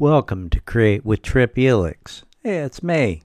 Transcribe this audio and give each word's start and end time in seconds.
Welcome 0.00 0.50
to 0.50 0.58
Create 0.58 1.04
with 1.04 1.22
Trip 1.22 1.54
Elix. 1.54 2.24
Hey, 2.42 2.56
it's 2.58 2.82
me. 2.82 3.22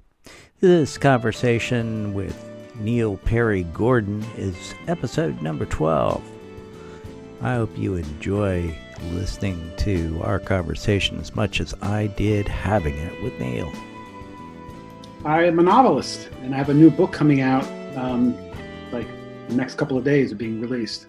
This 0.59 0.99
conversation 0.99 2.13
with 2.13 2.47
Neil 2.75 3.17
Perry 3.17 3.63
Gordon 3.63 4.23
is 4.37 4.75
episode 4.87 5.41
number 5.41 5.65
12. 5.65 6.23
I 7.41 7.55
hope 7.55 7.75
you 7.75 7.95
enjoy 7.95 8.77
listening 9.13 9.71
to 9.77 10.21
our 10.23 10.37
conversation 10.37 11.19
as 11.19 11.35
much 11.35 11.59
as 11.59 11.73
I 11.81 12.05
did 12.05 12.47
having 12.47 12.95
it 12.99 13.23
with 13.23 13.39
Neil. 13.39 13.73
I 15.25 15.45
am 15.45 15.57
a 15.57 15.63
novelist, 15.63 16.29
and 16.43 16.53
I 16.53 16.57
have 16.59 16.69
a 16.69 16.75
new 16.75 16.91
book 16.91 17.11
coming 17.11 17.41
out 17.41 17.65
um, 17.97 18.37
like 18.91 19.07
the 19.47 19.55
next 19.55 19.79
couple 19.79 19.97
of 19.97 20.03
days 20.03 20.31
of 20.31 20.37
being 20.37 20.61
released. 20.61 21.07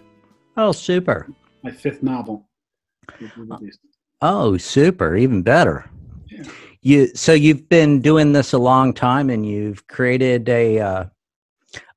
Oh, 0.57 0.71
super. 0.71 1.27
My 1.61 1.69
fifth 1.69 2.01
novel. 2.01 2.47
Will 4.21 4.29
be 4.29 4.47
released. 4.47 4.67
Oh, 4.75 4.83
super. 4.83 5.15
Even 5.15 5.41
better. 5.41 5.89
Yeah. 6.29 6.43
You 6.81 7.07
so 7.15 7.33
you've 7.33 7.69
been 7.69 8.01
doing 8.01 8.33
this 8.33 8.53
a 8.53 8.57
long 8.57 8.93
time 8.93 9.29
and 9.29 9.45
you've 9.45 9.85
created 9.87 10.49
a 10.49 10.79
uh, 10.79 11.05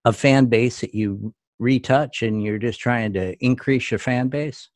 a 0.04 0.12
fan 0.12 0.46
base 0.46 0.80
that 0.80 0.94
you 0.94 1.34
retouch 1.58 2.22
and 2.22 2.42
you're 2.42 2.58
just 2.58 2.80
trying 2.80 3.12
to 3.14 3.34
increase 3.44 3.90
your 3.90 3.98
fan 3.98 4.28
base? 4.28 4.68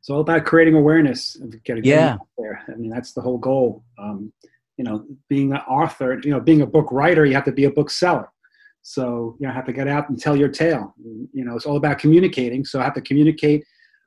It's 0.00 0.10
all 0.10 0.20
about 0.20 0.44
creating 0.44 0.74
awareness 0.74 1.36
and 1.36 1.62
getting 1.64 1.84
Yeah. 1.84 2.18
there. 2.36 2.62
I 2.68 2.76
mean, 2.76 2.90
that's 2.90 3.12
the 3.12 3.22
whole 3.22 3.38
goal. 3.38 3.84
Um, 3.98 4.32
you 4.76 4.84
know, 4.84 5.06
being 5.28 5.52
an 5.52 5.58
author, 5.68 6.20
you 6.24 6.30
know, 6.30 6.40
being 6.40 6.62
a 6.62 6.66
book 6.66 6.88
writer, 6.90 7.24
you 7.24 7.34
have 7.34 7.44
to 7.44 7.52
be 7.52 7.64
a 7.64 7.70
bookseller. 7.70 8.28
So 8.82 9.36
you 9.38 9.46
know, 9.46 9.52
I 9.52 9.54
have 9.54 9.64
to 9.66 9.72
get 9.72 9.88
out 9.88 10.10
and 10.10 10.18
tell 10.18 10.36
your 10.36 10.48
tale. 10.48 10.94
You 11.32 11.44
know, 11.44 11.54
it's 11.56 11.64
all 11.64 11.76
about 11.76 11.98
communicating. 11.98 12.64
So 12.64 12.80
I 12.80 12.84
have 12.84 12.94
to 12.94 13.00
communicate 13.00 13.64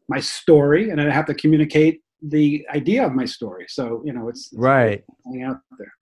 my 0.09 0.19
story, 0.19 0.89
and 0.89 1.01
I 1.01 1.09
have 1.09 1.25
to 1.27 1.33
communicate 1.33 2.01
the 2.21 2.65
idea 2.73 3.05
of 3.05 3.13
my 3.13 3.25
story. 3.25 3.65
So 3.67 4.01
you 4.05 4.13
know, 4.13 4.29
it's, 4.29 4.51
it's 4.51 4.59
Right. 4.59 5.03
out 5.45 5.59
there. 5.77 5.93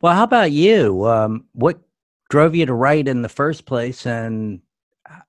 Well, 0.00 0.14
how 0.14 0.24
about 0.24 0.52
you? 0.52 1.06
Um, 1.06 1.46
what 1.52 1.80
drove 2.30 2.54
you 2.54 2.66
to 2.66 2.74
write 2.74 3.08
in 3.08 3.22
the 3.22 3.28
first 3.28 3.66
place 3.66 4.06
and 4.06 4.60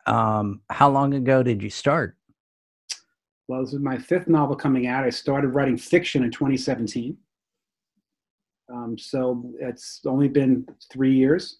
um, 0.05 0.61
how 0.69 0.89
long 0.89 1.13
ago 1.13 1.43
did 1.43 1.61
you 1.61 1.69
start? 1.69 2.17
Well, 3.47 3.63
this 3.63 3.73
is 3.73 3.79
my 3.79 3.97
fifth 3.97 4.27
novel 4.27 4.55
coming 4.55 4.87
out. 4.87 5.03
I 5.05 5.09
started 5.09 5.49
writing 5.49 5.77
fiction 5.77 6.23
in 6.23 6.31
2017. 6.31 7.15
Um, 8.73 8.97
so 8.97 9.49
it's 9.59 10.01
only 10.05 10.27
been 10.27 10.67
three 10.91 11.13
years. 11.13 11.59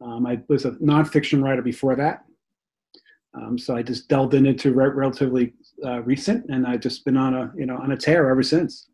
Um, 0.00 0.26
I 0.26 0.40
was 0.48 0.64
a 0.64 0.72
nonfiction 0.72 1.42
writer 1.42 1.62
before 1.62 1.94
that. 1.96 2.24
Um, 3.34 3.58
so 3.58 3.74
I 3.74 3.82
just 3.82 4.08
delved 4.08 4.34
into 4.34 4.72
re- 4.72 4.88
relatively 4.88 5.54
uh, 5.84 6.02
recent, 6.02 6.46
and 6.50 6.66
I've 6.66 6.80
just 6.80 7.04
been 7.04 7.16
on 7.16 7.34
a 7.34 7.52
you 7.56 7.66
know 7.66 7.76
on 7.76 7.92
a 7.92 7.96
tear 7.96 8.30
ever 8.30 8.42
since. 8.42 8.88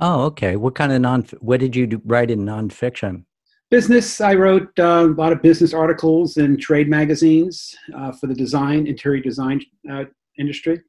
Oh, 0.00 0.22
okay. 0.24 0.56
What 0.56 0.74
kind 0.74 0.92
of 0.92 1.00
non? 1.00 1.26
What 1.40 1.60
did 1.60 1.74
you 1.74 1.86
do, 1.86 2.02
write 2.04 2.30
in 2.30 2.40
nonfiction? 2.40 3.24
Business. 3.70 4.20
I 4.20 4.34
wrote 4.34 4.70
uh, 4.78 5.06
a 5.08 5.14
lot 5.14 5.32
of 5.32 5.42
business 5.42 5.74
articles 5.74 6.36
in 6.38 6.56
trade 6.56 6.88
magazines 6.88 7.76
uh, 7.94 8.12
for 8.12 8.26
the 8.26 8.34
design 8.34 8.86
interior 8.86 9.22
design 9.22 9.60
uh, 9.90 10.04
industry. 10.38 10.80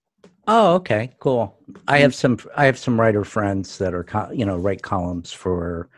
Oh, 0.47 0.75
okay, 0.75 1.11
cool. 1.19 1.59
I 1.87 1.99
have 1.99 2.15
some. 2.15 2.39
I 2.55 2.65
have 2.65 2.77
some 2.77 2.99
writer 2.99 3.23
friends 3.23 3.77
that 3.77 3.93
are, 3.93 4.03
co- 4.03 4.31
you 4.31 4.45
know, 4.45 4.57
write 4.57 4.81
columns 4.81 5.31
for 5.31 5.89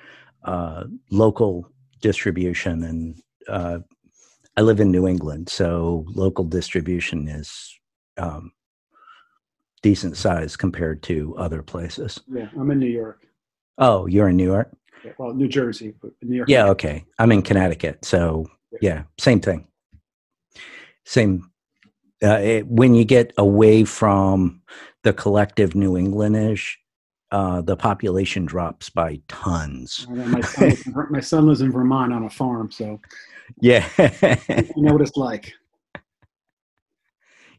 uh, 0.44 0.86
local 1.10 1.70
distribution, 2.02 2.84
and 2.84 3.22
uh, 3.48 3.80
I 4.58 4.62
live 4.62 4.80
in 4.80 4.92
New 4.92 5.08
England, 5.08 5.50
so 5.50 6.06
local 6.10 6.44
distribution 6.44 7.28
is 7.28 7.80
um, 8.18 8.52
decent 9.82 10.18
size 10.18 10.56
compared 10.56 11.02
to 11.04 11.36
other 11.38 11.64
places. 11.64 12.20
Yeah, 12.28 12.50
I'm 12.60 12.70
in 12.72 12.80
New 12.80 12.88
York. 12.88 13.26
Oh, 13.78 14.08
you're 14.08 14.30
in 14.30 14.36
New 14.36 14.52
York. 14.52 14.70
Yeah, 15.06 15.12
well, 15.18 15.34
New 15.34 15.48
Jersey, 15.48 15.94
but 16.02 16.12
New 16.22 16.38
York. 16.38 16.50
Yeah, 16.50 16.68
okay. 16.70 17.06
I'm 17.18 17.32
in 17.32 17.42
Connecticut, 17.42 18.04
so 18.04 18.46
yeah, 18.82 19.04
same 19.18 19.40
thing. 19.40 19.68
Same. 21.06 21.50
Uh, 22.24 22.40
it, 22.40 22.68
when 22.68 22.94
you 22.94 23.06
get 23.06 23.34
away 23.38 23.84
from 23.84 24.62
the 25.04 25.14
collective 25.14 25.74
New 25.74 25.94
Englandish, 25.94 26.76
uh, 27.32 27.62
the 27.62 27.78
population 27.78 28.46
drops 28.46 28.90
by 28.90 29.20
tons. 29.28 30.06
Know 30.10 30.26
my, 30.26 30.42
son 30.42 30.70
in, 30.70 30.94
my 31.10 31.20
son 31.22 31.48
lives 31.48 31.62
in 31.62 31.72
Vermont 31.72 32.14
on 32.14 32.26
a 32.26 32.30
farm, 32.30 32.70
so 32.70 33.00
Yeah, 33.60 33.88
I 33.98 34.66
know 34.76 34.94
what 34.94 35.02
it's 35.02 35.18
like. 35.18 35.54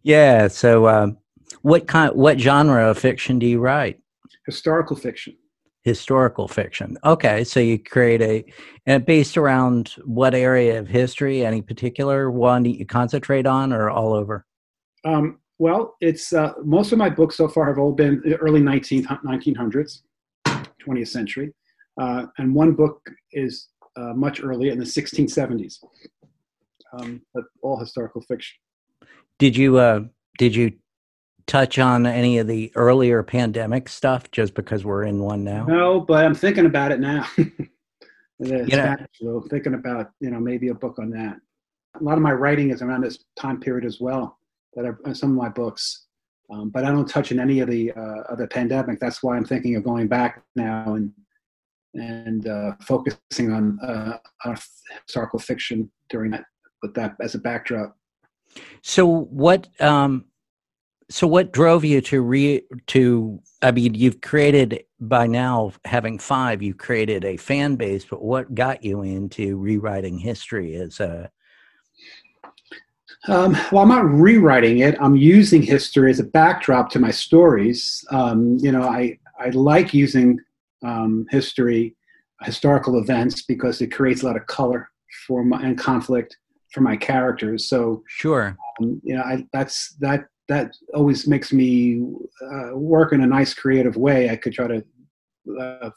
yeah. 0.03 0.49
So, 0.49 0.89
um, 0.89 1.19
what 1.63 1.87
kind? 1.87 2.15
What 2.15 2.41
genre 2.41 2.89
of 2.89 2.99
fiction 2.99 3.39
do 3.39 3.47
you 3.47 3.61
write? 3.61 4.01
Historical 4.47 4.97
fiction. 4.97 5.37
Historical 5.83 6.47
fiction. 6.47 6.97
Okay, 7.05 7.43
so 7.45 7.59
you 7.61 7.79
create 7.79 8.23
a 8.23 8.45
and 8.87 9.05
based 9.05 9.37
around 9.37 9.95
what 10.05 10.35
area 10.35 10.79
of 10.79 10.89
history? 10.89 11.45
Any 11.45 11.63
particular 11.63 12.31
one 12.31 12.63
that 12.65 12.79
you 12.79 12.87
concentrate 12.87 13.47
on, 13.47 13.73
or 13.73 13.91
all 13.91 14.13
over? 14.13 14.47
Um, 15.05 15.41
well, 15.59 15.97
it's 16.01 16.33
uh, 16.33 16.55
most 16.65 16.93
of 16.93 16.99
my 16.99 17.11
books 17.11 17.37
so 17.37 17.49
far 17.49 17.67
have 17.67 17.79
all 17.79 17.93
been 17.93 18.21
the 18.25 18.37
early 18.37 18.61
19th, 18.61 19.07
1900s, 19.25 20.03
20th 20.47 21.09
century, 21.09 21.53
uh, 22.01 22.27
and 22.39 22.55
one 22.55 22.73
book 22.73 23.01
is 23.33 23.69
uh, 23.97 24.13
much 24.15 24.43
earlier 24.43 24.73
in 24.73 24.79
the 24.79 24.85
1670s. 24.85 25.79
Um, 26.99 27.23
but 27.35 27.45
all 27.63 27.79
historical 27.79 28.21
fiction. 28.23 28.57
Did 29.39 29.57
you 29.57 29.79
uh 29.79 30.01
did 30.39 30.55
you 30.55 30.73
touch 31.47 31.79
on 31.79 32.07
any 32.07 32.39
of 32.39 32.47
the 32.47 32.71
earlier 32.77 33.23
pandemic 33.23 33.89
stuff 33.89 34.31
just 34.31 34.55
because 34.55 34.85
we're 34.85 35.05
in 35.05 35.19
one 35.19 35.43
now? 35.43 35.65
No, 35.65 36.01
but 36.01 36.25
I'm 36.25 36.35
thinking 36.35 36.67
about 36.67 36.93
it 36.93 37.01
now. 37.01 37.27
The 38.43 38.67
You 38.69 38.77
know- 38.77 38.97
flu, 39.17 39.47
thinking 39.51 39.75
about 39.75 40.11
you 40.19 40.31
know 40.31 40.41
maybe 40.41 40.69
a 40.69 40.75
book 40.75 40.99
on 40.99 41.11
that. 41.11 41.37
A 42.01 42.03
lot 42.03 42.17
of 42.17 42.23
my 42.23 42.33
writing 42.33 42.71
is 42.71 42.83
around 42.83 43.03
this 43.03 43.25
time 43.37 43.61
period 43.61 43.85
as 43.85 44.01
well. 44.01 44.37
That 44.75 44.85
I've, 44.87 44.99
uh, 45.05 45.15
some 45.15 45.31
of 45.31 45.37
my 45.37 45.49
books, 45.49 46.07
um, 46.51 46.71
but 46.71 46.85
I 46.85 46.91
don't 46.91 47.09
touch 47.09 47.31
in 47.31 47.39
any 47.39 47.61
of 47.61 47.69
the 47.69 47.93
uh, 47.93 48.23
of 48.31 48.39
the 48.39 48.49
pandemic. 48.49 48.99
That's 48.99 49.23
why 49.23 49.37
I'm 49.37 49.45
thinking 49.45 49.77
of 49.77 49.85
going 49.85 50.09
back 50.09 50.43
now 50.57 50.95
and 50.95 51.13
and 51.95 52.47
uh, 52.47 52.73
focusing 52.83 53.53
on 53.53 53.79
uh, 53.81 54.19
on 54.45 54.57
historical 55.07 55.39
fiction 55.39 55.91
during 56.09 56.31
that 56.31 56.45
with 56.83 56.95
that 56.95 57.17
as 57.21 57.35
a 57.35 57.39
backdrop. 57.39 57.97
So 58.83 59.07
what 59.07 59.69
um 59.81 60.27
so 61.11 61.27
what 61.27 61.53
drove 61.53 61.85
you 61.85 62.01
to 62.01 62.23
re 62.23 62.63
to 62.89 63.41
I 63.61 63.71
mean 63.71 63.95
you've 63.95 64.21
created 64.21 64.85
by 65.01 65.27
now 65.27 65.73
having 65.85 66.19
5 66.19 66.63
you've 66.63 66.79
created 66.79 67.25
a 67.25 67.37
fan 67.37 67.77
base 67.77 68.05
but 68.05 68.23
what 68.23 68.55
got 68.55 68.85
you 68.85 69.03
into 69.03 69.57
rewriting 69.57 70.19
history 70.19 70.77
as 70.77 71.01
a 71.01 71.31
Um, 73.29 73.57
well, 73.71 73.83
I'm 73.83 73.89
not 73.89 74.11
rewriting 74.11 74.79
it. 74.79 74.97
I'm 75.01 75.15
using 75.15 75.63
history 75.63 76.11
as 76.11 76.19
a 76.19 76.25
backdrop 76.25 76.91
to 76.91 76.99
my 76.99 77.11
stories. 77.11 78.05
Um, 78.11 78.57
you 78.59 78.73
know, 78.73 78.83
I, 78.83 79.19
I 79.39 79.51
like 79.51 79.95
using 79.95 80.41
um, 80.85 81.27
history, 81.31 81.97
historical 82.43 82.99
events, 82.99 83.43
because 83.43 83.81
it 83.81 83.93
creates 83.93 84.23
a 84.23 84.27
lot 84.27 84.37
of 84.37 84.47
color 84.47 84.89
for 85.27 85.45
my, 85.45 85.63
and 85.63 85.79
conflict 85.79 86.37
for 86.73 86.81
my 86.81 86.97
characters. 86.97 87.69
So, 87.69 88.03
Sure. 88.09 88.57
um, 88.81 89.01
you 89.05 89.15
know, 89.15 89.23
I, 89.23 89.47
that's 89.53 89.95
that 90.01 90.27
that 90.49 90.75
always 90.95 91.27
makes 91.29 91.53
me 91.53 92.03
uh, 92.43 92.77
work 92.77 93.13
in 93.13 93.23
a 93.23 93.27
nice, 93.27 93.55
creative 93.55 93.97
way. 93.97 94.31
I 94.31 94.37
could 94.37 94.53
try 94.53 94.67
to 94.69 94.85
uh, 95.61 95.91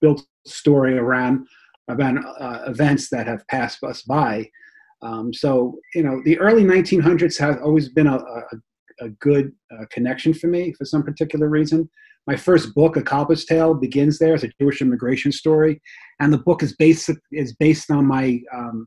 build 0.00 0.22
story 0.46 0.98
around 0.98 1.46
around 1.88 2.24
uh, 2.38 2.64
events 2.66 3.08
that 3.10 3.26
have 3.26 3.46
passed 3.48 3.82
us 3.84 4.02
by. 4.02 4.48
Um, 5.02 5.32
so, 5.32 5.78
you 5.94 6.02
know, 6.02 6.22
the 6.24 6.38
early 6.38 6.62
1900s 6.62 7.38
have 7.38 7.60
always 7.62 7.88
been 7.88 8.06
a, 8.06 8.16
a, 8.16 8.42
a 9.00 9.08
good 9.20 9.52
uh, 9.72 9.84
connection 9.90 10.32
for 10.32 10.46
me 10.46 10.72
for 10.72 10.84
some 10.84 11.02
particular 11.02 11.48
reason. 11.48 11.88
My 12.26 12.36
first 12.36 12.74
book, 12.74 12.96
A 12.96 13.02
Cobbler's 13.02 13.44
Tale, 13.44 13.74
begins 13.74 14.18
there. 14.18 14.34
It's 14.34 14.44
a 14.44 14.50
Jewish 14.60 14.80
immigration 14.80 15.32
story, 15.32 15.80
and 16.20 16.32
the 16.32 16.38
book 16.38 16.62
is 16.62 16.74
based 16.76 17.10
is 17.32 17.54
based 17.54 17.90
on 17.90 18.06
my 18.06 18.40
um, 18.54 18.86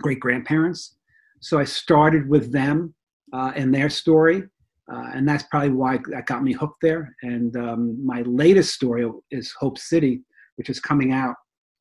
great 0.00 0.20
grandparents. 0.20 0.96
So 1.40 1.58
I 1.58 1.64
started 1.64 2.28
with 2.28 2.52
them 2.52 2.94
uh, 3.32 3.52
and 3.54 3.74
their 3.74 3.88
story, 3.88 4.42
uh, 4.92 5.10
and 5.14 5.26
that's 5.26 5.44
probably 5.44 5.70
why 5.70 5.98
that 6.10 6.26
got 6.26 6.42
me 6.42 6.52
hooked 6.52 6.82
there. 6.82 7.14
And 7.22 7.56
um, 7.56 8.04
my 8.04 8.22
latest 8.22 8.74
story 8.74 9.08
is 9.30 9.52
Hope 9.58 9.78
City, 9.78 10.22
which 10.56 10.68
is 10.68 10.78
coming 10.80 11.12
out 11.12 11.36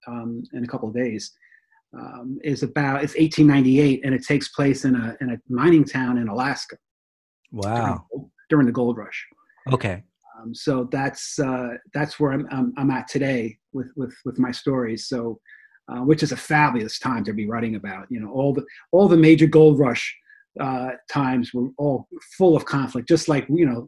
um, 0.08 0.44
in 0.54 0.64
a 0.64 0.68
couple 0.68 0.88
of 0.88 0.96
days 0.96 1.32
um, 1.94 2.40
is 2.44 2.64
about 2.64 3.04
it's 3.04 3.16
1898 3.16 4.02
and 4.04 4.14
it 4.14 4.24
takes 4.24 4.50
place 4.50 4.86
in 4.86 4.96
a 4.96 5.18
in 5.22 5.32
a 5.32 5.38
mining 5.50 5.84
town 5.84 6.18
in 6.18 6.28
Alaska 6.28 6.78
Wow. 7.52 8.06
during, 8.12 8.30
during 8.50 8.66
the 8.66 8.74
gold 8.74 8.98
rush. 8.98 9.26
Okay. 9.72 10.04
Um, 10.40 10.54
so 10.54 10.88
that's 10.92 11.40
uh, 11.40 11.70
that's 11.94 12.20
where 12.20 12.32
I'm, 12.32 12.48
I'm 12.52 12.74
I'm 12.78 12.92
at 12.92 13.08
today 13.08 13.58
with 13.74 13.92
with 13.96 14.16
with 14.26 14.40
my 14.40 14.52
stories. 14.52 15.08
So 15.08 15.40
uh, 15.90 16.02
which 16.02 16.24
is 16.24 16.32
a 16.32 16.38
fabulous 16.38 17.00
time 17.00 17.24
to 17.24 17.34
be 17.34 17.48
writing 17.48 17.76
about. 17.76 18.08
You 18.10 18.20
know 18.20 18.32
all 18.32 18.54
the 18.54 18.66
all 18.92 19.08
the 19.08 19.18
major 19.18 19.48
gold 19.48 19.80
rush 19.80 20.16
uh, 20.60 20.92
times 21.10 21.54
were 21.54 21.70
all 21.78 22.08
full 22.38 22.56
of 22.56 22.66
conflict, 22.66 23.08
just 23.08 23.28
like 23.28 23.46
you 23.50 23.66
know 23.66 23.88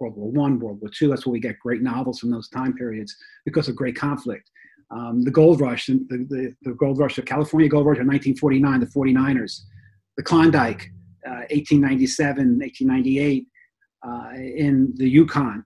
World 0.00 0.16
War 0.16 0.30
One, 0.30 0.58
World 0.58 0.80
War 0.80 0.90
Two. 0.90 1.08
That's 1.08 1.26
where 1.26 1.32
we 1.32 1.40
get 1.40 1.58
great 1.58 1.82
novels 1.82 2.18
from 2.18 2.30
those 2.30 2.48
time 2.48 2.74
periods 2.74 3.14
because 3.44 3.68
of 3.68 3.76
great 3.76 3.96
conflict. 3.96 4.50
Um, 4.90 5.22
the 5.22 5.30
gold 5.30 5.60
rush, 5.60 5.86
the, 5.86 5.94
the, 6.08 6.54
the, 6.62 6.74
gold 6.74 6.98
rush, 6.98 7.16
the 7.16 7.22
California 7.22 7.68
gold 7.68 7.86
rush 7.86 7.98
in 7.98 8.06
1949, 8.06 8.80
the 8.80 8.86
49ers, 8.86 9.62
the 10.16 10.22
Klondike, 10.22 10.90
uh, 11.26 11.48
1897, 11.50 12.58
1898, 12.58 13.46
uh, 14.06 14.28
in 14.34 14.92
the 14.96 15.08
Yukon. 15.08 15.64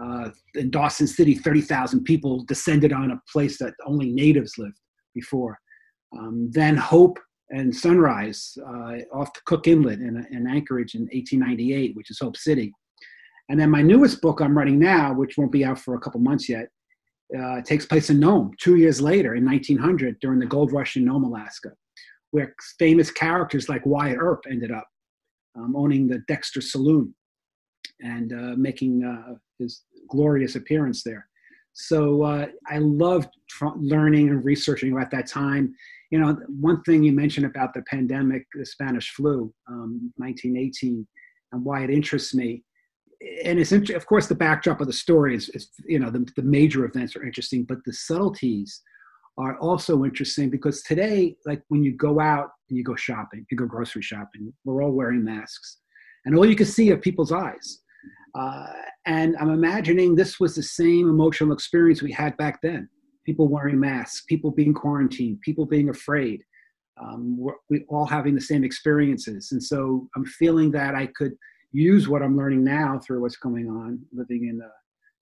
Uh, 0.00 0.30
in 0.54 0.70
Dawson 0.70 1.06
City, 1.06 1.34
30,000 1.34 2.04
people 2.04 2.44
descended 2.44 2.92
on 2.92 3.10
a 3.10 3.20
place 3.32 3.58
that 3.58 3.74
only 3.86 4.10
natives 4.10 4.56
lived 4.56 4.78
before. 5.14 5.58
Um, 6.16 6.50
then 6.52 6.76
Hope 6.76 7.18
and 7.50 7.74
Sunrise 7.74 8.56
uh, 8.64 8.98
off 9.12 9.32
the 9.34 9.40
Cook 9.46 9.66
Inlet 9.66 10.00
in, 10.00 10.26
in 10.30 10.46
Anchorage 10.46 10.94
in 10.94 11.02
1898, 11.02 11.96
which 11.96 12.10
is 12.10 12.18
Hope 12.20 12.36
City. 12.36 12.72
And 13.48 13.58
then 13.58 13.70
my 13.70 13.82
newest 13.82 14.20
book 14.20 14.40
I'm 14.40 14.56
writing 14.56 14.78
now, 14.78 15.14
which 15.14 15.38
won't 15.38 15.52
be 15.52 15.64
out 15.64 15.78
for 15.78 15.94
a 15.94 16.00
couple 16.00 16.20
months 16.20 16.48
yet, 16.48 16.68
uh, 17.38 17.60
takes 17.62 17.86
place 17.86 18.10
in 18.10 18.20
Nome 18.20 18.52
two 18.60 18.76
years 18.76 19.00
later 19.00 19.34
in 19.34 19.44
1900 19.44 20.18
during 20.20 20.38
the 20.38 20.46
gold 20.46 20.72
rush 20.72 20.96
in 20.96 21.04
Nome, 21.04 21.24
Alaska, 21.24 21.70
where 22.30 22.54
famous 22.78 23.10
characters 23.10 23.68
like 23.68 23.84
Wyatt 23.84 24.18
Earp 24.18 24.44
ended 24.50 24.70
up 24.70 24.86
um, 25.56 25.74
owning 25.76 26.06
the 26.06 26.22
Dexter 26.28 26.60
Saloon 26.60 27.14
and 28.00 28.32
uh, 28.32 28.54
making 28.56 29.04
uh, 29.04 29.34
his 29.58 29.82
glorious 30.08 30.54
appearance 30.54 31.02
there. 31.02 31.28
So 31.80 32.22
uh, 32.22 32.46
I 32.68 32.78
loved 32.78 33.28
tr- 33.48 33.76
learning 33.76 34.30
and 34.30 34.44
researching 34.44 34.92
about 34.92 35.12
that 35.12 35.28
time. 35.28 35.74
You 36.10 36.18
know, 36.18 36.36
one 36.48 36.82
thing 36.82 37.04
you 37.04 37.12
mentioned 37.12 37.46
about 37.46 37.72
the 37.72 37.82
pandemic, 37.82 38.46
the 38.52 38.66
Spanish 38.66 39.12
flu, 39.12 39.52
um, 39.68 40.12
1918, 40.16 41.06
and 41.52 41.64
why 41.64 41.84
it 41.84 41.90
interests 41.90 42.34
me. 42.34 42.64
And 43.44 43.60
it's 43.60 43.72
of 43.72 44.06
course 44.06 44.26
the 44.26 44.34
backdrop 44.34 44.80
of 44.80 44.86
the 44.86 44.92
story 44.92 45.34
is, 45.34 45.48
is 45.50 45.70
you 45.86 45.98
know 45.98 46.10
the, 46.10 46.26
the 46.36 46.42
major 46.42 46.84
events 46.84 47.16
are 47.16 47.24
interesting, 47.24 47.64
but 47.64 47.78
the 47.84 47.92
subtleties 47.92 48.80
are 49.38 49.58
also 49.58 50.04
interesting 50.04 50.50
because 50.50 50.82
today, 50.82 51.36
like 51.46 51.62
when 51.68 51.84
you 51.84 51.96
go 51.96 52.20
out 52.20 52.50
and 52.68 52.76
you 52.76 52.84
go 52.84 52.96
shopping, 52.96 53.44
you 53.50 53.56
go 53.56 53.66
grocery 53.66 54.02
shopping, 54.02 54.52
we're 54.64 54.82
all 54.82 54.92
wearing 54.92 55.24
masks, 55.24 55.78
and 56.24 56.36
all 56.36 56.46
you 56.46 56.56
can 56.56 56.66
see 56.66 56.90
are 56.92 56.96
people's 56.96 57.32
eyes. 57.32 57.80
Uh, 58.34 58.66
and 59.06 59.36
I'm 59.38 59.50
imagining 59.50 60.14
this 60.14 60.38
was 60.38 60.54
the 60.54 60.62
same 60.62 61.08
emotional 61.08 61.52
experience 61.52 62.02
we 62.02 62.12
had 62.12 62.36
back 62.36 62.60
then 62.62 62.88
people 63.28 63.46
wearing 63.46 63.78
masks, 63.78 64.24
people 64.26 64.50
being 64.50 64.72
quarantined, 64.72 65.38
people 65.42 65.66
being 65.66 65.90
afraid. 65.90 66.42
Um, 66.98 67.36
we're, 67.38 67.52
we 67.68 67.84
all 67.90 68.06
having 68.06 68.34
the 68.34 68.40
same 68.40 68.64
experiences. 68.64 69.52
And 69.52 69.62
so 69.62 70.08
I'm 70.16 70.24
feeling 70.24 70.70
that 70.70 70.94
I 70.94 71.08
could 71.14 71.32
use 71.70 72.08
what 72.08 72.22
I'm 72.22 72.38
learning 72.38 72.64
now 72.64 72.98
through 72.98 73.20
what's 73.20 73.36
going 73.36 73.68
on, 73.68 74.00
living 74.14 74.48
in 74.48 74.56
the, 74.56 74.70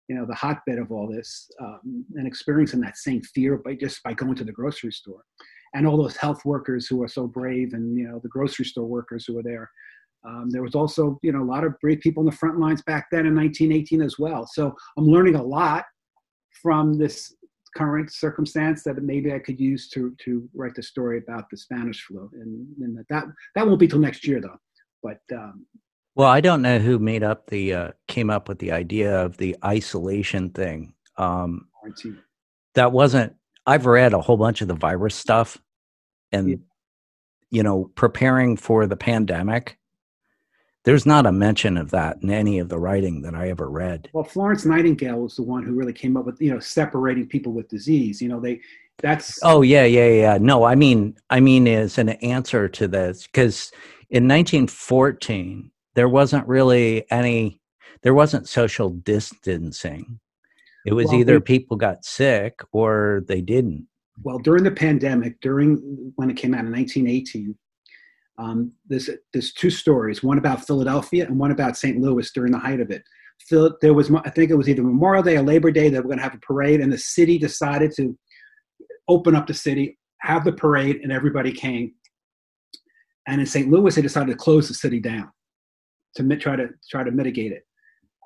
you 0.08 0.14
know, 0.14 0.26
the 0.26 0.34
hotbed 0.34 0.78
of 0.78 0.92
all 0.92 1.08
this, 1.10 1.50
um, 1.62 2.04
and 2.16 2.26
experiencing 2.26 2.82
that 2.82 2.98
same 2.98 3.22
fear 3.22 3.56
by 3.64 3.74
just 3.74 4.02
by 4.02 4.12
going 4.12 4.34
to 4.34 4.44
the 4.44 4.52
grocery 4.52 4.92
store, 4.92 5.22
and 5.74 5.86
all 5.86 5.96
those 5.96 6.18
health 6.18 6.44
workers 6.44 6.86
who 6.86 7.02
are 7.02 7.08
so 7.08 7.26
brave, 7.26 7.72
and 7.72 7.96
you 7.96 8.06
know, 8.06 8.20
the 8.22 8.28
grocery 8.28 8.66
store 8.66 8.86
workers 8.86 9.24
who 9.26 9.38
are 9.38 9.42
there. 9.42 9.70
Um, 10.26 10.48
there 10.50 10.62
was 10.62 10.74
also, 10.74 11.18
you 11.22 11.32
know, 11.32 11.42
a 11.42 11.44
lot 11.44 11.64
of 11.64 11.78
brave 11.80 12.00
people 12.00 12.22
in 12.22 12.26
the 12.26 12.36
front 12.36 12.58
lines 12.58 12.82
back 12.82 13.08
then 13.10 13.26
in 13.26 13.34
1918 13.34 14.00
as 14.02 14.18
well. 14.18 14.46
So 14.50 14.74
I'm 14.96 15.06
learning 15.06 15.34
a 15.34 15.42
lot 15.42 15.84
from 16.62 16.94
this 16.94 17.34
current 17.76 18.12
circumstance 18.12 18.82
that 18.84 19.02
maybe 19.02 19.32
I 19.32 19.38
could 19.38 19.60
use 19.60 19.88
to 19.90 20.14
to 20.24 20.48
write 20.54 20.74
the 20.74 20.82
story 20.82 21.18
about 21.18 21.50
the 21.50 21.56
Spanish 21.56 22.04
flu. 22.04 22.30
And, 22.32 22.66
and 22.80 23.04
that 23.10 23.24
that 23.54 23.66
won't 23.66 23.80
be 23.80 23.88
till 23.88 23.98
next 23.98 24.26
year 24.26 24.40
though. 24.40 24.56
But 25.02 25.20
um, 25.36 25.66
well, 26.14 26.28
I 26.28 26.40
don't 26.40 26.62
know 26.62 26.78
who 26.78 26.98
made 26.98 27.22
up 27.22 27.48
the 27.48 27.74
uh, 27.74 27.90
came 28.08 28.30
up 28.30 28.48
with 28.48 28.58
the 28.60 28.72
idea 28.72 29.24
of 29.24 29.36
the 29.36 29.56
isolation 29.64 30.50
thing. 30.50 30.94
Um, 31.16 31.68
that 32.74 32.92
wasn't. 32.92 33.34
I've 33.66 33.86
read 33.86 34.12
a 34.12 34.20
whole 34.20 34.36
bunch 34.36 34.60
of 34.62 34.68
the 34.68 34.74
virus 34.74 35.14
stuff, 35.14 35.58
and 36.32 36.48
yeah. 36.48 36.56
you 37.50 37.62
know, 37.62 37.90
preparing 37.94 38.56
for 38.56 38.86
the 38.86 38.96
pandemic 38.96 39.78
there's 40.84 41.06
not 41.06 41.26
a 41.26 41.32
mention 41.32 41.76
of 41.76 41.90
that 41.90 42.18
in 42.22 42.30
any 42.30 42.58
of 42.58 42.68
the 42.68 42.78
writing 42.78 43.22
that 43.22 43.34
I 43.34 43.48
ever 43.48 43.68
read. 43.68 44.10
Well, 44.12 44.24
Florence 44.24 44.64
Nightingale 44.64 45.20
was 45.20 45.36
the 45.36 45.42
one 45.42 45.62
who 45.64 45.72
really 45.72 45.94
came 45.94 46.16
up 46.16 46.26
with, 46.26 46.40
you 46.40 46.52
know, 46.52 46.60
separating 46.60 47.26
people 47.26 47.52
with 47.52 47.68
disease. 47.68 48.20
You 48.20 48.28
know, 48.28 48.40
they 48.40 48.60
that's 48.98 49.38
Oh 49.42 49.62
yeah, 49.62 49.84
yeah, 49.84 50.08
yeah. 50.08 50.38
No, 50.38 50.64
I 50.64 50.74
mean 50.74 51.16
I 51.30 51.40
mean 51.40 51.66
as 51.66 51.98
an 51.98 52.10
answer 52.10 52.68
to 52.68 52.86
this 52.86 53.26
cuz 53.26 53.72
in 54.10 54.28
1914 54.28 55.70
there 55.94 56.08
wasn't 56.08 56.46
really 56.46 57.10
any 57.10 57.60
there 58.02 58.14
wasn't 58.14 58.48
social 58.48 58.90
distancing. 58.90 60.20
It 60.84 60.92
was 60.92 61.06
well, 61.06 61.20
either 61.20 61.40
people 61.40 61.78
got 61.78 62.04
sick 62.04 62.60
or 62.72 63.24
they 63.26 63.40
didn't. 63.40 63.88
Well, 64.22 64.38
during 64.38 64.62
the 64.62 64.70
pandemic, 64.70 65.40
during 65.40 66.12
when 66.16 66.30
it 66.30 66.36
came 66.36 66.52
out 66.52 66.66
in 66.66 66.72
1918, 66.72 67.56
um, 68.38 68.72
there's, 68.86 69.08
there's 69.32 69.52
two 69.52 69.70
stories, 69.70 70.22
one 70.22 70.38
about 70.38 70.66
Philadelphia 70.66 71.24
and 71.26 71.38
one 71.38 71.50
about 71.50 71.76
St. 71.76 72.00
Louis 72.00 72.30
during 72.32 72.52
the 72.52 72.58
height 72.58 72.80
of 72.80 72.90
it. 72.90 73.02
Phil, 73.40 73.76
there 73.80 73.94
was, 73.94 74.10
I 74.10 74.30
think 74.30 74.50
it 74.50 74.56
was 74.56 74.68
either 74.68 74.82
Memorial 74.82 75.22
Day 75.22 75.36
or 75.36 75.42
Labor 75.42 75.70
Day 75.70 75.88
that 75.88 76.02
we're 76.02 76.08
going 76.08 76.18
to 76.18 76.24
have 76.24 76.34
a 76.34 76.38
parade, 76.38 76.80
and 76.80 76.92
the 76.92 76.98
city 76.98 77.38
decided 77.38 77.92
to 77.96 78.16
open 79.08 79.34
up 79.34 79.46
the 79.46 79.54
city, 79.54 79.98
have 80.20 80.44
the 80.44 80.52
parade, 80.52 81.00
and 81.02 81.12
everybody 81.12 81.52
came. 81.52 81.92
And 83.26 83.40
in 83.40 83.46
St. 83.46 83.70
Louis, 83.70 83.94
they 83.94 84.02
decided 84.02 84.30
to 84.30 84.36
close 84.36 84.68
the 84.68 84.74
city 84.74 85.00
down 85.00 85.30
to 86.16 86.36
try 86.36 86.56
to 86.56 86.68
try 86.90 87.02
to 87.02 87.10
mitigate 87.10 87.52
it. 87.52 87.66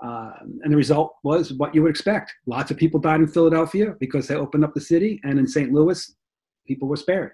Uh, 0.04 0.30
and 0.62 0.72
the 0.72 0.76
result 0.76 1.14
was 1.24 1.52
what 1.54 1.74
you 1.74 1.82
would 1.82 1.90
expect. 1.90 2.32
Lots 2.46 2.70
of 2.70 2.76
people 2.76 3.00
died 3.00 3.20
in 3.20 3.26
Philadelphia 3.26 3.94
because 3.98 4.28
they 4.28 4.36
opened 4.36 4.64
up 4.64 4.74
the 4.74 4.80
city, 4.80 5.20
and 5.24 5.38
in 5.38 5.46
St. 5.46 5.72
Louis, 5.72 6.14
people 6.66 6.86
were 6.88 6.96
spared. 6.96 7.32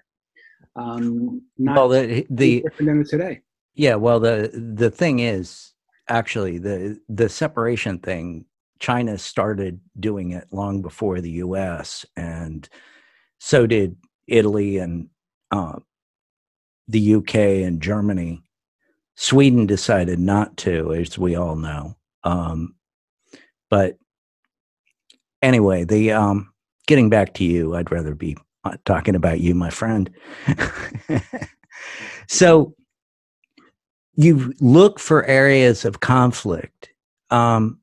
Um, 0.75 1.41
well, 1.57 1.89
the 1.89 2.25
the 2.29 2.61
different 2.61 3.07
today. 3.07 3.41
Yeah, 3.75 3.95
well, 3.95 4.19
the 4.19 4.51
the 4.75 4.89
thing 4.89 5.19
is 5.19 5.73
actually 6.09 6.57
the 6.57 6.99
the 7.09 7.29
separation 7.29 7.99
thing. 7.99 8.45
China 8.79 9.17
started 9.17 9.79
doing 9.99 10.31
it 10.31 10.47
long 10.51 10.81
before 10.81 11.21
the 11.21 11.31
U.S. 11.31 12.05
and 12.17 12.67
so 13.39 13.65
did 13.65 13.95
Italy 14.27 14.77
and 14.79 15.07
uh, 15.51 15.79
the 16.87 16.99
U.K. 16.99 17.63
and 17.63 17.81
Germany. 17.81 18.41
Sweden 19.15 19.65
decided 19.65 20.19
not 20.19 20.57
to, 20.57 20.93
as 20.93 21.17
we 21.17 21.35
all 21.35 21.55
know. 21.55 21.95
Um, 22.25 22.75
but 23.69 23.97
anyway, 25.41 25.85
the 25.85 26.11
um, 26.11 26.51
getting 26.85 27.09
back 27.09 27.33
to 27.35 27.45
you, 27.45 27.75
I'd 27.75 27.91
rather 27.91 28.13
be 28.13 28.37
talking 28.85 29.15
about 29.15 29.39
you, 29.39 29.55
my 29.55 29.69
friend. 29.69 30.09
so 32.27 32.75
you 34.15 34.53
look 34.59 34.99
for 34.99 35.25
areas 35.25 35.85
of 35.85 35.99
conflict. 35.99 36.89
Um, 37.29 37.79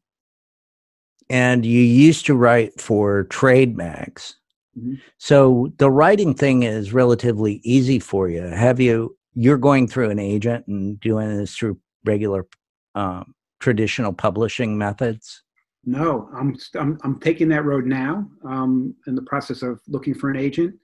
and 1.28 1.64
you 1.64 1.80
used 1.80 2.26
to 2.26 2.34
write 2.34 2.78
for 2.80 3.24
trade 3.24 3.76
mags. 3.76 4.36
Mm-hmm. 4.78 4.94
So 5.18 5.72
the 5.78 5.90
writing 5.90 6.34
thing 6.34 6.62
is 6.62 6.92
relatively 6.92 7.60
easy 7.64 7.98
for 7.98 8.28
you. 8.28 8.42
Have 8.42 8.80
you, 8.80 9.16
you're 9.34 9.58
going 9.58 9.88
through 9.88 10.10
an 10.10 10.18
agent 10.18 10.66
and 10.66 11.00
doing 11.00 11.36
this 11.36 11.56
through 11.56 11.78
regular 12.04 12.46
um, 12.94 13.34
traditional 13.60 14.12
publishing 14.12 14.76
methods? 14.76 15.42
No, 15.84 16.28
I'm, 16.34 16.56
I'm, 16.78 16.98
I'm 17.02 17.18
taking 17.18 17.48
that 17.48 17.64
road 17.64 17.86
now. 17.86 18.28
Um, 18.44 18.94
in 19.06 19.14
the 19.14 19.22
process 19.22 19.62
of 19.62 19.80
looking 19.88 20.14
for 20.14 20.30
an 20.30 20.36
agent. 20.36 20.74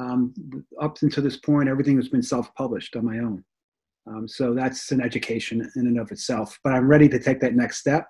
Um, 0.00 0.32
up 0.80 0.96
until 1.02 1.24
this 1.24 1.36
point, 1.36 1.68
everything 1.68 1.96
has 1.96 2.08
been 2.08 2.22
self-published 2.22 2.96
on 2.96 3.04
my 3.04 3.18
own. 3.18 3.44
Um, 4.06 4.26
so 4.26 4.54
that's 4.54 4.90
an 4.90 5.00
education 5.00 5.68
in 5.76 5.86
and 5.86 5.98
of 5.98 6.10
itself. 6.12 6.58
But 6.64 6.72
I'm 6.72 6.88
ready 6.88 7.08
to 7.08 7.18
take 7.18 7.40
that 7.40 7.54
next 7.54 7.78
step, 7.78 8.06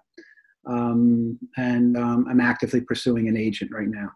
um, 0.67 1.39
and 1.57 1.97
um, 1.97 2.27
I'm 2.29 2.41
actively 2.41 2.83
pursuing 2.83 3.27
an 3.27 3.37
agent 3.37 3.73
right 3.73 3.89
now. 3.89 4.11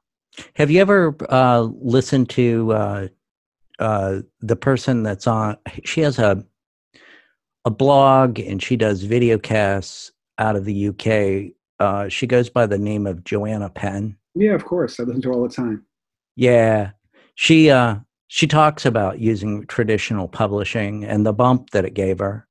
Have 0.56 0.70
you 0.70 0.80
ever 0.80 1.16
uh, 1.28 1.62
listened 1.80 2.28
to 2.30 2.72
uh, 2.72 3.08
uh, 3.78 4.20
the 4.40 4.56
person 4.56 5.02
that's 5.02 5.26
on? 5.26 5.56
She 5.84 6.02
has 6.02 6.18
a 6.18 6.44
a 7.64 7.70
blog 7.70 8.40
and 8.40 8.62
she 8.62 8.76
does 8.76 9.04
video 9.04 9.38
casts 9.38 10.10
out 10.38 10.56
of 10.56 10.64
the 10.64 10.88
UK 10.88 11.52
uh, 11.82 12.08
she 12.08 12.26
goes 12.26 12.48
by 12.48 12.66
the 12.66 12.78
name 12.78 13.06
of 13.06 13.24
Joanna 13.24 13.68
Penn. 13.68 14.16
Yeah, 14.34 14.54
of 14.54 14.64
course. 14.64 14.98
I 14.98 15.02
listen 15.02 15.22
to 15.22 15.28
her 15.28 15.34
all 15.34 15.42
the 15.42 15.54
time. 15.54 15.84
Yeah. 16.36 16.92
She 17.34 17.70
uh 17.70 17.96
she 18.28 18.46
talks 18.46 18.86
about 18.86 19.18
using 19.18 19.66
traditional 19.66 20.28
publishing 20.28 21.04
and 21.04 21.26
the 21.26 21.34
bump 21.34 21.70
that 21.70 21.84
it 21.84 21.92
gave 21.92 22.18
her. 22.18 22.46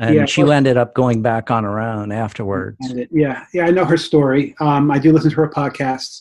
And 0.00 0.14
yeah, 0.14 0.24
she 0.26 0.42
well, 0.42 0.52
ended 0.52 0.76
up 0.76 0.94
going 0.94 1.22
back 1.22 1.50
on 1.50 1.64
her 1.64 1.80
own 1.80 2.12
afterwards. 2.12 2.76
Yeah, 3.10 3.44
yeah, 3.54 3.66
I 3.66 3.70
know 3.70 3.84
her 3.84 3.96
story. 3.96 4.54
Um, 4.60 4.90
I 4.90 4.98
do 4.98 5.12
listen 5.12 5.30
to 5.30 5.36
her 5.36 5.48
podcasts. 5.48 6.20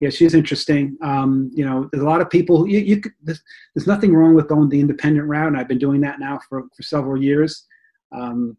Yeah, 0.00 0.10
she's 0.10 0.34
interesting. 0.34 0.96
Um, 1.02 1.50
you 1.54 1.64
know, 1.64 1.88
there's 1.92 2.02
a 2.02 2.06
lot 2.06 2.22
of 2.22 2.30
people. 2.30 2.66
You, 2.66 2.80
you 2.80 3.02
there's, 3.22 3.42
there's, 3.74 3.86
nothing 3.86 4.14
wrong 4.14 4.34
with 4.34 4.48
going 4.48 4.68
the 4.70 4.80
independent 4.80 5.28
route. 5.28 5.48
And 5.48 5.56
I've 5.56 5.68
been 5.68 5.78
doing 5.78 6.00
that 6.00 6.18
now 6.18 6.40
for, 6.48 6.64
for 6.74 6.82
several 6.82 7.22
years. 7.22 7.66
Um, 8.10 8.56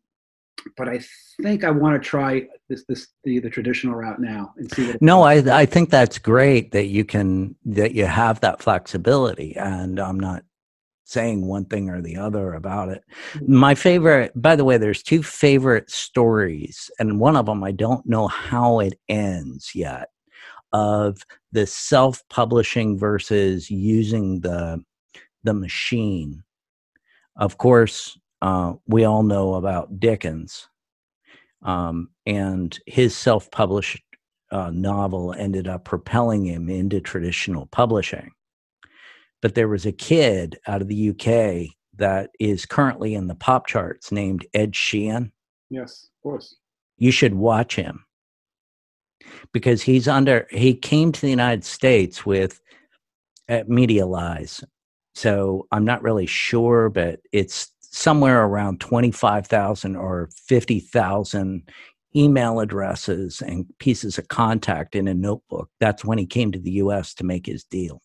but 0.77 0.89
I 0.89 1.00
think 1.41 1.63
I 1.63 1.72
want 1.72 2.01
to 2.01 2.08
try 2.08 2.48
this 2.70 2.84
this 2.88 3.08
the, 3.24 3.39
the 3.39 3.50
traditional 3.50 3.96
route 3.96 4.20
now 4.20 4.53
and 4.58 4.72
see 4.72 4.88
what. 4.88 5.01
No, 5.01 5.24
I 5.24 5.62
I 5.62 5.65
think 5.65 5.89
that's 5.89 6.18
great 6.18 6.72
that 6.72 6.86
you 6.86 7.06
can 7.06 7.56
that 7.65 7.94
you 7.94 8.06
have 8.06 8.39
that 8.41 8.62
flexibility, 8.62 9.56
and 9.56 10.00
I'm 10.00 10.20
not 10.20 10.44
saying 11.06 11.46
one 11.46 11.65
thing 11.65 11.89
or 11.89 12.01
the 12.01 12.18
other 12.18 12.53
about 12.53 12.89
it. 12.89 13.03
Mm-hmm. 13.34 13.53
My 13.53 13.75
favorite, 13.75 14.32
by 14.36 14.56
the 14.56 14.63
way, 14.63 14.77
there's 14.77 15.03
two 15.03 15.24
favorite 15.24 15.89
stories, 15.89 16.89
and 17.00 17.20
one 17.20 17.36
of 17.36 17.46
them 17.46 17.63
I 17.63 17.72
don't 17.72 18.06
know 18.06 18.27
how 18.27 18.80
it 18.80 19.00
ends 19.10 19.72
yet 19.75 20.10
of 20.74 21.22
the 21.51 21.68
self-publishing 21.68 22.98
versus 22.98 23.70
using 23.70 24.41
the 24.41 24.84
the 25.44 25.53
machine. 25.53 26.44
Of 27.36 27.58
course, 27.58 28.18
uh, 28.42 28.74
we 28.88 29.04
all 29.04 29.24
know 29.24 29.56
about 29.56 30.00
Dickens, 30.00 30.68
um, 31.64 32.10
and 32.26 32.78
his 32.88 33.16
self-published 33.16 34.02
uh, 34.52 34.72
novel 34.74 35.34
ended 35.34 35.68
up 35.68 35.86
propelling 35.86 36.46
him 36.46 36.70
into 36.70 37.00
traditional 37.00 37.68
publishing. 37.68 38.32
But 39.42 39.56
there 39.56 39.68
was 39.68 39.86
a 39.86 39.92
kid 39.92 40.60
out 40.68 40.82
of 40.82 40.88
the 40.88 41.10
UK 41.10 41.74
that 41.98 42.32
is 42.40 42.66
currently 42.66 43.14
in 43.14 43.28
the 43.28 43.36
pop 43.36 43.68
charts 43.68 44.12
named 44.12 44.46
Ed 44.54 44.74
Sheeran. 44.74 45.32
Yes, 45.70 46.10
of 46.18 46.24
course. 46.24 46.56
You 46.98 47.12
should 47.12 47.36
watch 47.36 47.76
him 47.76 48.06
because 49.54 49.82
he's 49.82 50.08
under. 50.08 50.48
He 50.52 50.74
came 50.74 51.12
to 51.12 51.22
the 51.22 51.30
United 51.30 51.64
States 51.64 52.26
with 52.26 52.60
uh, 53.50 53.64
Media 53.68 54.06
Lies, 54.06 54.64
so 55.16 55.68
I'm 55.72 55.86
not 55.86 56.04
really 56.04 56.26
sure, 56.26 56.90
but 56.90 57.20
it's 57.32 57.72
somewhere 57.92 58.44
around 58.44 58.80
25,000 58.80 59.96
or 59.96 60.30
50,000 60.48 61.70
email 62.16 62.60
addresses 62.60 63.42
and 63.42 63.66
pieces 63.80 64.18
of 64.18 64.28
contact 64.28 64.96
in 64.96 65.08
a 65.08 65.14
notebook. 65.14 65.70
That's 65.80 66.04
when 66.04 66.18
he 66.18 66.26
came 66.26 66.52
to 66.52 66.60
the 66.60 66.72
US 66.72 67.14
to 67.16 67.26
make 67.26 67.46
his 67.46 67.64
deal. 67.64 68.02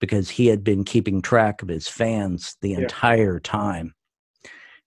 Because 0.00 0.30
he 0.30 0.46
had 0.46 0.62
been 0.64 0.84
keeping 0.84 1.20
track 1.20 1.62
of 1.62 1.68
his 1.68 1.88
fans 1.88 2.56
the 2.62 2.70
Yeah. 2.70 2.80
entire 2.80 3.40
time. 3.40 3.94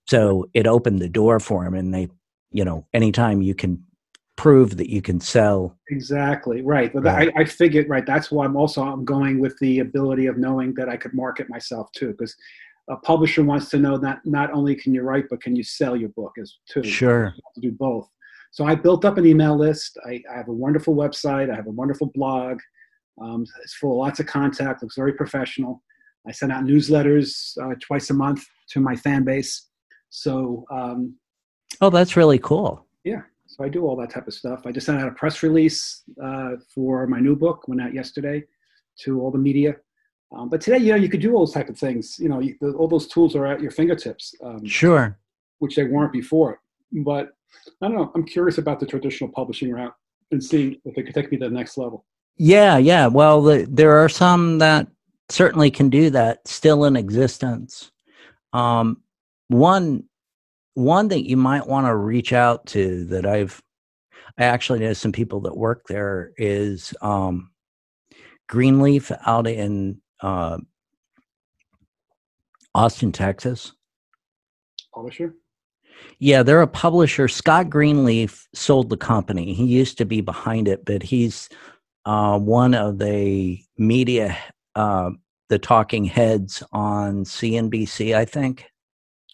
So 0.06 0.50
it 0.54 0.68
opened 0.68 1.00
the 1.00 1.10
door 1.10 1.40
for 1.40 1.66
him. 1.66 1.74
And 1.76 1.94
they, 1.94 2.10
you 2.52 2.66
know, 2.66 2.88
anytime 2.94 3.42
you 3.42 3.56
can 3.56 3.84
prove 4.36 4.78
that 4.78 4.90
you 4.90 5.02
can 5.02 5.20
sell. 5.20 5.78
Exactly 5.90 6.62
right. 6.64 6.92
But 6.92 7.04
Right. 7.04 7.32
I, 7.36 7.42
I 7.42 7.46
figured 7.46 7.88
right. 7.90 8.06
That's 8.06 8.32
why 8.32 8.46
I'm 8.46 8.56
also 8.56 8.84
I'm 8.84 9.06
going 9.06 9.40
with 9.40 9.58
the 9.60 9.80
ability 9.80 10.26
of 10.26 10.38
knowing 10.38 10.74
that 10.76 10.90
I 10.90 10.98
could 10.98 11.14
market 11.14 11.48
myself 11.50 11.92
too, 11.92 12.10
because 12.12 12.36
a 12.90 12.98
publisher 12.98 13.44
wants 13.44 13.70
to 13.70 13.80
know 13.80 13.98
that 13.98 14.20
not 14.26 14.52
only 14.52 14.76
can 14.76 14.94
you 14.94 15.02
write, 15.02 15.26
but 15.30 15.42
can 15.42 15.56
you 15.56 15.64
sell 15.64 15.96
your 15.96 16.10
book 16.10 16.34
as 16.42 16.58
too. 16.70 16.84
Sure. 16.84 17.34
To 17.56 17.62
do 17.62 17.72
both. 17.72 18.08
So 18.52 18.66
I 18.66 18.76
built 18.76 19.04
up 19.06 19.18
an 19.18 19.26
email 19.26 19.58
list. 19.58 19.98
I, 20.06 20.22
I 20.32 20.38
have 20.38 20.48
a 20.48 20.54
wonderful 20.54 20.96
website. 20.96 21.52
I 21.52 21.56
have 21.56 21.68
a 21.68 21.72
wonderful 21.72 22.12
blog. 22.14 22.60
Um, 23.22 23.46
it's 23.64 23.76
full 23.76 23.94
of 23.94 23.98
lots 23.98 24.20
of 24.20 24.26
contact. 24.26 24.82
Looks 24.82 24.96
very 24.96 25.14
professional. 25.14 25.82
I 26.28 26.32
send 26.32 26.52
out 26.52 26.64
newsletters 26.64 27.58
uh, 27.62 27.76
twice 27.82 28.10
a 28.10 28.14
month 28.14 28.44
to 28.70 28.80
my 28.80 28.96
fan 28.96 29.24
base. 29.24 29.70
So 30.10 30.66
um, 30.72 31.16
Oh, 31.82 31.90
that's 31.90 32.16
really 32.16 32.40
cool. 32.40 32.86
Yeah. 33.04 33.22
So 33.48 33.64
I 33.64 33.70
do 33.70 33.86
all 33.86 33.96
that 33.98 34.10
type 34.10 34.28
of 34.28 34.34
stuff. 34.34 34.62
I 34.66 34.72
just 34.72 34.86
sent 34.86 35.00
out 35.00 35.08
a 35.08 35.12
press 35.12 35.44
release 35.44 36.04
uh, 36.24 36.52
for 36.74 37.08
my 37.08 37.20
new 37.20 37.36
book, 37.36 37.68
went 37.68 37.82
out 37.82 37.94
yesterday 37.94 38.44
to 39.02 39.20
all 39.22 39.32
the 39.32 39.38
media. 39.38 39.76
Um, 40.36 40.50
but 40.50 40.62
today, 40.62 40.78
you 40.80 40.92
know, 40.92 40.98
you 40.98 41.10
could 41.10 41.22
do 41.22 41.34
all 41.34 41.46
those 41.46 41.54
type 41.54 41.70
of 41.70 41.78
things. 41.78 42.18
You 42.20 42.30
know, 42.30 42.40
you, 42.40 42.56
the, 42.60 42.72
all 42.74 42.88
those 42.88 43.08
tools 43.08 43.36
are 43.36 43.46
at 43.46 43.62
your 43.62 43.72
fingertips, 43.72 44.34
um, 44.44 44.66
Sure. 44.66 45.18
which 45.60 45.76
they 45.76 45.84
weren't 45.84 46.12
before. 46.12 46.60
But 46.92 47.30
I 47.82 47.88
don't 47.88 47.96
know. 47.98 48.12
I'm 48.16 48.26
curious 48.26 48.58
about 48.58 48.80
the 48.80 48.86
traditional 48.86 49.30
publishing 49.30 49.72
route 49.72 49.94
and 50.32 50.44
seeing 50.44 50.78
if 50.86 50.98
it 50.98 51.04
could 51.04 51.14
take 51.14 51.32
me 51.32 51.38
to 51.38 51.50
the 51.50 51.54
next 51.54 51.78
level. 51.78 52.06
Yeah, 52.38 52.78
yeah. 52.78 53.08
Well, 53.08 53.44
the, 53.44 53.68
there 53.70 53.98
are 54.04 54.10
some 54.10 54.58
that 54.58 54.88
certainly 55.30 55.70
can 55.70 55.90
do 55.90 56.10
that 56.10 56.48
still 56.48 56.86
in 56.86 56.96
existence. 56.96 57.92
Um, 58.54 59.02
one, 59.50 60.04
one 60.74 61.10
that 61.10 61.28
you 61.30 61.38
might 61.38 61.68
want 61.68 61.86
to 61.86 61.96
reach 61.96 62.34
out 62.34 62.66
to 62.68 63.06
that 63.06 63.26
I've, 63.26 63.62
I 64.40 64.46
actually 64.46 64.80
know 64.80 64.94
some 64.94 65.12
people 65.12 65.42
that 65.42 65.56
work 65.56 65.84
there 65.88 66.32
is 66.38 66.94
um, 67.02 67.52
Greenleaf 68.50 69.12
out 69.28 69.48
in 69.48 70.02
uh, 70.24 70.58
Austin, 72.74 73.12
Texas. 73.12 73.74
Publisher? 74.94 75.36
Yeah, 76.20 76.44
they're 76.44 76.62
a 76.62 76.68
publisher. 76.68 77.28
Scott 77.28 77.70
Greenleaf 77.70 78.48
sold 78.54 78.90
the 78.90 78.98
company. 78.98 79.54
He 79.54 79.66
used 79.66 79.98
to 80.00 80.06
be 80.06 80.22
behind 80.22 80.68
it, 80.68 80.86
but 80.86 81.04
he's 81.04 81.50
uh, 82.06 82.40
one 82.40 82.74
of 82.74 83.00
the 83.00 83.60
media, 83.78 84.38
uh, 84.76 85.12
the 85.50 85.60
talking 85.60 86.06
heads 86.06 86.64
on 86.72 87.26
CNBC, 87.26 88.16
I 88.16 88.26
think. 88.26 88.66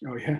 Oh 0.07 0.17
yeah. 0.17 0.39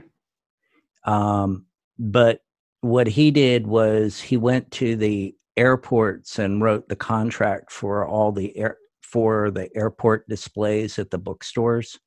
Um, 1.06 1.66
but 1.98 2.42
what 2.82 3.08
he 3.08 3.32
did 3.32 3.68
was 3.68 4.20
he 4.20 4.38
went 4.38 4.72
to 4.72 4.96
the 4.96 5.36
airports 5.58 6.40
and 6.40 6.62
wrote 6.62 6.88
the 6.88 6.96
contract 6.96 7.72
for 7.72 8.06
all 8.06 8.32
the 8.32 8.56
air 8.58 8.78
for 9.12 9.50
the 9.50 9.76
airport 9.76 10.28
displays 10.30 11.00
at 11.00 11.10
the 11.10 11.18
bookstores. 11.18 12.00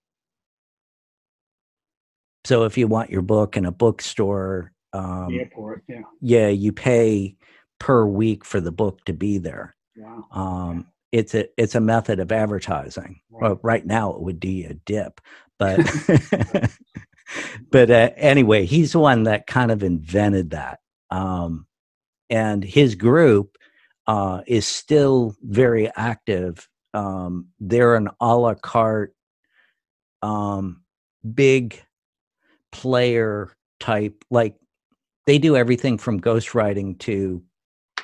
So 2.45 2.65
if 2.65 2.77
you 2.79 2.87
want 2.87 3.11
your 3.11 3.23
book 3.23 3.57
in 3.57 3.67
a 3.67 3.73
bookstore, 3.73 4.73
um, 4.93 5.29
the 5.29 5.41
airport. 5.41 5.85
Yeah. 5.89 6.03
yeah, 6.21 6.49
you 6.49 6.73
pay 6.73 7.37
per 7.79 8.05
week 8.05 8.45
for 8.45 8.61
the 8.61 8.73
book 8.73 9.05
to 9.07 9.13
be 9.13 9.39
there. 9.39 9.75
Wow. 9.97 10.27
Um, 10.33 10.87
it's 11.13 11.35
a 11.35 11.49
it's 11.57 11.75
a 11.75 11.81
method 11.81 12.21
of 12.21 12.33
advertising. 12.33 13.21
Right. 13.31 13.43
Well, 13.43 13.61
right 13.63 13.85
now 13.85 14.13
it 14.13 14.21
would 14.21 14.41
be 14.41 14.65
a 14.65 14.75
dip, 14.75 15.21
but 15.59 15.79
but 17.71 17.91
uh, 17.91 18.11
anyway, 18.17 18.65
he's 18.65 18.93
the 18.93 18.99
one 18.99 19.25
that 19.25 19.47
kind 19.47 19.71
of 19.71 19.83
invented 19.83 20.51
that, 20.51 20.81
um, 21.11 21.67
and 22.31 22.65
his 22.65 22.95
group 22.95 23.57
uh, 24.07 24.43
is 24.47 24.67
still 24.67 25.37
very 25.43 25.91
active. 25.95 26.69
Um, 26.95 27.49
they're 27.61 27.97
an 27.97 28.09
a 28.21 28.37
la 28.37 28.55
carte, 28.55 29.15
um, 30.23 30.83
big 31.35 31.81
player 32.71 33.53
type. 33.81 34.25
Like 34.31 34.57
they 35.27 35.39
do 35.39 35.57
everything 35.57 35.99
from 35.99 36.21
ghostwriting 36.21 36.99
to 37.01 37.43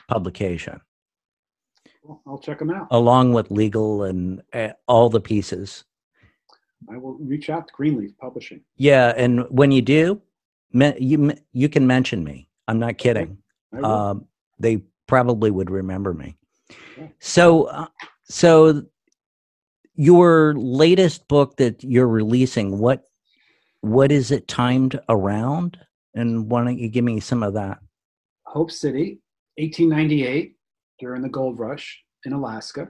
publication 0.08 0.80
Well, 2.02 2.22
I'll 2.26 2.38
check 2.38 2.58
them 2.60 2.70
out. 2.70 2.86
along 2.90 3.32
with 3.34 3.50
legal 3.50 4.04
and 4.04 4.42
uh, 4.52 4.70
all 4.86 5.10
the 5.10 5.20
pieces. 5.20 5.84
I 6.90 6.96
will 6.96 7.14
reach 7.18 7.50
out 7.50 7.66
to 7.68 7.74
Greenleaf 7.74 8.16
Publishing. 8.18 8.62
Yeah, 8.76 9.12
and 9.16 9.44
when 9.50 9.70
you 9.72 9.82
do, 9.82 10.22
me, 10.72 10.94
you 10.98 11.18
me- 11.18 11.38
you 11.52 11.68
can 11.68 11.86
mention 11.86 12.22
me. 12.24 12.48
I'm 12.68 12.78
not 12.78 12.96
kidding. 12.98 13.38
Um, 13.82 14.26
they 14.58 14.82
probably 15.06 15.50
would 15.50 15.70
remember 15.70 16.14
me. 16.14 16.36
Yeah. 16.96 17.08
So, 17.18 17.64
uh, 17.64 17.86
so 18.28 18.82
your 19.94 20.54
latest 20.54 21.26
book 21.28 21.56
that 21.56 21.82
you're 21.82 22.08
releasing, 22.08 22.78
what 22.78 23.04
what 23.80 24.10
is 24.10 24.30
it 24.30 24.48
timed 24.48 24.98
around? 25.08 25.78
And 26.14 26.50
why 26.50 26.64
don't 26.64 26.78
you 26.78 26.88
give 26.88 27.04
me 27.04 27.20
some 27.20 27.42
of 27.42 27.54
that? 27.54 27.78
Hope 28.44 28.70
City, 28.70 29.20
1898, 29.56 30.56
during 30.98 31.22
the 31.22 31.28
gold 31.28 31.58
rush 31.58 32.02
in 32.24 32.32
Alaska. 32.32 32.88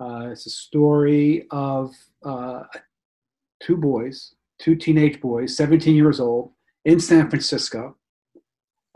Uh, 0.00 0.28
it's 0.32 0.46
a 0.46 0.50
story 0.50 1.46
of 1.50 1.94
uh, 2.24 2.64
two 3.62 3.76
boys, 3.76 4.34
two 4.60 4.74
teenage 4.74 5.20
boys, 5.20 5.56
17 5.56 5.94
years 5.94 6.20
old, 6.20 6.52
in 6.84 7.00
San 7.00 7.30
Francisco. 7.30 7.96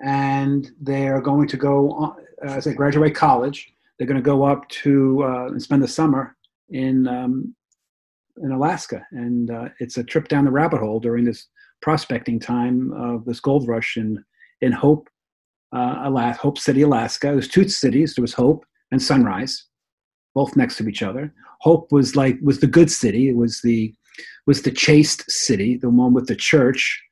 And 0.03 0.71
they 0.81 1.09
are 1.09 1.21
going 1.21 1.49
to 1.49 1.57
go, 1.57 1.93
on, 1.93 2.17
as 2.43 2.65
they 2.65 2.75
graduate 2.75 3.15
college, 3.15 3.73
they're 3.99 4.07
going 4.07 4.17
to 4.17 4.23
go 4.23 4.45
up 4.45 4.69
to 4.69 5.25
uh, 5.25 5.47
and 5.47 5.63
spend 5.63 5.83
the 5.83 5.89
summer 5.89 6.37
in, 6.71 7.09
um, 7.09 7.55
in 8.43 8.53
Alaska. 8.53 9.05
And 9.11 9.51
uh, 9.51 9.69
it's 9.81 9.99
a 9.99 10.05
trip 10.05 10.29
down 10.29 10.45
the 10.45 10.51
rabbit 10.51 10.81
hole 10.81 11.01
during 11.01 11.25
this 11.25 11.49
prospecting 11.83 12.39
time 12.39 12.93
of 12.93 13.25
this 13.25 13.41
gold 13.41 13.67
rush 13.69 13.97
in, 13.97 14.23
in 14.61 14.73
Hope, 14.73 15.09
uh, 15.75 16.03
Alaska, 16.05 16.43
Hope 16.43 16.59
City, 16.59 16.83
Alaska. 16.83 17.29
There's 17.29 17.49
two 17.49 17.69
cities. 17.69 18.15
There 18.15 18.23
was 18.23 18.35
Hope 18.35 18.65
and 18.91 19.03
Sunrise, 19.03 19.67
both 20.35 20.57
next 20.57 20.77
to 20.77 20.89
each 20.89 21.03
other. 21.03 21.33
Hope 21.61 21.91
was 21.91 22.15
like 22.15 22.39
was 22.43 22.61
the 22.61 22.67
good 22.67 22.91
city. 22.91 23.29
It 23.29 23.37
was 23.37 23.61
the 23.63 23.95
was 24.47 24.63
the 24.63 24.71
chaste 24.71 25.29
city, 25.31 25.77
the 25.77 25.91
one 25.91 26.15
with 26.15 26.27
the 26.27 26.37
church 26.37 27.03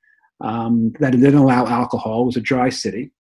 um, 0.40 0.92
that 1.00 1.12
didn't 1.12 1.34
allow 1.34 1.66
alcohol. 1.66 2.22
It 2.22 2.26
was 2.26 2.36
a 2.36 2.40
dry 2.40 2.68
city. 2.68 3.12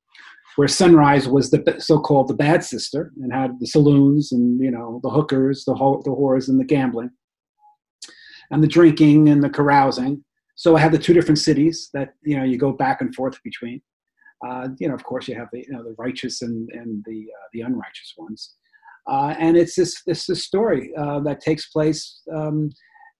Where 0.56 0.68
Sunrise 0.68 1.28
was 1.28 1.50
the 1.50 1.76
so-called 1.78 2.28
the 2.28 2.34
bad 2.34 2.64
sister 2.64 3.12
and 3.22 3.32
had 3.32 3.60
the 3.60 3.66
saloons 3.66 4.32
and 4.32 4.60
you 4.60 4.70
know 4.70 5.00
the 5.02 5.10
hookers, 5.10 5.64
the 5.64 5.74
ho- 5.74 6.02
the 6.04 6.10
whores, 6.10 6.48
and 6.48 6.58
the 6.58 6.64
gambling, 6.64 7.10
and 8.50 8.62
the 8.62 8.68
drinking 8.68 9.28
and 9.28 9.42
the 9.42 9.50
carousing. 9.50 10.24
So 10.54 10.74
I 10.74 10.80
have 10.80 10.92
the 10.92 10.98
two 10.98 11.12
different 11.12 11.38
cities 11.38 11.90
that 11.92 12.14
you 12.22 12.36
know 12.36 12.44
you 12.44 12.58
go 12.58 12.72
back 12.72 13.00
and 13.00 13.14
forth 13.14 13.38
between. 13.44 13.82
Uh, 14.46 14.68
you 14.78 14.88
know, 14.88 14.94
of 14.94 15.04
course, 15.04 15.28
you 15.28 15.34
have 15.34 15.48
the 15.52 15.60
you 15.60 15.72
know 15.72 15.82
the 15.82 15.94
righteous 15.98 16.42
and 16.42 16.68
and 16.72 17.04
the 17.06 17.26
uh, 17.38 17.46
the 17.52 17.60
unrighteous 17.60 18.14
ones, 18.16 18.54
uh, 19.10 19.34
and 19.38 19.56
it's 19.56 19.74
this 19.74 20.02
this, 20.06 20.26
this 20.26 20.44
story 20.44 20.92
uh, 20.96 21.20
that 21.20 21.40
takes 21.40 21.68
place. 21.68 22.22
Um, 22.34 22.70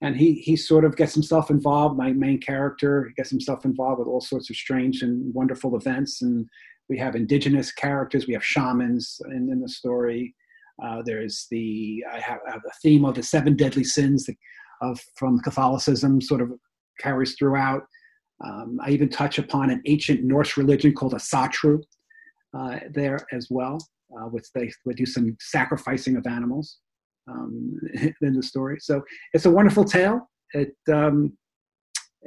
and 0.03 0.15
he 0.15 0.35
he 0.35 0.57
sort 0.57 0.85
of 0.85 0.97
gets 0.97 1.15
himself 1.15 1.51
involved. 1.51 1.97
My 1.97 2.13
main 2.13 2.39
character 2.39 3.11
gets 3.17 3.31
himself 3.31 3.65
involved 3.65 3.99
with 3.99 4.09
all 4.09 4.21
sorts 4.21 4.51
of 4.51 4.57
strange 4.57 5.03
and 5.03 5.33
wonderful 5.35 5.75
events, 5.77 6.21
and 6.21 6.47
we 6.89 6.99
have 6.99 7.17
indigenous 7.17 7.73
characters. 7.73 8.27
We 8.27 8.35
have 8.35 8.45
shamans 8.45 9.21
in, 9.27 9.49
in 9.51 9.61
the 9.61 9.69
story. 9.69 10.35
Uh, 10.83 11.03
there's 11.05 11.47
the 11.51 12.05
I 12.13 12.21
have, 12.21 12.39
I 12.47 12.53
have, 12.53 12.63
a 12.67 12.75
theme 12.83 13.05
of 13.05 13.15
the 13.15 13.23
seven 13.23 13.57
deadly 13.57 13.85
sins 13.85 14.29
of 14.83 15.01
from 15.17 15.41
Catholicism, 15.41 16.21
sort 16.21 16.43
of 16.43 16.53
carries 17.01 17.35
throughout. 17.35 17.83
Um, 18.45 18.79
I 18.83 18.91
even 18.91 19.09
touch 19.09 19.39
upon 19.39 19.71
an 19.71 19.83
ancient 19.87 20.23
Norse 20.23 20.57
religion 20.57 20.93
called 20.93 21.15
Asatru 21.15 21.81
uh, 22.57 22.81
there 22.91 23.19
as 23.33 23.49
well, 23.51 23.79
uh, 24.13 24.27
which 24.27 24.47
they 24.55 24.71
would 24.85 24.97
do 24.97 25.07
some 25.07 25.37
sacrificing 25.41 26.17
of 26.17 26.27
animals 26.27 26.79
um, 27.29 27.81
in 28.21 28.35
the 28.35 28.43
story. 28.43 28.79
So 28.81 29.03
it's 29.33 29.47
a 29.47 29.51
wonderful 29.51 29.85
tale. 29.85 30.29
It 30.53 30.75
um, 30.93 31.37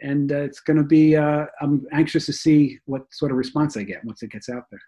and 0.02 0.32
uh, 0.32 0.38
it's 0.38 0.60
going 0.60 0.78
to 0.78 0.84
be. 0.84 1.16
Uh, 1.16 1.46
I'm 1.62 1.86
anxious 1.92 2.26
to 2.28 2.34
see 2.34 2.80
what 2.86 3.06
sort 3.12 3.32
of 3.32 3.38
response 3.38 3.78
I 3.78 3.84
get 3.84 4.04
once 4.04 4.24
it 4.24 4.32
gets 4.32 4.50
out 4.50 4.64
there. 4.72 4.82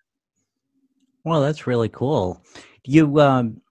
Well, 1.23 1.41
that's 1.41 1.67
really 1.67 1.89
cool. 1.89 2.43
You 2.83 3.19
um, 3.19 3.61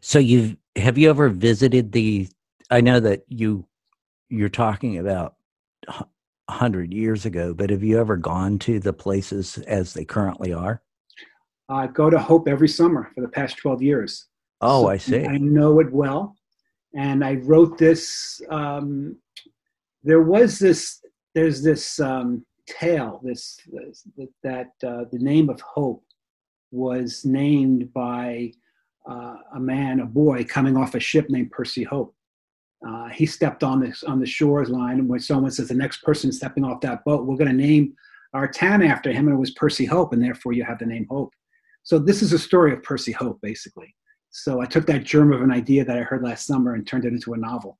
so 0.00 0.18
you 0.18 0.56
have 0.76 0.98
you 0.98 1.10
ever 1.10 1.28
visited 1.28 1.92
the? 1.92 2.28
I 2.70 2.80
know 2.80 3.00
that 3.00 3.24
you 3.28 3.66
you're 4.28 4.48
talking 4.48 4.98
about 4.98 5.34
hundred 6.48 6.92
years 6.92 7.26
ago, 7.26 7.54
but 7.54 7.70
have 7.70 7.82
you 7.82 7.98
ever 7.98 8.16
gone 8.16 8.58
to 8.60 8.80
the 8.80 8.92
places 8.92 9.58
as 9.66 9.94
they 9.94 10.04
currently 10.04 10.52
are? 10.52 10.82
I 11.68 11.86
go 11.86 12.10
to 12.10 12.18
Hope 12.18 12.48
every 12.48 12.68
summer 12.68 13.10
for 13.14 13.20
the 13.20 13.28
past 13.28 13.58
twelve 13.58 13.82
years. 13.82 14.26
Oh, 14.60 14.82
so 14.82 14.88
I 14.88 14.96
see. 14.96 15.24
I 15.24 15.38
know 15.38 15.80
it 15.80 15.92
well, 15.92 16.36
and 16.94 17.24
I 17.24 17.34
wrote 17.34 17.78
this. 17.78 18.40
Um, 18.50 19.16
there 20.04 20.22
was 20.22 20.58
this. 20.58 21.00
There's 21.34 21.62
this 21.62 21.98
um, 21.98 22.44
tale. 22.68 23.20
This, 23.24 23.58
this 23.72 24.06
that 24.42 24.70
uh, 24.86 25.04
the 25.10 25.18
name 25.18 25.48
of 25.48 25.60
Hope 25.60 26.04
was 26.70 27.24
named 27.24 27.92
by 27.92 28.52
uh, 29.08 29.36
a 29.54 29.60
man, 29.60 30.00
a 30.00 30.06
boy, 30.06 30.44
coming 30.44 30.76
off 30.76 30.94
a 30.94 31.00
ship 31.00 31.26
named 31.28 31.50
Percy 31.50 31.82
Hope. 31.82 32.14
Uh, 32.86 33.08
he 33.08 33.24
stepped 33.24 33.64
on 33.64 33.80
this 33.80 34.04
on 34.04 34.20
the 34.20 34.26
shores 34.26 34.68
line, 34.68 34.98
and 34.98 35.08
when 35.08 35.20
someone 35.20 35.50
says 35.50 35.68
the 35.68 35.74
next 35.74 36.02
person 36.02 36.30
stepping 36.30 36.64
off 36.64 36.80
that 36.82 37.04
boat, 37.04 37.26
we're 37.26 37.36
going 37.36 37.50
to 37.50 37.66
name 37.66 37.94
our 38.34 38.48
town 38.48 38.82
after 38.82 39.10
him, 39.10 39.26
and 39.26 39.36
it 39.36 39.40
was 39.40 39.52
Percy 39.52 39.84
Hope, 39.84 40.12
and 40.12 40.22
therefore 40.22 40.52
you 40.52 40.64
have 40.64 40.78
the 40.78 40.86
name 40.86 41.06
Hope. 41.08 41.32
So 41.82 41.98
this 41.98 42.22
is 42.22 42.32
a 42.32 42.38
story 42.38 42.72
of 42.72 42.82
Percy 42.82 43.12
Hope, 43.12 43.38
basically. 43.40 43.94
So 44.30 44.60
I 44.60 44.66
took 44.66 44.86
that 44.86 45.04
germ 45.04 45.32
of 45.32 45.42
an 45.42 45.52
idea 45.52 45.84
that 45.84 45.96
I 45.96 46.02
heard 46.02 46.24
last 46.24 46.46
summer 46.46 46.74
and 46.74 46.86
turned 46.86 47.04
it 47.04 47.12
into 47.12 47.34
a 47.34 47.38
novel. 47.38 47.78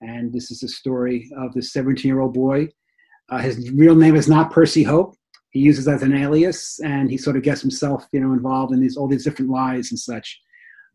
And 0.00 0.32
this 0.32 0.50
is 0.50 0.62
a 0.62 0.68
story 0.68 1.30
of 1.36 1.52
this 1.54 1.72
17-year-old 1.72 2.34
boy. 2.34 2.68
Uh, 3.28 3.38
his 3.38 3.70
real 3.72 3.94
name 3.94 4.14
is 4.14 4.28
not 4.28 4.50
Percy 4.50 4.82
Hope. 4.82 5.16
He 5.50 5.60
uses 5.60 5.86
that 5.86 5.96
as 5.96 6.02
an 6.02 6.14
alias, 6.14 6.78
and 6.84 7.10
he 7.10 7.16
sort 7.16 7.36
of 7.36 7.42
gets 7.42 7.62
himself, 7.62 8.06
you 8.12 8.20
know, 8.20 8.32
involved 8.32 8.74
in 8.74 8.80
these 8.80 8.96
all 8.96 9.08
these 9.08 9.24
different 9.24 9.50
lies 9.50 9.90
and 9.90 9.98
such. 9.98 10.38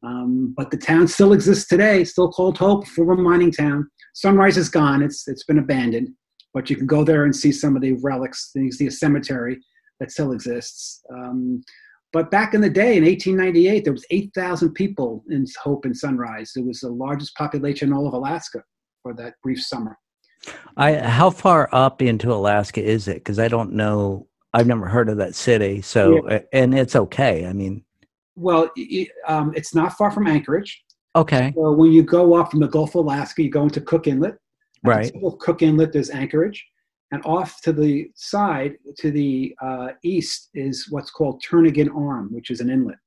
Um, 0.03 0.53
but 0.55 0.71
the 0.71 0.77
town 0.77 1.07
still 1.07 1.33
exists 1.33 1.67
today, 1.67 2.03
still 2.03 2.31
called 2.31 2.57
Hope, 2.57 2.87
former 2.87 3.15
mining 3.15 3.51
town. 3.51 3.89
Sunrise 4.13 4.57
is 4.57 4.69
gone; 4.69 5.01
it's 5.01 5.27
it's 5.27 5.43
been 5.43 5.57
abandoned. 5.57 6.09
But 6.53 6.69
you 6.69 6.75
can 6.75 6.85
go 6.85 7.03
there 7.03 7.23
and 7.23 7.35
see 7.35 7.51
some 7.51 7.75
of 7.75 7.81
the 7.81 7.93
relics. 8.03 8.51
You 8.53 8.71
see 8.71 8.87
a 8.87 8.91
cemetery 8.91 9.59
that 9.99 10.11
still 10.11 10.31
exists. 10.31 11.01
Um, 11.11 11.63
but 12.13 12.29
back 12.29 12.53
in 12.53 12.61
the 12.61 12.69
day, 12.69 12.97
in 12.97 13.05
1898, 13.05 13.85
there 13.85 13.93
was 13.93 14.05
8,000 14.11 14.73
people 14.73 15.23
in 15.29 15.45
Hope 15.63 15.85
and 15.85 15.95
Sunrise. 15.95 16.51
It 16.57 16.65
was 16.65 16.81
the 16.81 16.89
largest 16.89 17.35
population 17.35 17.87
in 17.89 17.93
all 17.93 18.05
of 18.05 18.13
Alaska 18.13 18.61
for 19.01 19.13
that 19.15 19.33
brief 19.43 19.61
summer. 19.61 19.97
I 20.77 20.93
how 20.95 21.29
far 21.29 21.69
up 21.71 22.01
into 22.01 22.33
Alaska 22.33 22.83
is 22.83 23.07
it? 23.07 23.15
Because 23.15 23.39
I 23.39 23.47
don't 23.47 23.73
know. 23.73 24.27
I've 24.53 24.67
never 24.67 24.87
heard 24.87 25.09
of 25.09 25.17
that 25.17 25.35
city. 25.35 25.81
So, 25.81 26.27
yeah. 26.29 26.39
and 26.51 26.77
it's 26.77 26.95
okay. 26.95 27.45
I 27.45 27.53
mean, 27.53 27.83
well, 28.35 28.69
um, 29.27 29.53
it's 29.55 29.73
not 29.75 29.93
far 29.93 30.11
from 30.11 30.27
Anchorage. 30.27 30.83
Okay. 31.15 31.53
So 31.55 31.73
when 31.73 31.91
you 31.91 32.03
go 32.03 32.33
up 32.35 32.51
from 32.51 32.59
the 32.59 32.67
Gulf 32.67 32.95
of 32.95 33.05
Alaska, 33.05 33.43
you 33.43 33.49
go 33.49 33.63
into 33.63 33.81
Cook 33.81 34.07
Inlet. 34.07 34.35
Right. 34.83 35.13
Cook 35.39 35.61
Inlet, 35.61 35.93
there's 35.93 36.09
Anchorage. 36.09 36.65
And 37.11 37.21
off 37.25 37.61
to 37.61 37.73
the 37.73 38.09
side, 38.15 38.77
to 38.97 39.11
the 39.11 39.53
uh, 39.61 39.89
east, 40.03 40.49
is 40.53 40.87
what's 40.89 41.11
called 41.11 41.43
Turnagain 41.43 41.93
Arm, 41.93 42.29
which 42.31 42.49
is 42.49 42.61
an 42.61 42.69
inlet. 42.69 42.97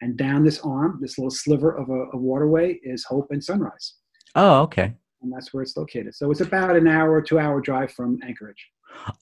And 0.00 0.16
down 0.16 0.44
this 0.44 0.60
arm, 0.60 0.98
this 1.02 1.18
little 1.18 1.32
sliver 1.32 1.76
of 1.76 1.90
a, 1.90 2.06
a 2.12 2.16
waterway, 2.16 2.78
is 2.84 3.04
Hope 3.04 3.26
and 3.32 3.42
Sunrise. 3.42 3.96
Oh, 4.36 4.60
okay. 4.62 4.94
And 5.22 5.32
that's 5.32 5.52
where 5.52 5.62
it's 5.62 5.76
located. 5.76 6.14
So 6.14 6.30
it's 6.30 6.40
about 6.40 6.76
an 6.76 6.88
hour, 6.88 7.20
two 7.20 7.38
hour 7.38 7.60
drive 7.60 7.92
from 7.92 8.18
Anchorage. 8.24 8.70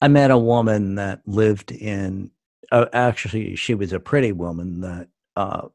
I 0.01 0.07
met 0.07 0.31
a 0.31 0.37
woman 0.37 0.95
that 0.95 1.21
lived 1.25 1.71
in, 1.71 2.31
uh, 2.71 2.85
actually, 2.93 3.55
she 3.55 3.75
was 3.75 3.93
a 3.93 3.99
pretty 3.99 4.31
woman 4.31 4.81
that 4.81 5.07
uh, 5.35 5.67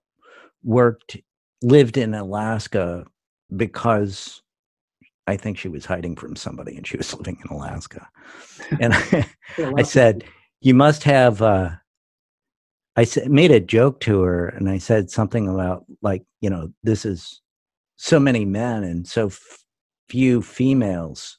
worked, 0.62 1.16
lived 1.62 1.96
in 1.96 2.14
Alaska 2.14 3.04
because 3.54 4.42
I 5.26 5.37
think 5.37 5.58
she 5.58 5.68
was 5.68 5.87
hiding 5.87 6.16
from 6.16 6.37
somebody 6.37 6.76
and 6.76 6.87
she 6.87 6.96
was 6.96 7.14
living 7.18 7.38
in 7.44 7.56
Alaska. 7.56 8.08
And 8.80 8.94
I, 8.94 9.26
I 9.76 9.82
said, 9.82 10.24
You 10.60 10.74
must 10.74 11.04
have. 11.04 11.42
Uh, 11.42 11.70
I 12.96 13.02
said, 13.04 13.28
made 13.28 13.50
a 13.50 13.58
joke 13.58 13.98
to 14.00 14.22
her 14.22 14.48
and 14.48 14.68
I 14.68 14.78
said 14.78 15.10
something 15.10 15.48
about, 15.48 15.84
like, 16.00 16.22
you 16.40 16.48
know, 16.48 16.72
this 16.84 17.04
is 17.04 17.40
so 17.96 18.20
many 18.20 18.44
men 18.44 18.84
and 18.84 19.06
so 19.06 19.26
f- 19.26 19.63
few 20.09 20.43
females. 20.43 21.38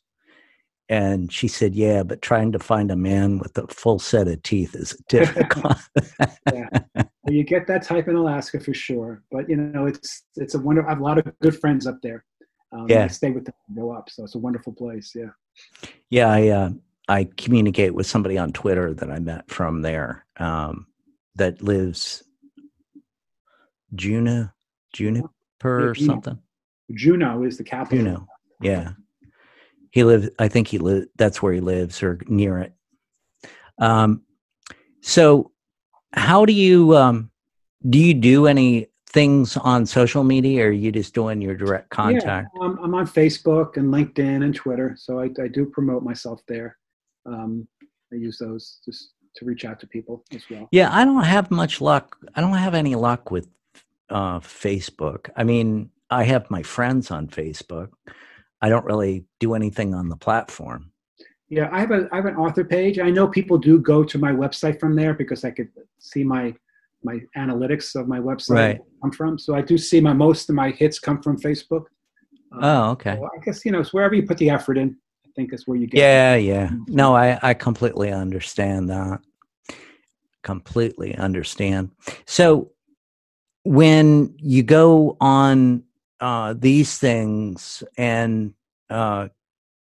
And 0.87 1.33
she 1.33 1.47
said, 1.47 1.73
Yeah, 1.73 2.03
but 2.03 2.21
trying 2.21 2.51
to 2.51 2.59
find 2.59 2.91
a 2.91 2.95
man 2.95 3.39
with 3.39 3.57
a 3.57 3.65
full 3.67 3.97
set 3.97 4.27
of 4.27 4.43
teeth 4.43 4.75
is 4.75 4.95
difficult. 5.09 5.77
yeah. 6.53 6.69
Well, 6.95 7.33
you 7.33 7.43
get 7.43 7.65
that 7.67 7.81
type 7.81 8.07
in 8.07 8.15
Alaska 8.15 8.59
for 8.59 8.73
sure. 8.73 9.23
But, 9.31 9.49
you 9.49 9.55
know, 9.55 9.87
it's, 9.87 10.23
it's 10.35 10.53
a 10.53 10.59
wonder. 10.59 10.85
I 10.85 10.89
have 10.89 10.99
a 10.99 11.03
lot 11.03 11.17
of 11.17 11.25
good 11.39 11.59
friends 11.59 11.87
up 11.87 11.97
there 12.03 12.23
um, 12.75 12.87
yeah. 12.89 13.07
stay 13.07 13.31
with 13.31 13.45
them 13.45 13.53
go 13.75 13.91
up. 13.91 14.09
So 14.09 14.23
it's 14.23 14.35
a 14.35 14.39
wonderful 14.39 14.73
place. 14.73 15.13
Yeah. 15.15 15.29
Yeah. 16.09 16.29
I, 16.29 16.47
uh, 16.49 16.69
I 17.07 17.29
communicate 17.37 17.93
with 17.93 18.07
somebody 18.07 18.37
on 18.37 18.51
Twitter 18.51 18.93
that 18.93 19.11
I 19.11 19.19
met 19.19 19.49
from 19.49 19.81
there 19.81 20.25
um, 20.37 20.87
that 21.35 21.61
lives 21.61 22.23
Juno, 23.93 24.51
Juniper 24.93 25.29
or 25.89 25.95
something. 25.95 26.39
Juneau 26.93 27.43
is 27.43 27.57
the 27.57 27.63
capital. 27.63 27.97
Juneau. 27.97 28.27
Yeah. 28.61 28.91
He 29.91 30.03
lives, 30.03 30.29
I 30.39 30.47
think 30.47 30.67
he 30.67 30.77
lives, 30.77 31.07
that's 31.15 31.41
where 31.41 31.53
he 31.53 31.61
lives 31.61 32.03
or 32.03 32.19
near 32.27 32.59
it. 32.59 32.73
Um, 33.79 34.23
so 35.01 35.51
how 36.13 36.45
do 36.45 36.53
you, 36.53 36.95
um, 36.95 37.31
do 37.87 37.99
you 37.99 38.13
do 38.13 38.47
any 38.47 38.87
things 39.07 39.55
on 39.55 39.85
social 39.85 40.23
media 40.23 40.65
or 40.65 40.67
are 40.67 40.71
you 40.71 40.91
just 40.91 41.13
doing 41.13 41.41
your 41.41 41.55
direct 41.55 41.89
contact? 41.89 42.49
Yeah, 42.53 42.61
I'm, 42.61 42.77
I'm 42.79 42.95
on 42.95 43.07
Facebook 43.07 43.77
and 43.77 43.93
LinkedIn 43.93 44.43
and 44.43 44.53
Twitter. 44.53 44.95
So 44.97 45.19
I, 45.19 45.29
I 45.41 45.47
do 45.47 45.65
promote 45.65 46.03
myself 46.03 46.41
there. 46.47 46.77
Um, 47.25 47.67
I 48.11 48.17
use 48.17 48.37
those 48.37 48.79
just 48.83 49.13
to 49.37 49.45
reach 49.45 49.65
out 49.65 49.79
to 49.79 49.87
people 49.87 50.23
as 50.33 50.43
well. 50.49 50.67
Yeah, 50.71 50.89
I 50.93 51.05
don't 51.05 51.23
have 51.23 51.51
much 51.51 51.81
luck. 51.81 52.17
I 52.35 52.41
don't 52.41 52.53
have 52.53 52.73
any 52.73 52.95
luck 52.95 53.31
with 53.31 53.47
uh, 54.09 54.39
Facebook. 54.39 55.29
I 55.35 55.43
mean, 55.43 55.89
I 56.09 56.23
have 56.23 56.49
my 56.51 56.63
friends 56.63 57.11
on 57.11 57.27
Facebook. 57.27 57.89
I 58.61 58.69
don't 58.69 58.85
really 58.85 59.25
do 59.39 59.53
anything 59.53 59.93
on 59.93 60.09
the 60.09 60.15
platform. 60.15 60.91
Yeah, 61.49 61.69
I 61.71 61.79
have 61.79 61.91
a 61.91 62.09
I 62.11 62.15
have 62.15 62.25
an 62.25 62.35
author 62.35 62.63
page. 62.63 62.97
I 62.99 63.11
know 63.11 63.27
people 63.27 63.57
do 63.57 63.79
go 63.79 64.03
to 64.03 64.17
my 64.17 64.31
website 64.31 64.79
from 64.79 64.95
there 64.95 65.13
because 65.13 65.43
I 65.43 65.51
could 65.51 65.69
see 65.99 66.23
my 66.23 66.55
my 67.03 67.19
analytics 67.37 67.95
of 67.95 68.07
my 68.07 68.19
website 68.19 68.55
right. 68.55 68.81
come 69.01 69.11
from. 69.11 69.37
So 69.37 69.55
I 69.55 69.61
do 69.61 69.77
see 69.77 70.01
my 70.01 70.13
most 70.13 70.49
of 70.49 70.55
my 70.55 70.71
hits 70.71 70.99
come 70.99 71.21
from 71.21 71.37
Facebook. 71.37 71.85
Um, 72.51 72.63
oh, 72.63 72.89
okay. 72.91 73.15
So 73.15 73.25
I 73.25 73.45
guess 73.45 73.63
you 73.63 73.71
know 73.71 73.79
it's 73.79 73.93
wherever 73.93 74.15
you 74.15 74.23
put 74.23 74.37
the 74.37 74.49
effort 74.49 74.77
in. 74.77 74.97
I 75.25 75.29
think 75.35 75.53
is 75.53 75.67
where 75.67 75.77
you 75.77 75.85
get. 75.85 75.99
Yeah, 75.99 76.35
yeah. 76.35 76.71
No, 76.87 77.15
I 77.15 77.39
I 77.43 77.53
completely 77.53 78.11
understand 78.11 78.89
that. 78.89 79.19
Completely 80.41 81.15
understand. 81.15 81.91
So 82.25 82.71
when 83.63 84.35
you 84.37 84.63
go 84.63 85.17
on 85.19 85.83
uh, 86.19 86.53
these 86.57 86.97
things 86.97 87.83
and 87.97 88.53
uh, 88.89 89.27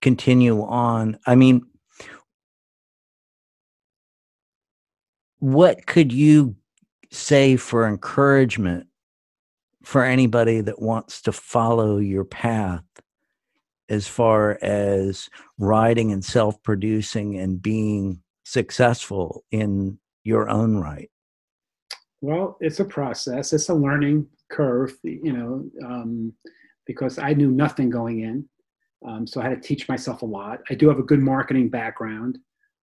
continue 0.00 0.62
on, 0.62 1.18
I 1.26 1.34
mean, 1.34 1.62
what 5.38 5.86
could 5.86 6.12
you 6.12 6.56
say 7.10 7.56
for 7.56 7.86
encouragement 7.86 8.86
for 9.82 10.04
anybody 10.04 10.60
that 10.62 10.80
wants 10.80 11.20
to 11.22 11.32
follow 11.32 11.98
your 11.98 12.24
path 12.24 12.84
as 13.90 14.08
far 14.08 14.58
as 14.62 15.28
writing 15.58 16.10
and 16.10 16.24
self 16.24 16.62
producing 16.62 17.38
and 17.38 17.60
being 17.60 18.22
successful 18.44 19.44
in 19.50 19.98
your 20.24 20.48
own 20.48 20.78
right? 20.78 21.10
Well, 22.22 22.56
it's 22.60 22.80
a 22.80 22.84
process. 22.86 23.52
It's 23.52 23.68
a 23.68 23.74
learning 23.74 24.26
curve, 24.54 24.92
you 25.02 25.32
know, 25.32 25.50
um, 25.84 26.32
because 26.86 27.18
I 27.18 27.34
knew 27.34 27.50
nothing 27.50 27.90
going 27.90 28.20
in. 28.20 28.48
Um, 29.06 29.26
so 29.26 29.40
I 29.40 29.48
had 29.48 29.62
to 29.62 29.68
teach 29.68 29.88
myself 29.88 30.22
a 30.22 30.26
lot. 30.26 30.60
I 30.70 30.74
do 30.74 30.88
have 30.88 30.98
a 30.98 31.02
good 31.02 31.20
marketing 31.20 31.68
background. 31.68 32.38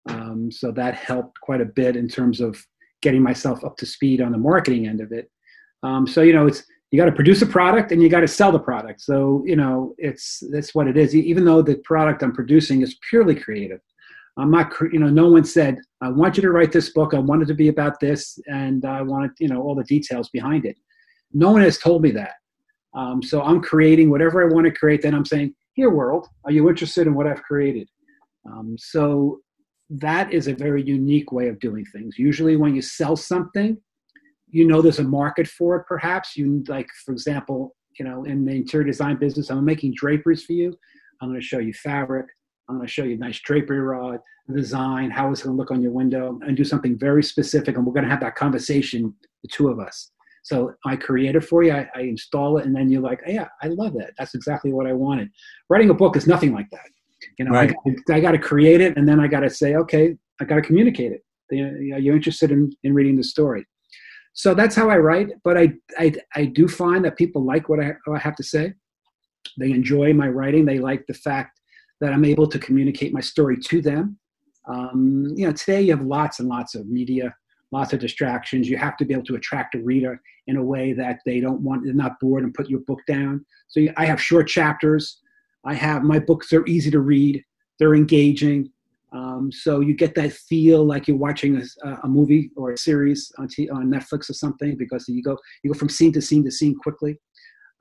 Um, 0.09 0.51
so 0.51 0.71
that 0.71 0.95
helped 0.95 1.39
quite 1.41 1.61
a 1.61 1.65
bit 1.65 1.95
in 1.95 2.07
terms 2.07 2.41
of 2.41 2.63
getting 3.01 3.23
myself 3.23 3.63
up 3.63 3.77
to 3.77 3.85
speed 3.85 4.21
on 4.21 4.31
the 4.31 4.37
marketing 4.37 4.87
end 4.87 5.01
of 5.01 5.11
it. 5.11 5.31
Um, 5.83 6.05
so, 6.05 6.21
you 6.21 6.33
know, 6.33 6.47
it's, 6.47 6.63
you 6.91 6.99
got 6.99 7.05
to 7.05 7.11
produce 7.11 7.41
a 7.41 7.45
product 7.47 7.91
and 7.91 8.01
you 8.01 8.09
got 8.09 8.19
to 8.19 8.27
sell 8.27 8.51
the 8.51 8.59
product. 8.59 9.01
So, 9.01 9.43
you 9.45 9.55
know, 9.55 9.95
it's, 9.97 10.43
that's 10.51 10.75
what 10.75 10.87
it 10.87 10.97
is. 10.97 11.15
Even 11.15 11.45
though 11.45 11.61
the 11.61 11.75
product 11.77 12.21
I'm 12.21 12.33
producing 12.33 12.81
is 12.81 12.97
purely 13.09 13.35
creative, 13.35 13.79
I'm 14.37 14.51
not, 14.51 14.73
you 14.91 14.99
know, 14.99 15.09
no 15.09 15.29
one 15.29 15.43
said, 15.43 15.77
I 16.01 16.09
want 16.09 16.37
you 16.37 16.43
to 16.43 16.51
write 16.51 16.71
this 16.71 16.89
book. 16.91 17.13
I 17.13 17.19
want 17.19 17.43
it 17.43 17.45
to 17.47 17.53
be 17.53 17.69
about 17.69 17.99
this. 17.99 18.37
And 18.47 18.85
I 18.85 19.01
wanted, 19.01 19.31
you 19.39 19.47
know, 19.47 19.61
all 19.61 19.75
the 19.75 19.83
details 19.83 20.29
behind 20.29 20.65
it. 20.65 20.77
No 21.33 21.51
one 21.51 21.61
has 21.61 21.77
told 21.77 22.01
me 22.01 22.11
that. 22.11 22.33
Um, 22.93 23.23
so 23.23 23.41
I'm 23.41 23.61
creating 23.61 24.09
whatever 24.09 24.43
I 24.43 24.53
want 24.53 24.65
to 24.65 24.71
create. 24.71 25.01
Then 25.01 25.15
I'm 25.15 25.25
saying, 25.25 25.53
here, 25.73 25.89
world, 25.89 26.27
are 26.43 26.51
you 26.51 26.69
interested 26.69 27.07
in 27.07 27.13
what 27.13 27.27
I've 27.27 27.43
created? 27.43 27.87
Um, 28.45 28.75
so 28.77 29.39
that 29.89 30.33
is 30.33 30.47
a 30.47 30.53
very 30.53 30.83
unique 30.83 31.31
way 31.31 31.47
of 31.47 31.59
doing 31.59 31.85
things. 31.85 32.17
Usually, 32.17 32.55
when 32.57 32.75
you 32.75 32.81
sell 32.81 33.15
something, 33.15 33.77
you 34.47 34.67
know 34.67 34.81
there's 34.81 34.99
a 34.99 35.03
market 35.03 35.47
for 35.47 35.77
it. 35.77 35.85
Perhaps 35.87 36.35
you 36.35 36.63
like, 36.67 36.87
for 37.05 37.11
example, 37.11 37.75
you 37.97 38.05
know, 38.05 38.23
in 38.23 38.45
the 38.45 38.51
interior 38.51 38.85
design 38.85 39.17
business, 39.17 39.49
I'm 39.49 39.63
making 39.63 39.93
draperies 39.95 40.43
for 40.43 40.53
you. 40.53 40.77
I'm 41.21 41.29
going 41.29 41.39
to 41.39 41.45
show 41.45 41.59
you 41.59 41.73
fabric. 41.73 42.25
I'm 42.67 42.77
going 42.77 42.87
to 42.87 42.91
show 42.91 43.03
you 43.03 43.15
a 43.15 43.17
nice 43.17 43.39
drapery 43.39 43.79
rod, 43.79 44.19
design, 44.53 45.11
how 45.11 45.31
it's 45.31 45.43
going 45.43 45.55
to 45.55 45.57
look 45.57 45.71
on 45.71 45.81
your 45.81 45.91
window, 45.91 46.39
and 46.41 46.55
do 46.55 46.63
something 46.63 46.97
very 46.97 47.23
specific. 47.23 47.75
And 47.75 47.85
we're 47.85 47.93
going 47.93 48.05
to 48.05 48.09
have 48.09 48.21
that 48.21 48.35
conversation, 48.35 49.13
the 49.43 49.49
two 49.49 49.69
of 49.69 49.79
us. 49.79 50.11
So 50.43 50.73
I 50.85 50.95
create 50.95 51.35
it 51.35 51.43
for 51.43 51.63
you, 51.63 51.71
I, 51.71 51.87
I 51.95 52.01
install 52.01 52.57
it, 52.57 52.65
and 52.65 52.75
then 52.75 52.89
you're 52.89 53.01
like, 53.01 53.21
yeah, 53.27 53.47
I 53.61 53.67
love 53.67 53.93
that. 53.93 54.13
That's 54.17 54.33
exactly 54.33 54.73
what 54.73 54.87
I 54.87 54.93
wanted. 54.93 55.29
Writing 55.69 55.89
a 55.91 55.93
book 55.93 56.15
is 56.15 56.25
nothing 56.27 56.53
like 56.53 56.69
that. 56.71 56.89
You 57.37 57.45
know, 57.45 57.51
right. 57.51 57.73
I, 58.09 58.13
I 58.15 58.19
got 58.19 58.31
to 58.31 58.39
create 58.39 58.81
it, 58.81 58.97
and 58.97 59.07
then 59.07 59.19
I 59.19 59.27
got 59.27 59.41
to 59.41 59.49
say, 59.49 59.75
okay, 59.75 60.15
I 60.39 60.45
got 60.45 60.55
to 60.55 60.61
communicate 60.61 61.11
it. 61.11 61.23
Are 61.53 61.99
You're 61.99 62.15
interested 62.15 62.51
in, 62.51 62.71
in 62.83 62.93
reading 62.93 63.15
the 63.15 63.23
story. 63.23 63.65
So 64.33 64.53
that's 64.53 64.75
how 64.75 64.89
I 64.89 64.97
write. 64.97 65.29
But 65.43 65.57
I, 65.57 65.73
I, 65.99 66.13
I 66.35 66.45
do 66.45 66.67
find 66.67 67.03
that 67.05 67.17
people 67.17 67.45
like 67.45 67.69
what 67.69 67.79
I, 67.79 67.93
what 68.05 68.15
I 68.15 68.19
have 68.19 68.35
to 68.37 68.43
say. 68.43 68.73
They 69.59 69.71
enjoy 69.71 70.13
my 70.13 70.29
writing. 70.29 70.65
They 70.65 70.79
like 70.79 71.05
the 71.07 71.13
fact 71.13 71.59
that 71.99 72.13
I'm 72.13 72.25
able 72.25 72.47
to 72.47 72.57
communicate 72.57 73.13
my 73.13 73.19
story 73.19 73.57
to 73.57 73.81
them. 73.81 74.17
Um, 74.67 75.27
you 75.35 75.45
know, 75.45 75.53
today 75.53 75.81
you 75.81 75.95
have 75.95 76.05
lots 76.05 76.39
and 76.39 76.47
lots 76.47 76.75
of 76.75 76.87
media 76.87 77.35
lots 77.71 77.93
of 77.93 77.99
distractions. 77.99 78.69
You 78.69 78.77
have 78.77 78.97
to 78.97 79.05
be 79.05 79.13
able 79.13 79.25
to 79.25 79.35
attract 79.35 79.75
a 79.75 79.79
reader 79.79 80.21
in 80.47 80.57
a 80.57 80.63
way 80.63 80.93
that 80.93 81.19
they 81.25 81.39
don't 81.39 81.61
want, 81.61 81.83
they're 81.85 81.93
not 81.93 82.19
bored 82.19 82.43
and 82.43 82.53
put 82.53 82.69
your 82.69 82.81
book 82.81 82.99
down. 83.07 83.45
So 83.67 83.81
I 83.97 84.05
have 84.05 84.21
short 84.21 84.47
chapters. 84.47 85.19
I 85.65 85.73
have 85.75 86.03
my 86.03 86.19
books 86.19 86.51
are 86.53 86.65
easy 86.65 86.91
to 86.91 86.99
read. 86.99 87.43
They're 87.79 87.95
engaging. 87.95 88.69
Um, 89.13 89.51
so 89.51 89.81
you 89.81 89.93
get 89.93 90.15
that 90.15 90.33
feel 90.33 90.85
like 90.85 91.07
you're 91.07 91.17
watching 91.17 91.61
a, 91.83 91.89
a 92.03 92.07
movie 92.07 92.49
or 92.55 92.71
a 92.71 92.77
series 92.77 93.31
on, 93.37 93.47
T, 93.47 93.69
on 93.69 93.91
Netflix 93.91 94.29
or 94.29 94.33
something 94.33 94.77
because 94.77 95.07
you 95.07 95.21
go 95.21 95.37
you 95.63 95.71
go 95.71 95.77
from 95.77 95.89
scene 95.89 96.13
to 96.13 96.21
scene 96.21 96.43
to 96.45 96.51
scene 96.51 96.75
quickly. 96.75 97.17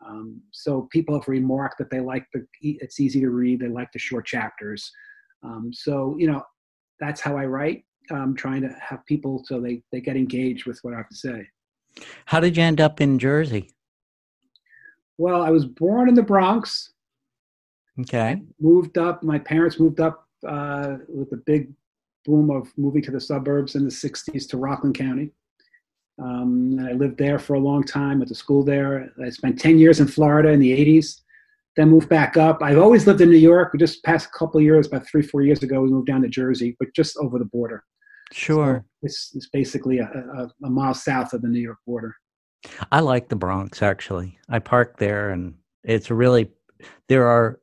Um, 0.05 0.40
so 0.50 0.88
people 0.90 1.14
have 1.14 1.29
remarked 1.29 1.79
that 1.79 1.90
they 1.90 2.00
like 2.00 2.26
the 2.33 2.44
it's 2.62 2.98
easy 2.98 3.20
to 3.20 3.31
read. 3.31 3.61
They 3.61 3.68
like 3.68 3.92
the 3.92 3.98
short 3.98 4.26
chapters. 4.26 4.90
Um, 5.42 5.70
so 5.72 6.16
you 6.18 6.26
know 6.26 6.42
that's 6.98 7.20
how 7.20 7.37
I 7.37 7.46
write 7.46 7.85
um, 8.11 8.35
trying 8.35 8.62
to 8.62 8.75
have 8.81 9.05
people 9.07 9.42
so 9.44 9.61
they, 9.61 9.83
they 9.92 10.01
get 10.01 10.16
engaged 10.16 10.66
with 10.66 10.79
what 10.83 10.94
I 10.94 10.99
have 10.99 11.09
to 11.09 11.16
say. 11.16 11.46
How 12.27 12.40
did 12.40 12.57
you 12.57 12.62
end 12.62 12.81
up 12.81 13.01
in 13.01 13.18
Jersey? 13.18 13.70
Well, 15.18 15.42
I 15.42 15.51
was 15.51 15.66
born 15.66 16.09
in 16.09 16.14
the 16.14 16.23
Bronx. 16.23 16.92
Okay. 18.01 18.40
Moved 18.61 18.96
up. 18.96 19.23
My 19.23 19.38
parents 19.38 19.79
moved 19.79 20.01
up 20.01 20.27
uh, 20.46 20.96
with 21.09 21.31
the 21.31 21.42
big 21.44 21.73
boom 22.25 22.51
of 22.51 22.68
moving 22.77 23.03
to 23.03 23.11
the 23.11 23.20
suburbs 23.20 23.75
in 23.75 23.85
the 23.85 23.90
60s 23.90 24.49
to 24.49 24.57
Rockland 24.57 24.96
County. 24.96 25.31
Um, 26.23 26.77
and 26.79 26.88
I 26.88 26.92
lived 26.92 27.18
there 27.18 27.38
for 27.38 27.55
a 27.55 27.59
long 27.61 27.83
time, 27.83 28.18
went 28.18 28.29
to 28.29 28.35
school 28.35 28.62
there. 28.62 29.12
I 29.23 29.31
spent 29.31 29.59
10 29.59 29.79
years 29.79 30.01
in 30.01 30.07
Florida 30.07 30.51
in 30.51 30.61
the 30.61 30.70
80s 30.70 31.20
then 31.77 31.88
moved 31.88 32.09
back 32.09 32.37
up. 32.37 32.62
I've 32.62 32.79
always 32.79 33.07
lived 33.07 33.20
in 33.20 33.31
New 33.31 33.37
York. 33.37 33.73
We 33.73 33.79
just 33.79 34.03
passed 34.05 34.29
a 34.29 34.38
couple 34.38 34.61
years, 34.61 34.87
about 34.87 35.07
three, 35.07 35.23
four 35.23 35.42
years 35.42 35.62
ago, 35.62 35.81
we 35.81 35.88
moved 35.88 36.09
down 36.09 36.23
to 36.23 36.29
Jersey, 36.29 36.77
but 36.79 36.94
just 36.94 37.16
over 37.18 37.38
the 37.38 37.44
border. 37.44 37.85
Sure. 38.32 38.84
So 38.84 38.96
it's, 39.02 39.32
it's 39.34 39.48
basically 39.48 39.98
a, 39.98 40.04
a, 40.04 40.50
a, 40.64 40.70
mile 40.70 40.94
south 40.94 41.32
of 41.32 41.42
the 41.42 41.48
New 41.48 41.60
York 41.60 41.78
border. 41.86 42.14
I 42.92 43.00
like 43.00 43.28
the 43.28 43.36
Bronx, 43.36 43.82
actually. 43.82 44.38
I 44.48 44.58
park 44.58 44.98
there, 44.98 45.30
and 45.30 45.54
it's 45.82 46.10
really, 46.10 46.50
there 47.08 47.26
are, 47.26 47.60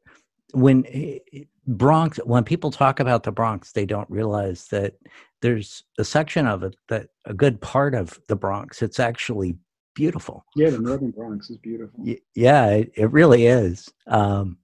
when 0.53 0.85
eh, 0.87 1.19
Bronx, 1.67 2.17
when 2.23 2.43
people 2.43 2.71
talk 2.71 2.99
about 2.99 3.23
the 3.23 3.31
Bronx, 3.31 3.71
they 3.71 3.85
don't 3.85 4.09
realize 4.09 4.67
that 4.67 4.95
there's 5.41 5.83
a 5.99 6.03
section 6.03 6.47
of 6.47 6.63
it 6.63 6.75
that 6.89 7.09
a 7.25 7.33
good 7.33 7.61
part 7.61 7.93
of 7.93 8.19
the 8.27 8.35
Bronx, 8.35 8.81
it's 8.81 8.99
actually 8.99 9.55
beautiful. 9.93 10.45
Yeah, 10.55 10.69
the 10.69 10.79
northern 10.79 11.11
Bronx 11.11 11.49
is 11.49 11.57
beautiful. 11.57 12.05
Yeah, 12.35 12.67
it, 12.69 12.91
it 12.95 13.11
really 13.11 13.47
is. 13.47 13.91
Um, 14.07 14.57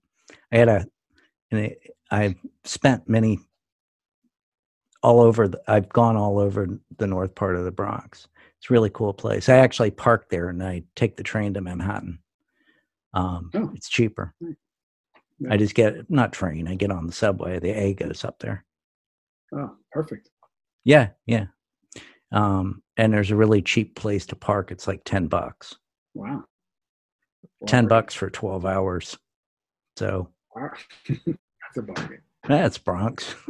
I 0.52 0.56
had 0.56 0.68
a, 0.68 0.86
and 1.50 1.74
I 2.10 2.36
spent 2.64 3.08
many 3.08 3.38
all 5.04 5.20
over. 5.20 5.46
The, 5.48 5.60
I've 5.68 5.90
gone 5.90 6.16
all 6.16 6.38
over 6.38 6.66
the 6.96 7.06
north 7.06 7.34
part 7.34 7.56
of 7.56 7.64
the 7.64 7.70
Bronx. 7.70 8.26
It's 8.58 8.70
a 8.70 8.72
really 8.72 8.90
cool 8.90 9.12
place. 9.12 9.48
I 9.50 9.58
actually 9.58 9.90
park 9.90 10.30
there 10.30 10.48
and 10.48 10.62
I 10.62 10.84
take 10.96 11.16
the 11.16 11.22
train 11.22 11.52
to 11.54 11.60
Manhattan. 11.60 12.18
Um, 13.12 13.50
oh. 13.54 13.70
It's 13.74 13.90
cheaper. 13.90 14.34
Yeah. 14.40 14.54
I 15.50 15.58
just 15.58 15.74
get 15.74 16.10
not 16.10 16.32
train. 16.32 16.66
I 16.66 16.74
get 16.74 16.90
on 16.90 17.06
the 17.06 17.12
subway. 17.12 17.58
The 17.58 17.70
A 17.70 17.92
goes 17.92 18.24
up 18.24 18.38
there. 18.38 18.64
Oh, 19.54 19.76
perfect. 19.92 20.30
Yeah, 20.84 21.10
yeah. 21.26 21.46
Um, 22.32 22.82
and 22.96 23.12
there's 23.12 23.30
a 23.30 23.36
really 23.36 23.60
cheap 23.60 23.94
place 23.94 24.24
to 24.26 24.36
park. 24.36 24.70
It's 24.70 24.88
like 24.88 25.02
10 25.04 25.26
bucks. 25.26 25.76
Wow. 26.14 26.44
10 27.66 27.86
bucks 27.88 28.14
for 28.14 28.30
12 28.30 28.64
hours. 28.64 29.18
So 29.96 30.30
wow. 30.56 30.70
that's 31.08 31.76
a 31.76 31.82
bargain. 31.82 32.22
That's 32.46 32.78
Bronx. 32.78 33.34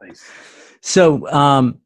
nice. 0.00 0.03
So, 0.80 1.30
um, 1.30 1.80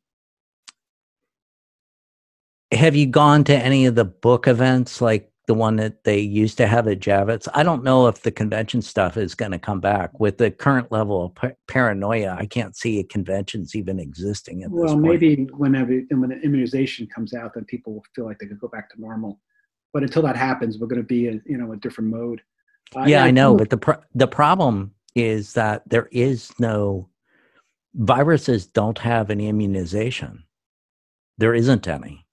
have 2.73 2.95
you 2.95 3.07
gone 3.07 3.45
to 3.45 3.57
any 3.57 3.87
of 3.87 3.95
the 3.95 4.05
book 4.05 4.47
events 4.47 5.01
like 5.01 5.31
the 5.49 5.55
one 5.55 5.77
that 5.77 6.05
they 6.05 6.21
used 6.21 6.59
to 6.59 6.67
have 6.67 6.87
at 6.87 7.01
Javits. 7.01 7.49
I 7.55 7.63
don't 7.63 7.83
know 7.83 8.07
if 8.07 8.21
the 8.21 8.31
convention 8.31 8.83
stuff 8.83 9.17
is 9.17 9.35
going 9.35 9.53
to 9.53 9.59
come 9.59 9.81
back 9.81 10.21
with 10.21 10.37
the 10.37 10.51
current 10.51 10.93
level 10.93 11.25
of 11.25 11.35
pa- 11.35 11.53
paranoia. 11.67 12.37
I 12.39 12.45
can't 12.45 12.77
see 12.77 13.03
conventions 13.03 13.75
even 13.75 13.99
existing 13.99 14.63
at 14.63 14.71
well, 14.71 14.97
maybe 14.97 15.49
whenever 15.57 16.03
when 16.11 16.29
the 16.29 16.41
immunization 16.43 17.09
comes 17.13 17.33
out, 17.33 17.55
then 17.55 17.65
people 17.65 17.95
will 17.95 18.05
feel 18.15 18.27
like 18.27 18.39
they 18.39 18.47
could 18.47 18.61
go 18.61 18.69
back 18.69 18.91
to 18.91 19.01
normal. 19.01 19.41
But 19.95 20.03
until 20.03 20.21
that 20.23 20.37
happens, 20.37 20.79
we're 20.79 20.87
going 20.87 21.01
to 21.01 21.07
be 21.07 21.29
in 21.29 21.43
you 21.47 21.57
know 21.57 21.73
a 21.73 21.79
different 21.79 22.11
mode. 22.11 22.43
Uh, 22.95 23.05
yeah, 23.07 23.25
I 23.25 23.31
know, 23.31 23.55
but 23.55 23.71
the 23.71 23.79
pro- 23.79 24.03
the 24.15 24.29
problem 24.29 24.93
is 25.15 25.55
that 25.55 25.83
there 25.89 26.09
is 26.13 26.53
no 26.61 27.09
viruses 27.99 28.67
don't 28.67 28.99
have 28.99 29.31
any 29.31 29.49
immunization. 29.49 30.45
There 31.37 31.55
isn't 31.55 31.87
any. 31.87 32.25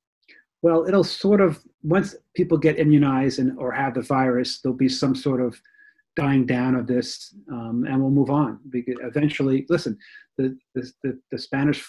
Well, 0.61 0.87
it'll 0.87 1.03
sort 1.03 1.41
of 1.41 1.59
once 1.83 2.15
people 2.35 2.57
get 2.57 2.79
immunized 2.79 3.39
and 3.39 3.57
or 3.59 3.71
have 3.71 3.93
the 3.93 4.01
virus, 4.01 4.61
there'll 4.61 4.77
be 4.77 4.89
some 4.89 5.15
sort 5.15 5.41
of 5.41 5.59
dying 6.15 6.45
down 6.45 6.75
of 6.75 6.87
this, 6.87 7.35
um, 7.51 7.85
and 7.87 8.01
we'll 8.01 8.09
move 8.09 8.29
on. 8.29 8.59
Because 8.69 8.95
eventually, 9.03 9.65
listen, 9.69 9.97
the 10.37 10.57
the, 10.73 10.91
the, 11.03 11.19
the 11.31 11.37
Spanish 11.37 11.85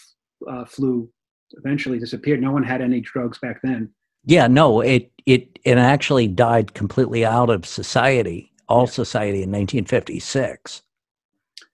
uh, 0.49 0.65
flu 0.65 1.11
eventually 1.53 1.99
disappeared. 1.99 2.43
No 2.43 2.53
one 2.53 2.65
had 2.65 2.83
any 2.83 3.01
drugs 3.01 3.39
back 3.39 3.61
then. 3.63 3.91
Yeah, 4.25 4.47
no, 4.47 4.81
it 4.81 5.11
it 5.25 5.59
it 5.65 5.79
actually 5.79 6.29
died 6.29 6.75
completely 6.75 7.25
out 7.25 7.49
of 7.49 7.65
society, 7.65 8.53
all 8.69 8.83
yeah. 8.83 8.91
society 8.91 9.43
in 9.43 9.51
1956. 9.51 10.83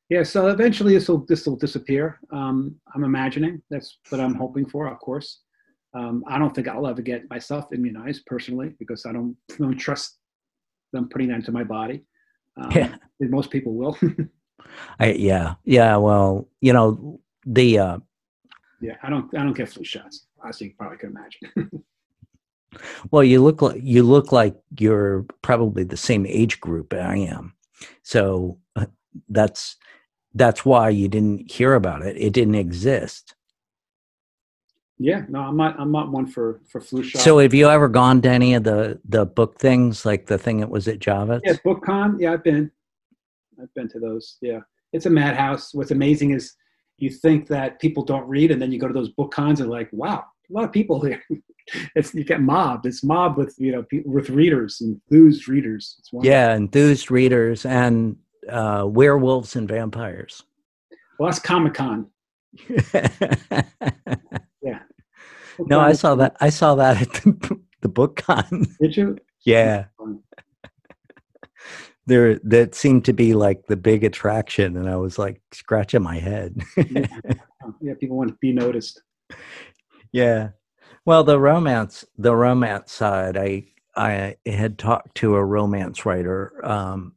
Yeah, 0.08 0.22
so 0.24 0.48
eventually 0.48 0.94
this 0.94 1.08
will 1.08 1.24
this 1.26 1.46
will 1.46 1.56
disappear. 1.56 2.20
Um, 2.32 2.76
I'm 2.94 3.04
imagining 3.04 3.62
that's 3.70 3.98
what 4.10 4.20
I'm 4.20 4.34
hoping 4.34 4.66
for, 4.66 4.88
of 4.88 4.98
course. 4.98 5.40
Um, 5.94 6.24
I 6.26 6.38
don't 6.38 6.54
think 6.54 6.68
I'll 6.68 6.86
ever 6.86 7.02
get 7.02 7.28
myself 7.28 7.72
immunized 7.72 8.24
personally 8.26 8.74
because 8.78 9.04
I 9.06 9.12
don't, 9.12 9.36
don't 9.58 9.76
trust 9.76 10.18
them 10.92 11.08
putting 11.08 11.28
that 11.28 11.36
into 11.36 11.52
my 11.52 11.64
body. 11.64 12.04
Um, 12.60 12.70
yeah. 12.72 12.96
Most 13.20 13.50
people 13.50 13.74
will. 13.74 13.98
I, 15.00 15.12
yeah. 15.12 15.54
Yeah. 15.64 15.96
Well, 15.96 16.48
you 16.60 16.72
know, 16.72 17.20
the, 17.46 17.78
uh, 17.78 17.98
yeah, 18.80 18.96
I 19.02 19.10
don't, 19.10 19.34
I 19.36 19.42
don't 19.42 19.56
get 19.56 19.68
flu 19.68 19.84
shots. 19.84 20.26
As 20.46 20.60
you 20.60 20.72
probably 20.76 20.98
can 20.98 21.10
imagine. 21.10 21.82
Well, 23.10 23.22
you 23.22 23.42
look 23.42 23.60
like 23.60 23.80
you 23.82 24.02
look 24.02 24.32
like 24.32 24.56
you're 24.78 25.26
probably 25.42 25.84
the 25.84 25.98
same 25.98 26.24
age 26.24 26.58
group 26.58 26.94
I 26.94 27.16
am, 27.16 27.54
so 28.02 28.58
uh, 28.76 28.86
that's 29.28 29.76
that's 30.34 30.64
why 30.64 30.88
you 30.88 31.08
didn't 31.08 31.50
hear 31.50 31.74
about 31.74 32.02
it. 32.02 32.16
It 32.16 32.32
didn't 32.32 32.54
exist. 32.54 33.34
Yeah, 34.98 35.24
no, 35.28 35.40
I'm 35.40 35.56
not. 35.56 35.78
I'm 35.80 35.90
not 35.90 36.10
one 36.10 36.26
for 36.26 36.60
for 36.68 36.80
flu 36.80 37.02
shot. 37.02 37.22
So, 37.22 37.38
have 37.38 37.54
you 37.54 37.68
ever 37.68 37.88
gone 37.88 38.22
to 38.22 38.28
any 38.28 38.54
of 38.54 38.62
the 38.62 39.00
the 39.04 39.26
book 39.26 39.58
things, 39.58 40.06
like 40.06 40.26
the 40.26 40.38
thing 40.38 40.60
that 40.60 40.70
was 40.70 40.86
at 40.86 41.00
Javits? 41.00 41.40
Yeah, 41.44 41.54
BookCon. 41.64 42.20
Yeah, 42.20 42.32
I've 42.32 42.44
been. 42.44 42.70
I've 43.60 43.72
been 43.74 43.88
to 43.88 43.98
those. 43.98 44.38
Yeah, 44.40 44.60
it's 44.92 45.06
a 45.06 45.10
madhouse. 45.10 45.74
What's 45.74 45.90
amazing 45.90 46.30
is 46.30 46.54
you 46.98 47.10
think 47.10 47.48
that 47.48 47.80
people 47.80 48.04
don't 48.04 48.28
read, 48.28 48.52
and 48.52 48.62
then 48.62 48.70
you 48.70 48.78
go 48.78 48.86
to 48.86 48.94
those 48.94 49.08
book 49.10 49.32
cons 49.32 49.60
and 49.60 49.68
like, 49.68 49.88
wow, 49.92 50.24
a 50.48 50.52
lot 50.52 50.64
of 50.64 50.72
people 50.72 51.00
here. 51.00 51.22
it's 51.96 52.14
you 52.14 52.24
get 52.24 52.40
mobbed. 52.40 52.86
It's 52.86 53.02
mobbed 53.02 53.38
with 53.38 53.56
you 53.58 53.72
know 53.72 53.84
with 54.04 54.30
readers, 54.30 54.80
enthused 54.80 55.48
readers. 55.48 55.96
yeah, 56.22 56.54
enthused 56.54 57.10
readers 57.10 57.66
and 57.66 58.16
uh, 58.48 58.84
werewolves 58.86 59.56
and 59.56 59.68
vampires. 59.68 60.42
Well, 61.18 61.30
that's 61.30 61.38
Comic 61.38 61.74
Con. 61.74 62.06
yeah. 64.62 64.80
No, 65.58 65.80
I 65.80 65.92
saw 65.92 66.14
that. 66.16 66.36
I 66.40 66.50
saw 66.50 66.74
that 66.74 67.00
at 67.00 67.12
the, 67.12 67.60
the 67.80 67.88
book 67.88 68.16
con. 68.16 68.66
Did 68.80 68.96
you? 68.96 69.18
Yeah. 69.44 69.86
There, 72.06 72.38
that 72.40 72.74
seemed 72.74 73.04
to 73.04 73.12
be 73.12 73.34
like 73.34 73.66
the 73.66 73.76
big 73.76 74.02
attraction, 74.02 74.76
and 74.76 74.88
I 74.88 74.96
was 74.96 75.18
like 75.18 75.40
scratching 75.52 76.02
my 76.02 76.18
head. 76.18 76.60
yeah. 76.76 77.06
yeah, 77.80 77.94
people 77.98 78.16
want 78.16 78.30
to 78.30 78.36
be 78.40 78.52
noticed. 78.52 79.00
Yeah. 80.10 80.50
Well, 81.04 81.24
the 81.24 81.38
romance, 81.38 82.04
the 82.18 82.34
romance 82.34 82.92
side, 82.92 83.36
I 83.36 83.66
I 83.96 84.36
had 84.46 84.78
talked 84.78 85.14
to 85.16 85.36
a 85.36 85.44
romance 85.44 86.06
writer 86.06 86.52
um, 86.64 87.14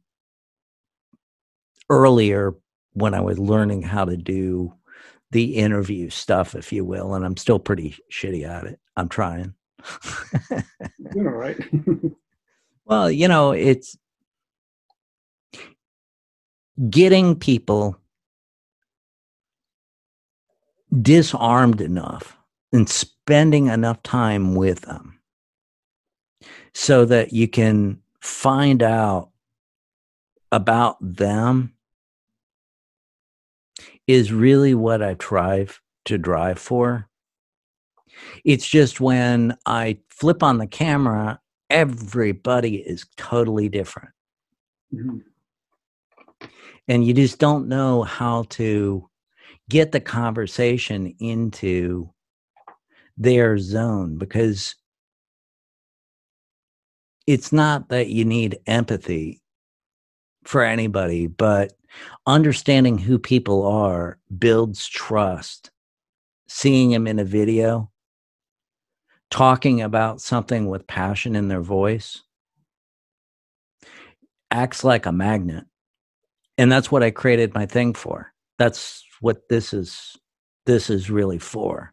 earlier 1.90 2.54
when 2.92 3.14
I 3.14 3.20
was 3.20 3.38
learning 3.38 3.82
how 3.82 4.04
to 4.04 4.16
do 4.16 4.72
the 5.30 5.56
interview 5.56 6.08
stuff, 6.08 6.54
if 6.54 6.72
you 6.72 6.84
will, 6.84 7.14
and 7.14 7.24
I'm 7.24 7.36
still 7.36 7.58
pretty 7.58 7.96
shitty 8.10 8.48
at 8.48 8.64
it. 8.64 8.78
I'm 8.96 9.08
trying. 9.08 9.54
You're 11.14 11.32
all 11.32 11.38
right. 11.38 11.58
well, 12.84 13.10
you 13.10 13.28
know, 13.28 13.52
it's 13.52 13.96
getting 16.90 17.38
people 17.38 17.98
disarmed 21.02 21.80
enough 21.80 22.36
and 22.72 22.88
spending 22.88 23.66
enough 23.66 24.02
time 24.02 24.54
with 24.54 24.82
them 24.82 25.18
so 26.74 27.04
that 27.04 27.32
you 27.32 27.48
can 27.48 28.00
find 28.20 28.82
out 28.82 29.30
about 30.52 30.96
them 31.00 31.75
is 34.06 34.32
really 34.32 34.74
what 34.74 35.02
I 35.02 35.14
try 35.14 35.66
to 36.06 36.18
drive 36.18 36.58
for. 36.58 37.08
It's 38.44 38.66
just 38.66 39.00
when 39.00 39.56
I 39.66 39.98
flip 40.08 40.42
on 40.42 40.58
the 40.58 40.66
camera, 40.66 41.40
everybody 41.68 42.76
is 42.76 43.06
totally 43.16 43.68
different. 43.68 44.10
Mm-hmm. 44.94 45.18
And 46.88 47.04
you 47.04 47.12
just 47.12 47.38
don't 47.38 47.68
know 47.68 48.04
how 48.04 48.44
to 48.50 49.08
get 49.68 49.90
the 49.90 50.00
conversation 50.00 51.14
into 51.18 52.08
their 53.16 53.58
zone 53.58 54.18
because 54.18 54.76
it's 57.26 57.52
not 57.52 57.88
that 57.88 58.08
you 58.08 58.24
need 58.24 58.58
empathy 58.66 59.42
for 60.44 60.62
anybody, 60.62 61.26
but 61.26 61.72
understanding 62.26 62.98
who 62.98 63.18
people 63.18 63.66
are 63.66 64.18
builds 64.38 64.86
trust. 64.88 65.70
Seeing 66.48 66.90
them 66.90 67.08
in 67.08 67.18
a 67.18 67.24
video, 67.24 67.90
talking 69.30 69.82
about 69.82 70.20
something 70.20 70.68
with 70.68 70.86
passion 70.86 71.34
in 71.34 71.48
their 71.48 71.60
voice, 71.60 72.22
acts 74.50 74.84
like 74.84 75.06
a 75.06 75.12
magnet. 75.12 75.64
And 76.56 76.70
that's 76.70 76.90
what 76.90 77.02
I 77.02 77.10
created 77.10 77.52
my 77.52 77.66
thing 77.66 77.94
for. 77.94 78.32
That's 78.58 79.04
what 79.20 79.48
this 79.48 79.74
is 79.74 80.16
this 80.66 80.88
is 80.88 81.10
really 81.10 81.38
for. 81.38 81.92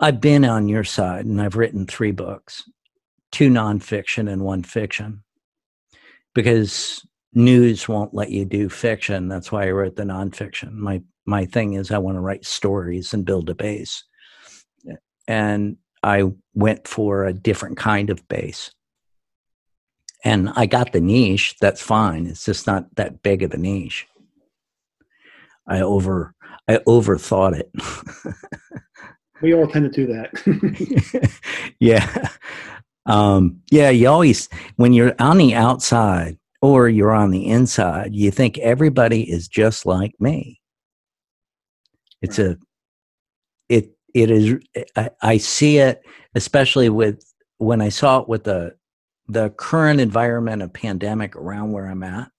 I've 0.00 0.20
been 0.20 0.44
on 0.44 0.68
your 0.68 0.84
side 0.84 1.24
and 1.24 1.40
I've 1.40 1.56
written 1.56 1.86
three 1.86 2.12
books, 2.12 2.68
two 3.30 3.50
nonfiction 3.50 4.30
and 4.30 4.42
one 4.42 4.62
fiction. 4.62 5.22
Because 6.34 7.06
news 7.34 7.88
won't 7.88 8.14
let 8.14 8.30
you 8.30 8.44
do 8.44 8.68
fiction. 8.68 9.28
That's 9.28 9.50
why 9.50 9.66
I 9.66 9.70
wrote 9.70 9.96
the 9.96 10.04
nonfiction. 10.04 10.72
My 10.72 11.02
my 11.24 11.44
thing 11.46 11.74
is 11.74 11.90
I 11.90 11.98
want 11.98 12.16
to 12.16 12.20
write 12.20 12.44
stories 12.44 13.14
and 13.14 13.24
build 13.24 13.48
a 13.48 13.54
base. 13.54 14.04
And 15.28 15.76
I 16.02 16.24
went 16.54 16.88
for 16.88 17.24
a 17.24 17.32
different 17.32 17.76
kind 17.76 18.10
of 18.10 18.26
base. 18.26 18.72
And 20.24 20.50
I 20.56 20.66
got 20.66 20.92
the 20.92 21.00
niche, 21.00 21.56
that's 21.60 21.80
fine. 21.80 22.26
It's 22.26 22.44
just 22.44 22.66
not 22.66 22.86
that 22.96 23.22
big 23.22 23.42
of 23.42 23.52
a 23.52 23.56
niche. 23.56 24.06
I 25.66 25.80
over 25.80 26.34
I 26.68 26.78
overthought 26.88 27.58
it. 27.58 27.70
we 29.42 29.54
all 29.54 29.66
tend 29.66 29.92
to 29.92 30.06
do 30.06 30.12
that. 30.12 31.40
yeah. 31.80 32.28
Um, 33.06 33.62
yeah, 33.70 33.90
you 33.90 34.08
always 34.08 34.48
when 34.76 34.92
you're 34.92 35.14
on 35.18 35.38
the 35.38 35.54
outside, 35.54 36.38
or 36.62 36.88
you're 36.88 37.12
on 37.12 37.30
the 37.30 37.46
inside, 37.46 38.14
you 38.14 38.30
think 38.30 38.56
everybody 38.58 39.30
is 39.30 39.48
just 39.48 39.84
like 39.84 40.14
me. 40.20 40.60
It's 42.22 42.38
a, 42.38 42.56
it, 43.68 43.90
it 44.14 44.30
is, 44.30 44.54
I, 44.96 45.10
I 45.20 45.36
see 45.38 45.78
it, 45.78 46.02
especially 46.36 46.88
with 46.88 47.22
when 47.58 47.80
I 47.80 47.88
saw 47.88 48.20
it 48.20 48.28
with 48.28 48.44
the, 48.44 48.76
the 49.28 49.50
current 49.50 50.00
environment 50.00 50.62
of 50.62 50.72
pandemic 50.72 51.34
around 51.34 51.72
where 51.72 51.86
I'm 51.86 52.04
at. 52.04 52.30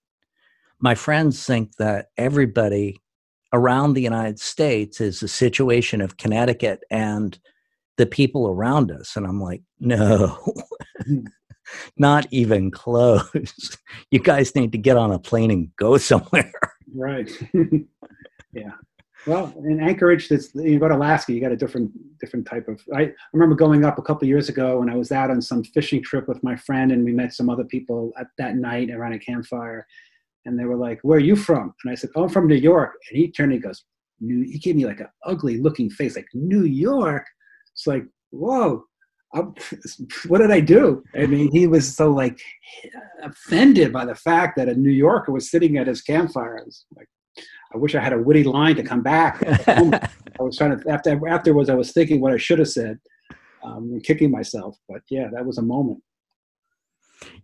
My 0.80 0.94
friends 0.94 1.44
think 1.44 1.76
that 1.76 2.06
everybody 2.16 3.00
around 3.52 3.92
the 3.92 4.02
United 4.02 4.40
States 4.40 5.00
is 5.00 5.22
a 5.22 5.28
situation 5.28 6.00
of 6.00 6.16
Connecticut 6.16 6.82
and 6.90 7.38
the 7.98 8.06
people 8.06 8.48
around 8.48 8.90
us. 8.90 9.16
And 9.16 9.26
I'm 9.26 9.40
like, 9.40 9.62
no. 9.80 10.38
Hmm. 11.04 11.26
Not 11.96 12.26
even 12.30 12.70
close. 12.70 13.76
you 14.10 14.18
guys 14.18 14.54
need 14.54 14.72
to 14.72 14.78
get 14.78 14.96
on 14.96 15.12
a 15.12 15.18
plane 15.18 15.50
and 15.50 15.74
go 15.76 15.96
somewhere. 15.98 16.52
Right. 16.94 17.30
yeah. 18.52 18.72
Well, 19.26 19.54
in 19.64 19.80
Anchorage, 19.80 20.28
that's 20.28 20.54
you 20.54 20.78
go 20.78 20.88
to 20.88 20.96
Alaska, 20.96 21.32
you 21.32 21.40
got 21.40 21.50
a 21.50 21.56
different 21.56 21.90
different 22.20 22.46
type 22.46 22.68
of. 22.68 22.82
I, 22.94 23.02
I 23.02 23.12
remember 23.32 23.54
going 23.54 23.84
up 23.84 23.98
a 23.98 24.02
couple 24.02 24.28
years 24.28 24.50
ago 24.50 24.82
and 24.82 24.90
I 24.90 24.96
was 24.96 25.12
out 25.12 25.30
on 25.30 25.40
some 25.40 25.64
fishing 25.64 26.02
trip 26.02 26.28
with 26.28 26.42
my 26.44 26.56
friend, 26.56 26.92
and 26.92 27.04
we 27.04 27.12
met 27.12 27.32
some 27.32 27.48
other 27.48 27.64
people 27.64 28.12
at 28.18 28.26
that 28.36 28.56
night 28.56 28.90
around 28.90 29.14
a 29.14 29.18
campfire, 29.18 29.86
and 30.44 30.58
they 30.58 30.66
were 30.66 30.76
like, 30.76 31.00
"Where 31.02 31.16
are 31.16 31.22
you 31.22 31.36
from?" 31.36 31.74
And 31.84 31.90
I 31.90 31.94
said, 31.94 32.10
"Oh, 32.14 32.24
I'm 32.24 32.28
from 32.28 32.46
New 32.46 32.54
York." 32.54 32.96
And 33.08 33.18
he 33.18 33.30
turned 33.30 33.52
and 33.52 33.62
he 33.62 33.66
goes, 33.66 33.84
"New." 34.20 34.44
He 34.44 34.58
gave 34.58 34.76
me 34.76 34.84
like 34.84 35.00
an 35.00 35.08
ugly 35.24 35.56
looking 35.56 35.88
face, 35.88 36.16
like 36.16 36.28
New 36.34 36.64
York. 36.64 37.24
It's 37.74 37.86
like, 37.86 38.04
whoa. 38.30 38.84
I'm, 39.34 39.54
what 40.28 40.38
did 40.38 40.50
I 40.50 40.60
do? 40.60 41.02
I 41.14 41.26
mean, 41.26 41.50
he 41.50 41.66
was 41.66 41.94
so 41.94 42.10
like 42.10 42.40
offended 43.22 43.92
by 43.92 44.04
the 44.04 44.14
fact 44.14 44.56
that 44.56 44.68
a 44.68 44.74
New 44.74 44.90
Yorker 44.90 45.32
was 45.32 45.50
sitting 45.50 45.76
at 45.76 45.86
his 45.86 46.02
campfire. 46.02 46.60
I 46.60 46.64
was 46.64 46.86
like, 46.96 47.08
I 47.74 47.78
wish 47.78 47.94
I 47.94 48.00
had 48.00 48.12
a 48.12 48.18
witty 48.18 48.44
line 48.44 48.76
to 48.76 48.84
come 48.84 49.02
back. 49.02 49.42
I 49.68 50.08
was 50.38 50.56
trying 50.56 50.78
to 50.78 50.90
after 50.90 51.28
afterwards. 51.28 51.68
I 51.68 51.74
was 51.74 51.92
thinking 51.92 52.20
what 52.20 52.32
I 52.32 52.36
should 52.36 52.60
have 52.60 52.68
said, 52.68 52.98
um, 53.64 53.90
and 53.92 54.04
kicking 54.04 54.30
myself. 54.30 54.78
But 54.88 55.02
yeah, 55.10 55.28
that 55.32 55.44
was 55.44 55.58
a 55.58 55.62
moment. 55.62 56.02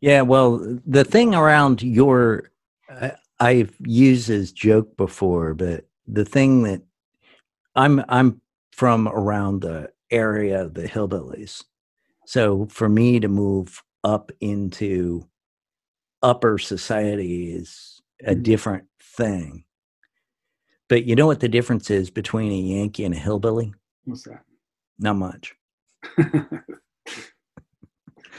Yeah, 0.00 0.22
well, 0.22 0.78
the 0.86 1.04
thing 1.04 1.34
around 1.34 1.82
your, 1.82 2.50
uh, 2.90 3.10
I've 3.38 3.74
used 3.80 4.30
as 4.30 4.52
joke 4.52 4.96
before, 4.96 5.54
but 5.54 5.86
the 6.06 6.24
thing 6.24 6.62
that 6.64 6.82
I'm 7.74 8.04
I'm 8.08 8.40
from 8.72 9.08
around 9.08 9.62
the 9.62 9.90
area 10.10 10.62
of 10.62 10.74
the 10.74 10.88
hillbillies, 10.88 11.64
so 12.30 12.68
for 12.70 12.88
me 12.88 13.18
to 13.18 13.26
move 13.26 13.82
up 14.04 14.30
into 14.40 15.26
upper 16.22 16.58
society 16.58 17.50
is 17.50 18.00
a 18.24 18.30
mm-hmm. 18.30 18.42
different 18.42 18.84
thing. 19.02 19.64
But 20.88 21.06
you 21.06 21.16
know 21.16 21.26
what 21.26 21.40
the 21.40 21.48
difference 21.48 21.90
is 21.90 22.08
between 22.08 22.52
a 22.52 22.78
Yankee 22.78 23.04
and 23.04 23.16
a 23.16 23.18
hillbilly? 23.18 23.74
What's 24.04 24.22
that? 24.22 24.44
Not 25.00 25.16
much. 25.16 25.56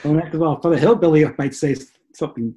well, 0.05 0.61
for 0.61 0.69
the 0.69 0.77
hillbilly, 0.79 1.25
I 1.25 1.33
might 1.37 1.53
say 1.53 1.75
something. 2.13 2.55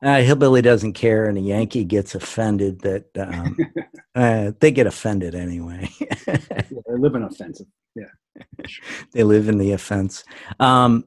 Uh, 0.00 0.20
hillbilly 0.20 0.62
doesn't 0.62 0.92
care, 0.92 1.26
and 1.26 1.36
a 1.36 1.40
Yankee 1.40 1.82
gets 1.82 2.14
offended 2.14 2.82
that 2.82 3.06
um, 3.18 3.58
uh, 4.14 4.52
they 4.60 4.70
get 4.70 4.86
offended 4.86 5.34
anyway. 5.34 5.88
yeah, 5.98 6.36
they 6.60 6.96
live 6.96 7.16
in 7.16 7.24
offensive. 7.24 7.66
Yeah. 7.96 8.04
they 9.12 9.24
live 9.24 9.48
in 9.48 9.58
the 9.58 9.72
offense. 9.72 10.24
Um, 10.58 11.04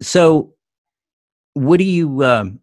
so, 0.00 0.54
what 1.54 1.78
do 1.78 1.84
you? 1.84 2.24
Um, 2.24 2.60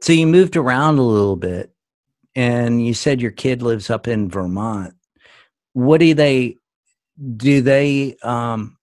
so 0.00 0.12
you 0.12 0.26
moved 0.26 0.56
around 0.56 0.98
a 0.98 1.02
little 1.02 1.36
bit, 1.36 1.72
and 2.34 2.84
you 2.84 2.94
said 2.94 3.20
your 3.20 3.30
kid 3.30 3.62
lives 3.62 3.90
up 3.90 4.08
in 4.08 4.28
Vermont. 4.28 4.94
What 5.74 6.00
do 6.00 6.14
they? 6.14 6.56
Do 7.36 7.60
they? 7.62 8.16
Um, 8.22 8.76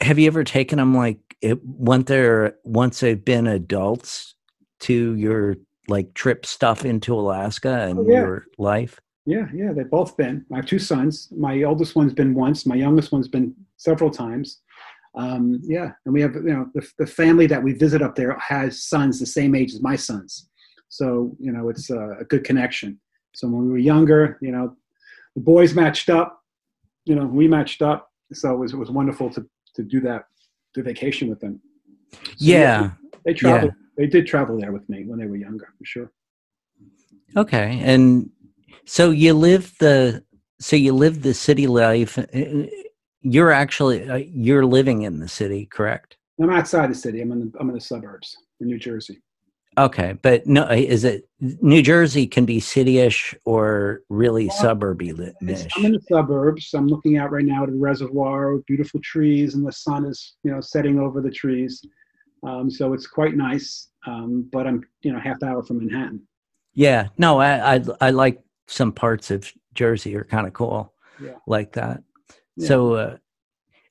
have 0.00 0.18
you 0.18 0.26
ever 0.26 0.44
taken 0.44 0.78
them 0.78 0.94
like 0.94 1.18
it 1.40 1.62
once 1.64 2.06
they're 2.06 2.56
once 2.64 3.00
they've 3.00 3.22
been 3.22 3.46
adults 3.46 4.34
to 4.80 5.14
your 5.14 5.56
like 5.88 6.12
trip 6.14 6.44
stuff 6.44 6.84
into 6.84 7.14
Alaska 7.14 7.82
and 7.88 7.98
Oh, 8.00 8.06
yeah. 8.08 8.20
your 8.20 8.46
life? 8.58 9.00
Yeah, 9.26 9.46
yeah, 9.52 9.72
they've 9.72 9.90
both 9.90 10.16
been. 10.16 10.46
I 10.52 10.56
have 10.56 10.66
two 10.66 10.78
sons. 10.78 11.28
My 11.36 11.64
oldest 11.64 11.96
one's 11.96 12.14
been 12.14 12.32
once. 12.32 12.64
My 12.64 12.76
youngest 12.76 13.10
one's 13.10 13.26
been 13.28 13.54
several 13.76 14.10
times. 14.10 14.62
Um, 15.16 15.60
yeah, 15.64 15.92
and 16.04 16.14
we 16.14 16.20
have 16.20 16.34
you 16.34 16.42
know 16.42 16.66
the, 16.74 16.86
the 16.98 17.06
family 17.06 17.46
that 17.48 17.62
we 17.62 17.72
visit 17.72 18.02
up 18.02 18.14
there 18.14 18.38
has 18.38 18.84
sons 18.84 19.18
the 19.18 19.26
same 19.26 19.54
age 19.54 19.74
as 19.74 19.82
my 19.82 19.96
sons, 19.96 20.48
so 20.88 21.34
you 21.40 21.50
know 21.50 21.68
it's 21.70 21.90
a, 21.90 22.18
a 22.20 22.24
good 22.24 22.44
connection. 22.44 23.00
So 23.34 23.48
when 23.48 23.64
we 23.64 23.70
were 23.72 23.78
younger, 23.78 24.38
you 24.40 24.52
know, 24.52 24.76
the 25.34 25.40
boys 25.40 25.74
matched 25.74 26.08
up. 26.08 26.40
You 27.04 27.14
know, 27.14 27.24
we 27.26 27.48
matched 27.48 27.82
up. 27.82 28.10
So 28.32 28.52
it 28.54 28.58
was 28.58 28.72
it 28.74 28.76
was 28.76 28.90
wonderful 28.90 29.30
to 29.30 29.44
to 29.74 29.82
do 29.82 30.00
that, 30.02 30.24
to 30.74 30.82
vacation 30.82 31.28
with 31.28 31.40
them. 31.40 31.60
So, 32.12 32.18
Yeah. 32.36 32.90
they 33.24 33.34
traveled. 33.34 33.72
They 33.96 34.06
did 34.06 34.26
travel 34.26 34.58
there 34.60 34.72
with 34.72 34.88
me 34.88 35.04
when 35.04 35.18
they 35.18 35.26
were 35.26 35.36
younger, 35.36 35.68
for 35.78 35.84
sure. 35.84 36.12
Okay. 37.36 37.80
And 37.82 38.30
so 38.86 39.10
you 39.10 39.34
live 39.34 39.74
the 39.78 40.24
so 40.58 40.76
you 40.76 40.94
live 40.94 41.22
the 41.22 41.34
city 41.34 41.66
life. 41.66 42.18
uh, 42.18 42.24
You're 43.20 43.52
actually 43.52 44.08
uh, 44.08 44.16
you're 44.16 44.64
living 44.64 45.02
in 45.02 45.18
the 45.20 45.28
city, 45.28 45.66
correct? 45.66 46.16
I'm 46.40 46.50
outside 46.50 46.90
the 46.90 46.94
city. 46.94 47.20
I'm 47.20 47.32
in 47.32 47.40
the 47.40 47.52
I'm 47.58 47.68
in 47.68 47.74
the 47.74 47.80
suburbs 47.80 48.36
in 48.60 48.68
New 48.68 48.78
Jersey. 48.78 49.22
Okay, 49.78 50.14
but 50.22 50.46
no, 50.46 50.66
is 50.68 51.04
it 51.04 51.28
New 51.38 51.82
Jersey 51.82 52.26
can 52.26 52.46
be 52.46 52.60
cityish 52.60 53.34
or 53.44 54.00
really 54.08 54.46
Well, 54.46 54.56
suburby 54.56 55.10
I'm 55.10 55.84
in 55.84 55.92
the 55.92 56.00
suburbs. 56.08 56.72
I'm 56.72 56.86
looking 56.86 57.18
out 57.18 57.30
right 57.30 57.44
now 57.44 57.64
at 57.64 57.70
the 57.70 57.76
reservoir, 57.76 58.54
with 58.54 58.64
beautiful 58.64 59.00
trees, 59.04 59.54
and 59.54 59.66
the 59.66 59.72
sun 59.72 60.06
is, 60.06 60.36
you 60.44 60.50
know, 60.50 60.62
setting 60.62 60.98
over 60.98 61.20
the 61.20 61.30
trees. 61.30 61.84
Um, 62.42 62.70
so 62.70 62.94
it's 62.94 63.06
quite 63.06 63.36
nice. 63.36 63.90
Um, 64.06 64.48
but 64.50 64.66
I'm, 64.66 64.82
you 65.02 65.12
know, 65.12 65.18
half 65.18 65.42
hour 65.42 65.62
from 65.62 65.78
Manhattan. 65.78 66.22
Yeah, 66.72 67.08
no, 67.18 67.38
I, 67.40 67.76
I 67.76 67.84
I 68.00 68.10
like 68.10 68.40
some 68.66 68.92
parts 68.92 69.30
of 69.30 69.50
Jersey 69.74 70.16
are 70.16 70.24
kind 70.24 70.46
of 70.46 70.52
cool, 70.52 70.92
Yeah. 71.20 71.36
like 71.46 71.72
that. 71.72 72.02
Yeah. 72.56 72.68
So, 72.68 72.92
uh, 72.94 73.16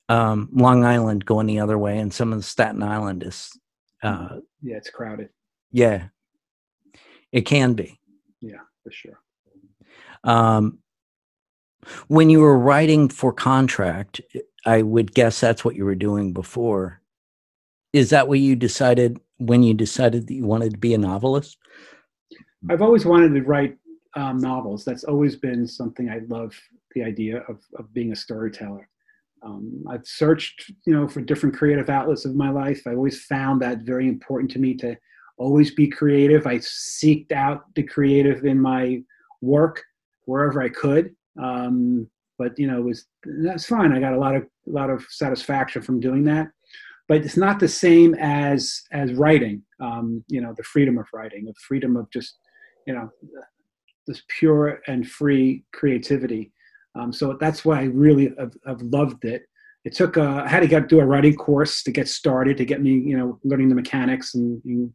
um, 0.09 0.49
Long 0.53 0.83
Island 0.83 1.25
going 1.25 1.47
the 1.47 1.59
other 1.59 1.77
way, 1.77 1.97
and 1.97 2.13
some 2.13 2.31
of 2.33 2.39
the 2.39 2.43
Staten 2.43 2.83
Island 2.83 3.23
is, 3.23 3.57
uh, 4.03 4.39
Yeah, 4.61 4.77
it's 4.77 4.89
crowded 4.89 5.29
yeah, 5.71 6.07
it 7.33 7.41
can 7.41 7.73
be. 7.73 7.99
Yeah, 8.39 8.61
for 8.83 8.91
sure. 8.91 9.19
Um, 10.23 10.79
when 12.07 12.29
you 12.29 12.39
were 12.39 12.57
writing 12.57 13.09
for 13.09 13.33
contract, 13.33 14.21
I 14.65 14.81
would 14.83 15.13
guess 15.13 15.39
that's 15.41 15.65
what 15.65 15.75
you 15.75 15.83
were 15.85 15.95
doing 15.95 16.31
before. 16.31 17.01
Is 17.91 18.09
that 18.11 18.27
what 18.29 18.39
you 18.39 18.55
decided 18.55 19.19
when 19.37 19.63
you 19.63 19.73
decided 19.73 20.27
that 20.27 20.33
you 20.33 20.45
wanted 20.45 20.71
to 20.71 20.77
be 20.77 20.93
a 20.93 20.97
novelist? 20.97 21.57
I've 22.69 22.81
always 22.81 23.05
wanted 23.05 23.33
to 23.35 23.41
write 23.41 23.77
um, 24.15 24.37
novels. 24.37 24.85
That's 24.85 25.03
always 25.03 25.35
been 25.35 25.67
something 25.67 26.09
I 26.09 26.21
love. 26.27 26.55
The 26.93 27.03
idea 27.03 27.43
of 27.49 27.59
of 27.77 27.93
being 27.93 28.11
a 28.11 28.15
storyteller. 28.15 28.87
Um, 29.43 29.83
I've 29.87 30.07
searched, 30.07 30.71
you 30.87 30.93
know, 30.93 31.07
for 31.07 31.21
different 31.21 31.55
creative 31.55 31.89
outlets 31.89 32.25
of 32.25 32.35
my 32.35 32.49
life. 32.49 32.81
I 32.87 32.91
always 32.91 33.23
found 33.25 33.61
that 33.61 33.79
very 33.79 34.07
important 34.07 34.49
to 34.51 34.59
me 34.59 34.73
to 34.75 34.97
always 35.37 35.71
be 35.71 35.87
creative. 35.87 36.47
I 36.47 36.55
seeked 36.57 37.31
out 37.31 37.63
the 37.75 37.83
creative 37.83 38.45
in 38.45 38.59
my 38.59 39.03
work 39.41 39.83
wherever 40.25 40.61
I 40.61 40.69
could. 40.69 41.15
Um, 41.41 42.09
but 42.37 42.57
you 42.57 42.67
know, 42.67 42.79
it 42.79 42.83
was 42.83 43.05
that's 43.43 43.65
fine. 43.65 43.93
I 43.93 43.99
got 43.99 44.13
a 44.13 44.19
lot 44.19 44.35
of 44.35 44.43
a 44.43 44.71
lot 44.71 44.89
of 44.89 45.05
satisfaction 45.09 45.81
from 45.81 45.99
doing 45.99 46.23
that. 46.25 46.47
But 47.07 47.17
it's 47.17 47.37
not 47.37 47.59
the 47.59 47.67
same 47.67 48.15
as 48.15 48.81
as 48.91 49.13
writing. 49.13 49.61
Um, 49.79 50.23
you 50.27 50.41
know, 50.41 50.53
the 50.57 50.63
freedom 50.63 50.97
of 50.97 51.05
writing, 51.13 51.45
the 51.45 51.53
freedom 51.67 51.95
of 51.95 52.09
just 52.11 52.37
you 52.87 52.93
know 52.93 53.09
this 54.07 54.23
pure 54.27 54.81
and 54.87 55.07
free 55.07 55.63
creativity. 55.73 56.51
Um, 56.95 57.11
so 57.11 57.37
that's 57.39 57.65
why 57.65 57.81
I 57.81 57.83
really 57.85 58.33
have, 58.39 58.53
have 58.65 58.81
loved 58.81 59.25
it. 59.25 59.43
It 59.83 59.93
took 59.93 60.17
uh, 60.17 60.43
I 60.45 60.49
had 60.49 60.61
to 60.61 60.67
get 60.67 60.87
do 60.87 60.99
a 60.99 61.05
writing 61.05 61.35
course 61.35 61.83
to 61.83 61.91
get 61.91 62.07
started 62.07 62.57
to 62.57 62.65
get 62.65 62.81
me 62.81 62.91
you 62.91 63.15
know 63.15 63.39
learning 63.43 63.69
the 63.69 63.75
mechanics 63.75 64.33
and 64.33 64.91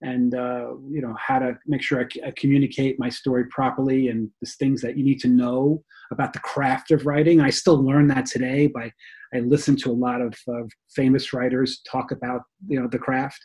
and, 0.00 0.34
uh, 0.34 0.74
you 0.88 1.00
know 1.00 1.14
how 1.18 1.40
to 1.40 1.58
make 1.66 1.82
sure 1.82 2.06
I, 2.24 2.30
communicate 2.36 3.00
my 3.00 3.08
story 3.08 3.46
properly 3.46 4.08
and 4.08 4.30
the 4.40 4.46
things 4.46 4.80
that 4.82 4.96
you 4.96 5.04
need 5.04 5.18
to 5.20 5.28
know 5.28 5.82
about 6.12 6.32
the 6.32 6.38
craft 6.38 6.92
of 6.92 7.04
writing. 7.04 7.40
I 7.40 7.50
still 7.50 7.84
learn 7.84 8.06
that 8.08 8.26
today 8.26 8.68
by 8.68 8.92
I 9.34 9.40
listen 9.40 9.76
to 9.76 9.90
a 9.90 9.92
lot 9.92 10.20
of 10.20 10.34
uh, 10.48 10.62
famous 10.94 11.32
writers 11.32 11.80
talk 11.90 12.12
about 12.12 12.42
you 12.66 12.80
know 12.80 12.88
the 12.88 12.98
craft. 12.98 13.44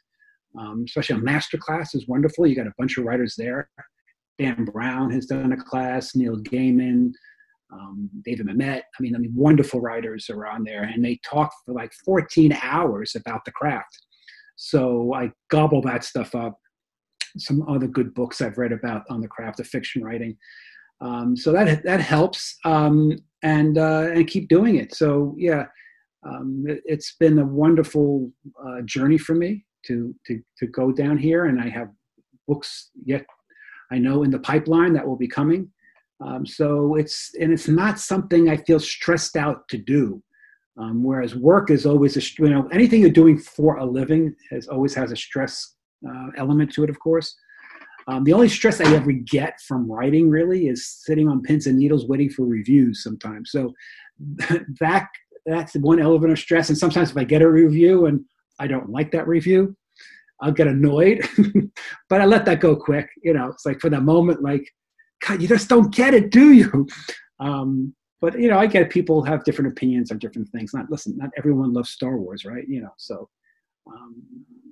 Um, 0.58 0.84
especially 0.88 1.16
a 1.16 1.20
master 1.20 1.58
class 1.58 1.96
is 1.96 2.08
wonderful. 2.08 2.46
You 2.46 2.56
got 2.56 2.68
a 2.68 2.74
bunch 2.78 3.00
of 3.00 3.06
writers 3.06 3.34
there. 3.36 3.68
Dan 4.40 4.66
Brown 4.66 5.12
has 5.12 5.26
done 5.26 5.52
a 5.52 5.58
class. 5.58 6.16
Neil 6.16 6.38
Gaiman, 6.38 7.12
um, 7.72 8.10
David 8.24 8.48
Mamet. 8.48 8.82
I 8.82 9.02
mean, 9.02 9.16
I 9.16 9.20
mean, 9.20 9.34
wonderful 9.36 9.82
writers 9.82 10.30
are 10.30 10.48
on 10.48 10.64
there, 10.64 10.84
and 10.84 11.04
they 11.04 11.20
talk 11.24 11.52
for 11.66 11.74
like 11.74 11.92
14 12.06 12.58
hours 12.62 13.16
about 13.16 13.46
the 13.46 13.52
craft. 13.52 13.98
So 14.56 15.14
I 15.14 15.32
gobble 15.50 15.82
that 15.84 16.04
stuff 16.04 16.36
up. 16.36 16.58
Some 17.38 17.68
other 17.68 17.88
good 17.88 18.14
books 18.14 18.42
I've 18.42 18.58
read 18.58 18.72
about 18.72 19.04
on 19.10 19.22
the 19.22 19.28
craft 19.28 19.60
of 19.60 19.68
fiction 19.68 20.04
writing. 20.04 20.38
Um, 21.02 21.36
so 21.36 21.52
that 21.52 21.84
that 21.84 22.00
helps, 22.00 22.58
um, 22.64 23.18
and 23.42 23.78
uh, 23.78 24.12
and 24.14 24.28
keep 24.28 24.48
doing 24.48 24.76
it. 24.76 24.96
So 24.96 25.36
yeah, 25.38 25.66
um, 26.26 26.64
it, 26.68 26.82
it's 26.86 27.16
been 27.20 27.40
a 27.40 27.46
wonderful 27.46 28.32
uh, 28.66 28.82
journey 28.86 29.18
for 29.18 29.36
me 29.36 29.66
to 29.88 30.16
to 30.28 30.40
to 30.60 30.68
go 30.68 30.92
down 30.92 31.18
here, 31.18 31.46
and 31.46 31.60
I 31.60 31.70
have 31.70 31.90
books 32.48 32.92
yet 33.06 33.26
I 33.94 33.98
know 34.00 34.24
in 34.24 34.32
the 34.32 34.40
pipeline 34.40 34.94
that 34.94 35.08
will 35.08 35.16
be 35.16 35.28
coming. 35.28 35.70
Um, 36.26 36.46
so 36.46 36.96
it's 36.96 37.32
and 37.40 37.52
it's 37.52 37.68
not 37.68 38.00
something 38.00 38.50
I 38.50 38.58
feel 38.58 38.80
stressed 38.80 39.36
out 39.36 39.68
to 39.70 39.78
do. 39.78 40.22
Um, 40.80 41.04
whereas 41.04 41.36
work 41.36 41.70
is 41.70 41.86
always 41.86 42.18
a 42.18 42.44
you 42.44 42.50
know 42.50 42.68
anything 42.72 43.02
you're 43.02 43.22
doing 43.22 43.38
for 43.38 43.78
a 43.78 43.86
living 43.86 44.36
has 44.52 44.68
always 44.68 44.94
has 44.96 45.12
a 45.12 45.16
stress 45.16 45.76
uh, 46.08 46.28
element 46.38 46.74
to 46.74 46.84
it, 46.84 46.90
of 46.90 47.00
course. 47.00 47.36
Um, 48.08 48.24
the 48.24 48.34
only 48.34 48.50
stress 48.50 48.82
I 48.82 48.94
ever 48.94 49.12
get 49.12 49.62
from 49.62 49.90
writing 49.90 50.30
really 50.30 50.68
is 50.68 50.88
sitting 50.88 51.30
on 51.30 51.42
pins 51.42 51.68
and 51.68 51.78
needles 51.78 52.08
waiting 52.08 52.30
for 52.30 52.46
reviews 52.46 53.04
sometimes. 53.04 53.52
So 53.52 53.74
that 54.80 55.08
that's 55.46 55.74
one 55.76 56.00
element 56.00 56.32
of 56.32 56.40
stress. 56.40 56.70
And 56.70 56.78
sometimes 56.78 57.12
if 57.12 57.18
I 57.18 57.24
get 57.24 57.42
a 57.42 57.50
review 57.50 58.06
and 58.06 58.24
I 58.60 58.68
don't 58.68 58.90
like 58.90 59.12
that 59.12 59.28
review, 59.28 59.76
I'll 60.44 60.52
get 60.52 60.68
annoyed. 60.68 61.28
but 62.10 62.22
I 62.22 62.26
let 62.26 62.46
that 62.46 62.60
go 62.60 62.76
quick. 62.76 63.10
You 63.24 63.34
know, 63.34 63.48
it's 63.48 63.66
like 63.66 63.80
for 63.80 63.90
the 63.90 64.02
moment, 64.02 64.44
like, 64.44 64.70
God, 65.26 65.42
you 65.42 65.48
just 65.48 65.70
don't 65.70 65.94
get 65.94 66.14
it, 66.14 66.32
do 66.32 66.52
you? 66.52 66.88
Um, 67.40 67.96
but 68.22 68.40
you 68.40 68.50
know, 68.50 68.60
I 68.60 68.68
get 68.68 68.90
people 68.90 69.24
have 69.24 69.44
different 69.44 69.72
opinions 69.72 70.12
on 70.12 70.18
different 70.18 70.50
things. 70.50 70.74
Not 70.74 70.90
listen, 70.90 71.18
not 71.18 71.30
everyone 71.38 71.74
loves 71.74 71.90
Star 71.90 72.18
Wars, 72.18 72.46
right? 72.46 72.66
You 72.68 72.82
know, 72.82 72.94
so 72.98 73.30
um, 73.88 74.22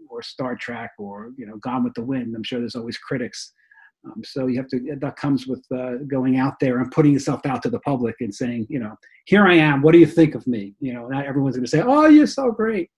or 0.10 0.22
Star 0.22 0.56
Trek 0.56 0.92
or 0.98 1.32
you 1.38 1.46
know, 1.46 1.58
Gone 1.58 1.84
with 1.84 1.94
the 1.94 2.04
Wind. 2.04 2.36
I'm 2.36 2.44
sure 2.44 2.60
there's 2.60 2.76
always 2.76 2.98
critics. 2.98 3.54
Um, 4.06 4.24
so 4.24 4.48
you 4.48 4.58
have 4.58 4.68
to. 4.70 4.98
That 5.00 5.16
comes 5.16 5.48
with 5.48 5.64
uh, 5.72 5.98
going 6.08 6.38
out 6.38 6.60
there 6.60 6.80
and 6.80 6.92
putting 6.92 7.14
yourself 7.14 7.46
out 7.46 7.62
to 7.64 7.70
the 7.70 7.80
public 7.80 8.16
and 8.20 8.34
saying, 8.34 8.66
you 8.70 8.80
know, 8.80 8.96
here 9.26 9.46
I 9.46 9.56
am. 9.56 9.82
What 9.82 9.92
do 9.92 10.00
you 10.00 10.08
think 10.08 10.34
of 10.34 10.46
me? 10.48 10.74
You 10.80 10.94
know, 10.94 11.08
not 11.08 11.26
everyone's 11.26 11.56
going 11.56 11.66
to 11.66 11.70
say, 11.72 11.84
oh, 11.86 12.08
you're 12.08 12.28
so 12.28 12.52
great. 12.52 12.90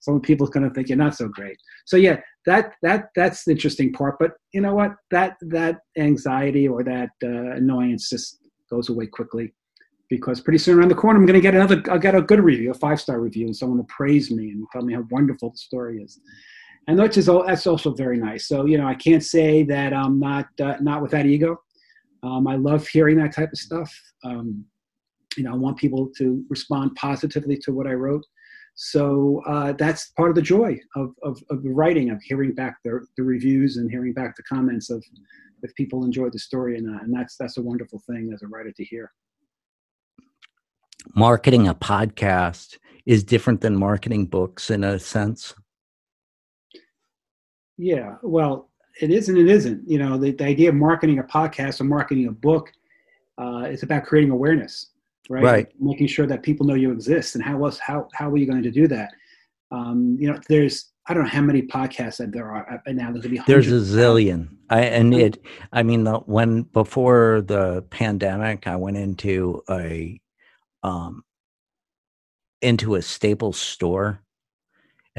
Some 0.00 0.20
people's 0.20 0.50
going 0.50 0.68
to 0.68 0.74
think 0.74 0.88
you're 0.88 0.98
not 0.98 1.14
so 1.14 1.28
great. 1.28 1.56
So 1.86 1.96
yeah, 1.96 2.16
that 2.46 2.72
that 2.82 3.10
that's 3.14 3.44
the 3.44 3.52
interesting 3.52 3.92
part. 3.92 4.16
But 4.18 4.32
you 4.52 4.60
know 4.60 4.74
what? 4.74 4.92
That 5.10 5.36
that 5.42 5.78
anxiety 5.96 6.66
or 6.66 6.82
that 6.82 7.10
uh, 7.22 7.52
annoyance 7.56 8.10
just 8.10 8.38
goes 8.68 8.88
away 8.88 9.06
quickly 9.06 9.54
because 10.10 10.40
pretty 10.40 10.58
soon 10.58 10.78
around 10.78 10.88
the 10.88 10.94
corner 10.94 11.18
I'm 11.18 11.26
going 11.26 11.34
to 11.34 11.40
get 11.40 11.54
another. 11.54 11.80
I'll 11.88 12.00
get 12.00 12.16
a 12.16 12.22
good 12.22 12.40
review, 12.40 12.72
a 12.72 12.74
five 12.74 13.00
star 13.00 13.20
review, 13.20 13.46
and 13.46 13.56
someone 13.56 13.78
will 13.78 13.84
praise 13.84 14.32
me 14.32 14.50
and 14.50 14.66
tell 14.72 14.82
me 14.82 14.94
how 14.94 15.04
wonderful 15.10 15.50
the 15.50 15.58
story 15.58 16.02
is 16.02 16.18
and 16.88 16.98
which 16.98 17.18
is 17.18 17.26
that's 17.26 17.66
also 17.66 17.92
very 17.92 18.18
nice. 18.18 18.48
So 18.48 18.64
you 18.64 18.78
know, 18.78 18.86
I 18.86 18.94
can't 18.94 19.22
say 19.22 19.62
that 19.64 19.92
I'm 19.92 20.18
not 20.18 20.46
uh, 20.60 20.76
not 20.80 21.02
with 21.02 21.12
that 21.12 21.26
ego. 21.26 21.60
Um, 22.24 22.48
I 22.48 22.56
love 22.56 22.88
hearing 22.88 23.16
that 23.18 23.34
type 23.34 23.50
of 23.52 23.58
stuff. 23.58 23.94
Um, 24.24 24.64
you 25.36 25.44
know, 25.44 25.52
I 25.52 25.56
want 25.56 25.76
people 25.76 26.10
to 26.16 26.42
respond 26.48 26.96
positively 26.96 27.56
to 27.58 27.72
what 27.72 27.86
I 27.86 27.92
wrote. 27.92 28.24
So 28.74 29.42
uh, 29.46 29.72
that's 29.72 30.10
part 30.16 30.30
of 30.30 30.36
the 30.36 30.42
joy 30.42 30.78
of, 30.96 31.10
of, 31.22 31.40
of 31.50 31.62
the 31.62 31.70
writing, 31.70 32.10
of 32.10 32.20
hearing 32.22 32.54
back 32.54 32.76
the, 32.84 33.04
the 33.16 33.22
reviews 33.22 33.76
and 33.76 33.90
hearing 33.90 34.12
back 34.12 34.36
the 34.36 34.42
comments 34.44 34.88
of 34.90 35.04
if 35.62 35.74
people 35.74 36.04
enjoyed 36.04 36.32
the 36.32 36.38
story 36.38 36.76
or 36.76 36.80
not. 36.80 37.02
And 37.02 37.14
that's 37.14 37.36
that's 37.36 37.58
a 37.58 37.62
wonderful 37.62 38.02
thing 38.08 38.30
as 38.34 38.42
a 38.42 38.48
writer 38.48 38.72
to 38.72 38.84
hear. 38.84 39.12
marketing 41.14 41.68
a 41.68 41.74
podcast 41.74 42.78
is 43.06 43.22
different 43.24 43.60
than 43.60 43.76
marketing 43.76 44.26
books 44.26 44.70
in 44.70 44.84
a 44.84 44.98
sense? 44.98 45.54
Yeah, 47.78 48.16
well, 48.22 48.68
it 49.00 49.10
is 49.10 49.28
and 49.28 49.38
it 49.38 49.48
isn't. 49.48 49.88
You 49.88 49.98
know, 49.98 50.18
the, 50.18 50.32
the 50.32 50.44
idea 50.44 50.68
of 50.68 50.74
marketing 50.74 51.20
a 51.20 51.22
podcast 51.22 51.80
or 51.80 51.84
marketing 51.84 52.26
a 52.26 52.32
book 52.32 52.72
uh, 53.38 53.68
is 53.70 53.84
about 53.84 54.04
creating 54.04 54.30
awareness, 54.30 54.88
right? 55.30 55.44
Right. 55.44 55.68
Making 55.80 56.08
sure 56.08 56.26
that 56.26 56.42
people 56.42 56.66
know 56.66 56.74
you 56.74 56.90
exist, 56.90 57.36
and 57.36 57.44
how 57.44 57.64
else 57.64 57.78
how 57.78 58.08
how 58.12 58.28
are 58.30 58.36
you 58.36 58.46
going 58.46 58.64
to 58.64 58.70
do 58.70 58.88
that? 58.88 59.12
Um, 59.70 60.16
you 60.18 60.30
know, 60.30 60.38
there's 60.48 60.92
I 61.06 61.14
don't 61.14 61.22
know 61.22 61.30
how 61.30 61.40
many 61.40 61.62
podcasts 61.62 62.18
that 62.18 62.32
there 62.32 62.50
are 62.50 62.80
uh, 62.86 62.92
now. 62.92 63.12
There's 63.12 63.24
gonna 63.24 63.36
be 63.36 63.42
There's 63.46 63.70
a 63.70 63.80
zillion. 63.80 64.48
I 64.68 64.80
and 64.80 65.14
it. 65.14 65.40
I 65.72 65.82
mean, 65.82 66.04
the, 66.04 66.18
when 66.18 66.62
before 66.62 67.42
the 67.46 67.82
pandemic, 67.90 68.66
I 68.66 68.76
went 68.76 68.96
into 68.96 69.62
a 69.70 70.20
um 70.82 71.22
into 72.60 72.96
a 72.96 73.02
Staples 73.02 73.58
store, 73.58 74.22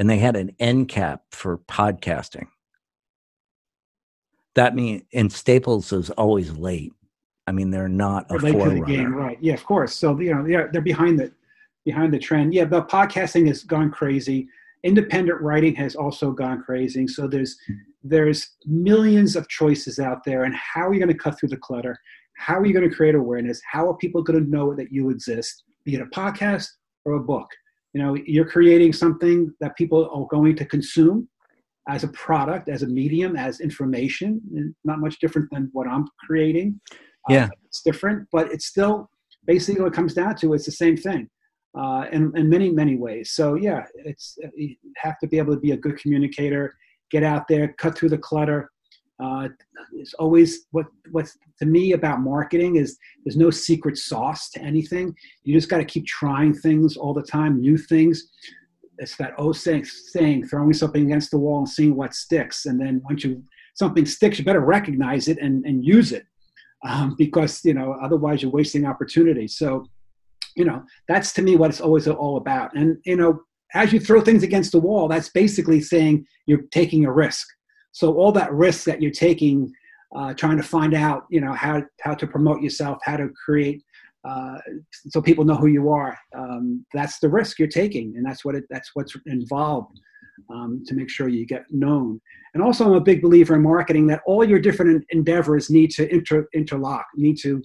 and 0.00 0.08
they 0.08 0.18
had 0.18 0.34
an 0.34 0.56
end 0.58 0.88
cap 0.88 1.24
for 1.30 1.58
podcasting. 1.58 2.46
That 4.54 4.74
mean 4.74 5.04
and 5.12 5.30
Staples 5.30 5.92
is 5.92 6.08
always 6.10 6.50
late. 6.52 6.92
I 7.46 7.52
mean, 7.52 7.70
they're 7.70 7.88
not 7.88 8.26
a 8.30 8.34
relate 8.34 8.52
to 8.52 8.70
the 8.70 8.80
game, 8.80 9.14
right? 9.14 9.36
Yeah, 9.42 9.52
of 9.54 9.64
course. 9.64 9.94
So 9.94 10.18
you 10.18 10.34
know, 10.34 10.46
yeah, 10.46 10.68
they're 10.72 10.80
behind 10.80 11.20
the 11.20 11.30
behind 11.84 12.14
the 12.14 12.18
trend. 12.18 12.54
Yeah, 12.54 12.64
but 12.64 12.88
podcasting 12.88 13.46
has 13.48 13.62
gone 13.62 13.90
crazy. 13.90 14.48
Independent 14.84 15.38
writing 15.42 15.74
has 15.74 15.94
also 15.94 16.32
gone 16.32 16.62
crazy. 16.62 17.06
So 17.06 17.28
there's 17.28 17.58
there's 18.02 18.56
millions 18.64 19.36
of 19.36 19.48
choices 19.48 19.98
out 19.98 20.24
there, 20.24 20.44
and 20.44 20.54
how 20.56 20.88
are 20.88 20.94
you 20.94 20.98
going 20.98 21.12
to 21.12 21.22
cut 21.22 21.38
through 21.38 21.50
the 21.50 21.58
clutter? 21.58 21.98
How 22.38 22.58
are 22.58 22.64
you 22.64 22.72
going 22.72 22.88
to 22.88 22.96
create 22.96 23.14
awareness? 23.14 23.60
How 23.70 23.90
are 23.90 23.96
people 23.98 24.22
going 24.22 24.42
to 24.42 24.50
know 24.50 24.74
that 24.74 24.90
you 24.90 25.10
exist? 25.10 25.64
Be 25.84 25.96
it 25.96 26.00
a 26.00 26.06
podcast 26.06 26.68
or 27.04 27.14
a 27.14 27.20
book. 27.20 27.50
You 27.92 28.02
know, 28.02 28.14
you're 28.26 28.48
creating 28.48 28.92
something 28.92 29.52
that 29.60 29.76
people 29.76 30.08
are 30.12 30.26
going 30.36 30.56
to 30.56 30.64
consume 30.64 31.28
as 31.88 32.04
a 32.04 32.08
product, 32.08 32.68
as 32.68 32.82
a 32.82 32.86
medium, 32.86 33.36
as 33.36 33.60
information. 33.60 34.40
Not 34.84 35.00
much 35.00 35.18
different 35.18 35.48
than 35.50 35.70
what 35.72 35.88
I'm 35.88 36.06
creating. 36.26 36.80
Uh, 37.28 37.34
Yeah. 37.34 37.48
it's 37.64 37.82
different, 37.82 38.28
but 38.30 38.50
it's 38.52 38.66
still 38.66 39.10
basically 39.46 39.82
what 39.82 39.92
it 39.92 39.96
comes 39.96 40.14
down 40.14 40.36
to. 40.36 40.54
It's 40.54 40.66
the 40.66 40.72
same 40.72 40.96
thing, 40.96 41.28
uh, 41.76 42.06
in 42.12 42.32
in 42.36 42.48
many 42.48 42.70
many 42.70 42.96
ways. 42.96 43.32
So 43.32 43.54
yeah, 43.54 43.84
it's 44.10 44.38
you 44.54 44.76
have 44.98 45.18
to 45.18 45.26
be 45.26 45.38
able 45.38 45.54
to 45.54 45.60
be 45.60 45.72
a 45.72 45.76
good 45.76 45.96
communicator, 45.98 46.74
get 47.10 47.24
out 47.24 47.48
there, 47.48 47.74
cut 47.82 47.96
through 47.96 48.10
the 48.10 48.18
clutter. 48.18 48.70
Uh, 49.20 49.48
it's 49.92 50.14
always 50.14 50.66
what 50.70 50.86
what's 51.10 51.36
to 51.58 51.66
me 51.66 51.92
about 51.92 52.20
marketing 52.20 52.76
is 52.76 52.98
there's 53.24 53.36
no 53.36 53.50
secret 53.50 53.98
sauce 53.98 54.50
to 54.50 54.60
anything. 54.62 55.14
You 55.44 55.54
just 55.54 55.68
got 55.68 55.78
to 55.78 55.84
keep 55.84 56.06
trying 56.06 56.54
things 56.54 56.96
all 56.96 57.12
the 57.12 57.22
time, 57.22 57.60
new 57.60 57.76
things. 57.76 58.30
It's 58.98 59.16
that 59.16 59.32
old 59.38 59.56
saying, 59.56 59.84
saying, 59.84 60.46
throwing 60.46 60.72
something 60.72 61.04
against 61.04 61.30
the 61.30 61.38
wall 61.38 61.58
and 61.58 61.68
seeing 61.68 61.96
what 61.96 62.14
sticks. 62.14 62.66
And 62.66 62.80
then 62.80 63.00
once 63.04 63.24
you 63.24 63.42
something 63.74 64.04
sticks, 64.06 64.38
you 64.38 64.44
better 64.44 64.60
recognize 64.60 65.28
it 65.28 65.38
and, 65.38 65.64
and 65.64 65.84
use 65.84 66.12
it 66.12 66.26
um, 66.84 67.14
because 67.16 67.64
you 67.64 67.74
know 67.74 67.96
otherwise 68.02 68.42
you're 68.42 68.50
wasting 68.50 68.86
opportunity. 68.86 69.48
So, 69.48 69.86
you 70.56 70.64
know 70.64 70.82
that's 71.08 71.32
to 71.34 71.42
me 71.42 71.56
what 71.56 71.70
it's 71.70 71.80
always 71.80 72.08
all 72.08 72.36
about. 72.36 72.74
And 72.74 72.98
you 73.04 73.16
know, 73.16 73.42
as 73.74 73.92
you 73.92 74.00
throw 74.00 74.20
things 74.20 74.42
against 74.42 74.72
the 74.72 74.80
wall, 74.80 75.08
that's 75.08 75.28
basically 75.28 75.80
saying 75.80 76.26
you're 76.46 76.62
taking 76.72 77.04
a 77.04 77.12
risk. 77.12 77.46
So 77.92 78.14
all 78.14 78.32
that 78.32 78.52
risk 78.52 78.84
that 78.84 79.00
you're 79.02 79.10
taking, 79.10 79.72
uh, 80.14 80.34
trying 80.34 80.56
to 80.56 80.62
find 80.62 80.94
out, 80.94 81.24
you 81.30 81.40
know, 81.40 81.52
how 81.52 81.82
how 82.00 82.14
to 82.14 82.26
promote 82.26 82.62
yourself, 82.62 82.98
how 83.04 83.16
to 83.16 83.28
create. 83.44 83.82
Uh, 84.28 84.58
so 85.08 85.22
people 85.22 85.44
know 85.44 85.54
who 85.54 85.68
you 85.68 85.88
are. 85.90 86.16
Um, 86.36 86.84
that's 86.92 87.18
the 87.20 87.28
risk 87.28 87.58
you're 87.58 87.68
taking, 87.68 88.14
and 88.16 88.24
that's 88.24 88.44
what 88.44 88.54
it, 88.54 88.64
that's 88.68 88.90
what's 88.94 89.16
involved 89.26 89.98
um, 90.52 90.82
to 90.86 90.94
make 90.94 91.10
sure 91.10 91.28
you 91.28 91.46
get 91.46 91.64
known. 91.70 92.20
And 92.54 92.62
also, 92.62 92.84
I'm 92.84 92.94
a 92.94 93.00
big 93.00 93.22
believer 93.22 93.54
in 93.54 93.62
marketing 93.62 94.06
that 94.08 94.22
all 94.26 94.44
your 94.44 94.58
different 94.58 95.04
endeavors 95.10 95.70
need 95.70 95.90
to 95.92 96.12
inter- 96.12 96.48
interlock, 96.54 97.06
need 97.16 97.38
to 97.42 97.62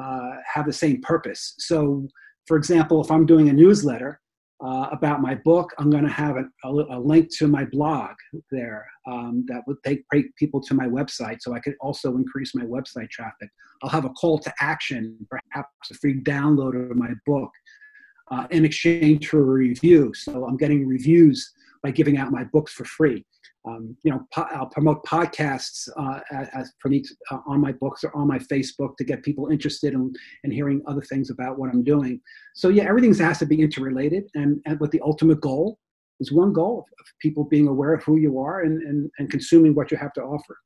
uh, 0.00 0.30
have 0.52 0.66
the 0.66 0.72
same 0.72 1.00
purpose. 1.02 1.54
So, 1.58 2.08
for 2.46 2.56
example, 2.56 3.02
if 3.02 3.10
I'm 3.10 3.26
doing 3.26 3.48
a 3.48 3.52
newsletter 3.52 4.20
uh, 4.60 4.88
about 4.90 5.20
my 5.20 5.34
book, 5.36 5.72
I'm 5.78 5.90
going 5.90 6.04
to 6.04 6.10
have 6.10 6.36
a, 6.36 6.44
a, 6.64 6.70
a 6.70 6.98
link 6.98 7.28
to 7.38 7.46
my 7.46 7.64
blog 7.64 8.10
there 8.50 8.86
um, 9.06 9.44
that 9.48 9.62
would 9.66 9.76
take 9.84 10.04
take 10.12 10.34
people 10.36 10.60
to 10.62 10.74
my 10.74 10.86
website, 10.86 11.40
so 11.40 11.54
I 11.54 11.60
could 11.60 11.74
also 11.80 12.16
increase 12.16 12.54
my 12.54 12.64
website 12.64 13.10
traffic. 13.10 13.50
I'll 13.82 13.90
have 13.90 14.04
a 14.04 14.10
call 14.10 14.38
to 14.40 14.52
action, 14.60 15.16
perhaps 15.30 15.90
a 15.90 15.94
free 15.94 16.20
download 16.20 16.90
of 16.90 16.96
my 16.96 17.10
book 17.24 17.50
uh, 18.30 18.46
in 18.50 18.64
exchange 18.64 19.28
for 19.28 19.40
a 19.40 19.42
review. 19.42 20.12
So 20.14 20.46
I'm 20.46 20.56
getting 20.56 20.86
reviews 20.86 21.52
by 21.82 21.90
giving 21.90 22.16
out 22.18 22.30
my 22.30 22.44
books 22.44 22.72
for 22.72 22.84
free. 22.84 23.24
Um, 23.66 23.96
you 24.02 24.10
know, 24.10 24.20
po- 24.32 24.46
I'll 24.54 24.66
promote 24.66 25.04
podcasts 25.04 25.88
uh, 25.98 26.20
as, 26.54 26.72
uh, 27.30 27.38
on 27.46 27.60
my 27.60 27.72
books 27.72 28.04
or 28.04 28.14
on 28.16 28.26
my 28.26 28.38
Facebook 28.38 28.96
to 28.96 29.04
get 29.04 29.22
people 29.22 29.48
interested 29.48 29.92
in, 29.94 30.12
in 30.44 30.50
hearing 30.50 30.82
other 30.86 31.02
things 31.02 31.30
about 31.30 31.58
what 31.58 31.70
I'm 31.70 31.84
doing. 31.84 32.20
So 32.54 32.68
yeah, 32.68 32.84
everything 32.84 33.14
has 33.14 33.38
to 33.40 33.46
be 33.46 33.60
interrelated, 33.60 34.24
and, 34.34 34.60
and 34.66 34.80
with 34.80 34.90
the 34.90 35.00
ultimate 35.02 35.40
goal 35.40 35.78
is 36.20 36.32
one 36.32 36.52
goal 36.52 36.86
of 36.98 37.06
people 37.20 37.44
being 37.44 37.68
aware 37.68 37.92
of 37.94 38.02
who 38.04 38.16
you 38.16 38.38
are 38.40 38.62
and, 38.62 38.82
and, 38.82 39.10
and 39.18 39.30
consuming 39.30 39.74
what 39.74 39.90
you 39.90 39.96
have 39.98 40.12
to 40.14 40.22
offer. 40.22 40.56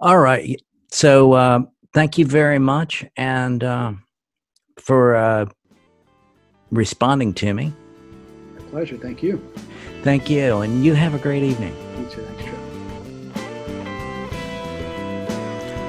All 0.00 0.18
right. 0.18 0.60
So 0.90 1.34
um, 1.34 1.68
thank 1.92 2.18
you 2.18 2.26
very 2.26 2.58
much, 2.58 3.04
and 3.16 3.64
um 3.64 4.04
for 4.80 5.14
uh, 5.14 5.46
responding 6.70 7.34
to 7.34 7.54
me. 7.54 7.72
My 8.72 8.78
pleasure. 8.78 8.96
Thank 8.96 9.22
you. 9.22 9.38
Thank 10.02 10.30
you, 10.30 10.62
and 10.62 10.82
you 10.82 10.94
have 10.94 11.14
a 11.14 11.18
great 11.18 11.42
evening. 11.42 11.76
You 11.98 12.06
too. 12.06 12.22
Thanks, 12.22 12.44
Joe. 12.44 12.58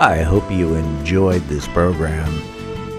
I 0.02 0.22
hope 0.22 0.52
you 0.52 0.76
enjoyed 0.76 1.44
this 1.44 1.66
program, 1.70 2.30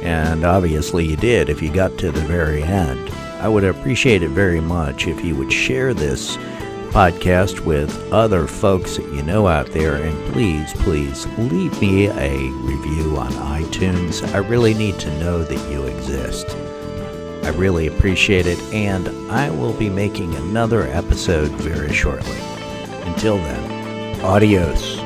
and 0.02 0.46
obviously 0.46 1.04
you 1.04 1.16
did 1.16 1.50
if 1.50 1.60
you 1.60 1.70
got 1.70 1.98
to 1.98 2.10
the 2.10 2.22
very 2.22 2.62
end. 2.62 3.10
I 3.40 3.48
would 3.48 3.64
appreciate 3.64 4.22
it 4.22 4.30
very 4.30 4.60
much 4.60 5.06
if 5.06 5.22
you 5.22 5.36
would 5.36 5.52
share 5.52 5.92
this 5.92 6.38
podcast 6.88 7.60
with 7.66 7.94
other 8.10 8.46
folks 8.46 8.96
that 8.96 9.12
you 9.12 9.22
know 9.22 9.48
out 9.48 9.66
there, 9.72 9.96
and 9.96 10.32
please, 10.32 10.72
please 10.74 11.26
leave 11.36 11.78
me 11.78 12.06
a 12.06 12.48
review 12.62 13.18
on 13.18 13.32
iTunes. 13.32 14.26
I 14.32 14.38
really 14.38 14.72
need 14.72 14.98
to 15.00 15.18
know 15.18 15.44
that 15.44 15.70
you 15.70 15.84
exist. 15.84 16.56
I 17.44 17.50
really 17.50 17.86
appreciate 17.88 18.46
it, 18.46 18.58
and 18.72 19.08
I 19.30 19.50
will 19.50 19.74
be 19.74 19.90
making 19.90 20.34
another 20.34 20.84
episode 20.84 21.50
very 21.50 21.92
shortly. 21.92 22.38
Until 23.02 23.36
then, 23.36 24.20
adios. 24.22 25.03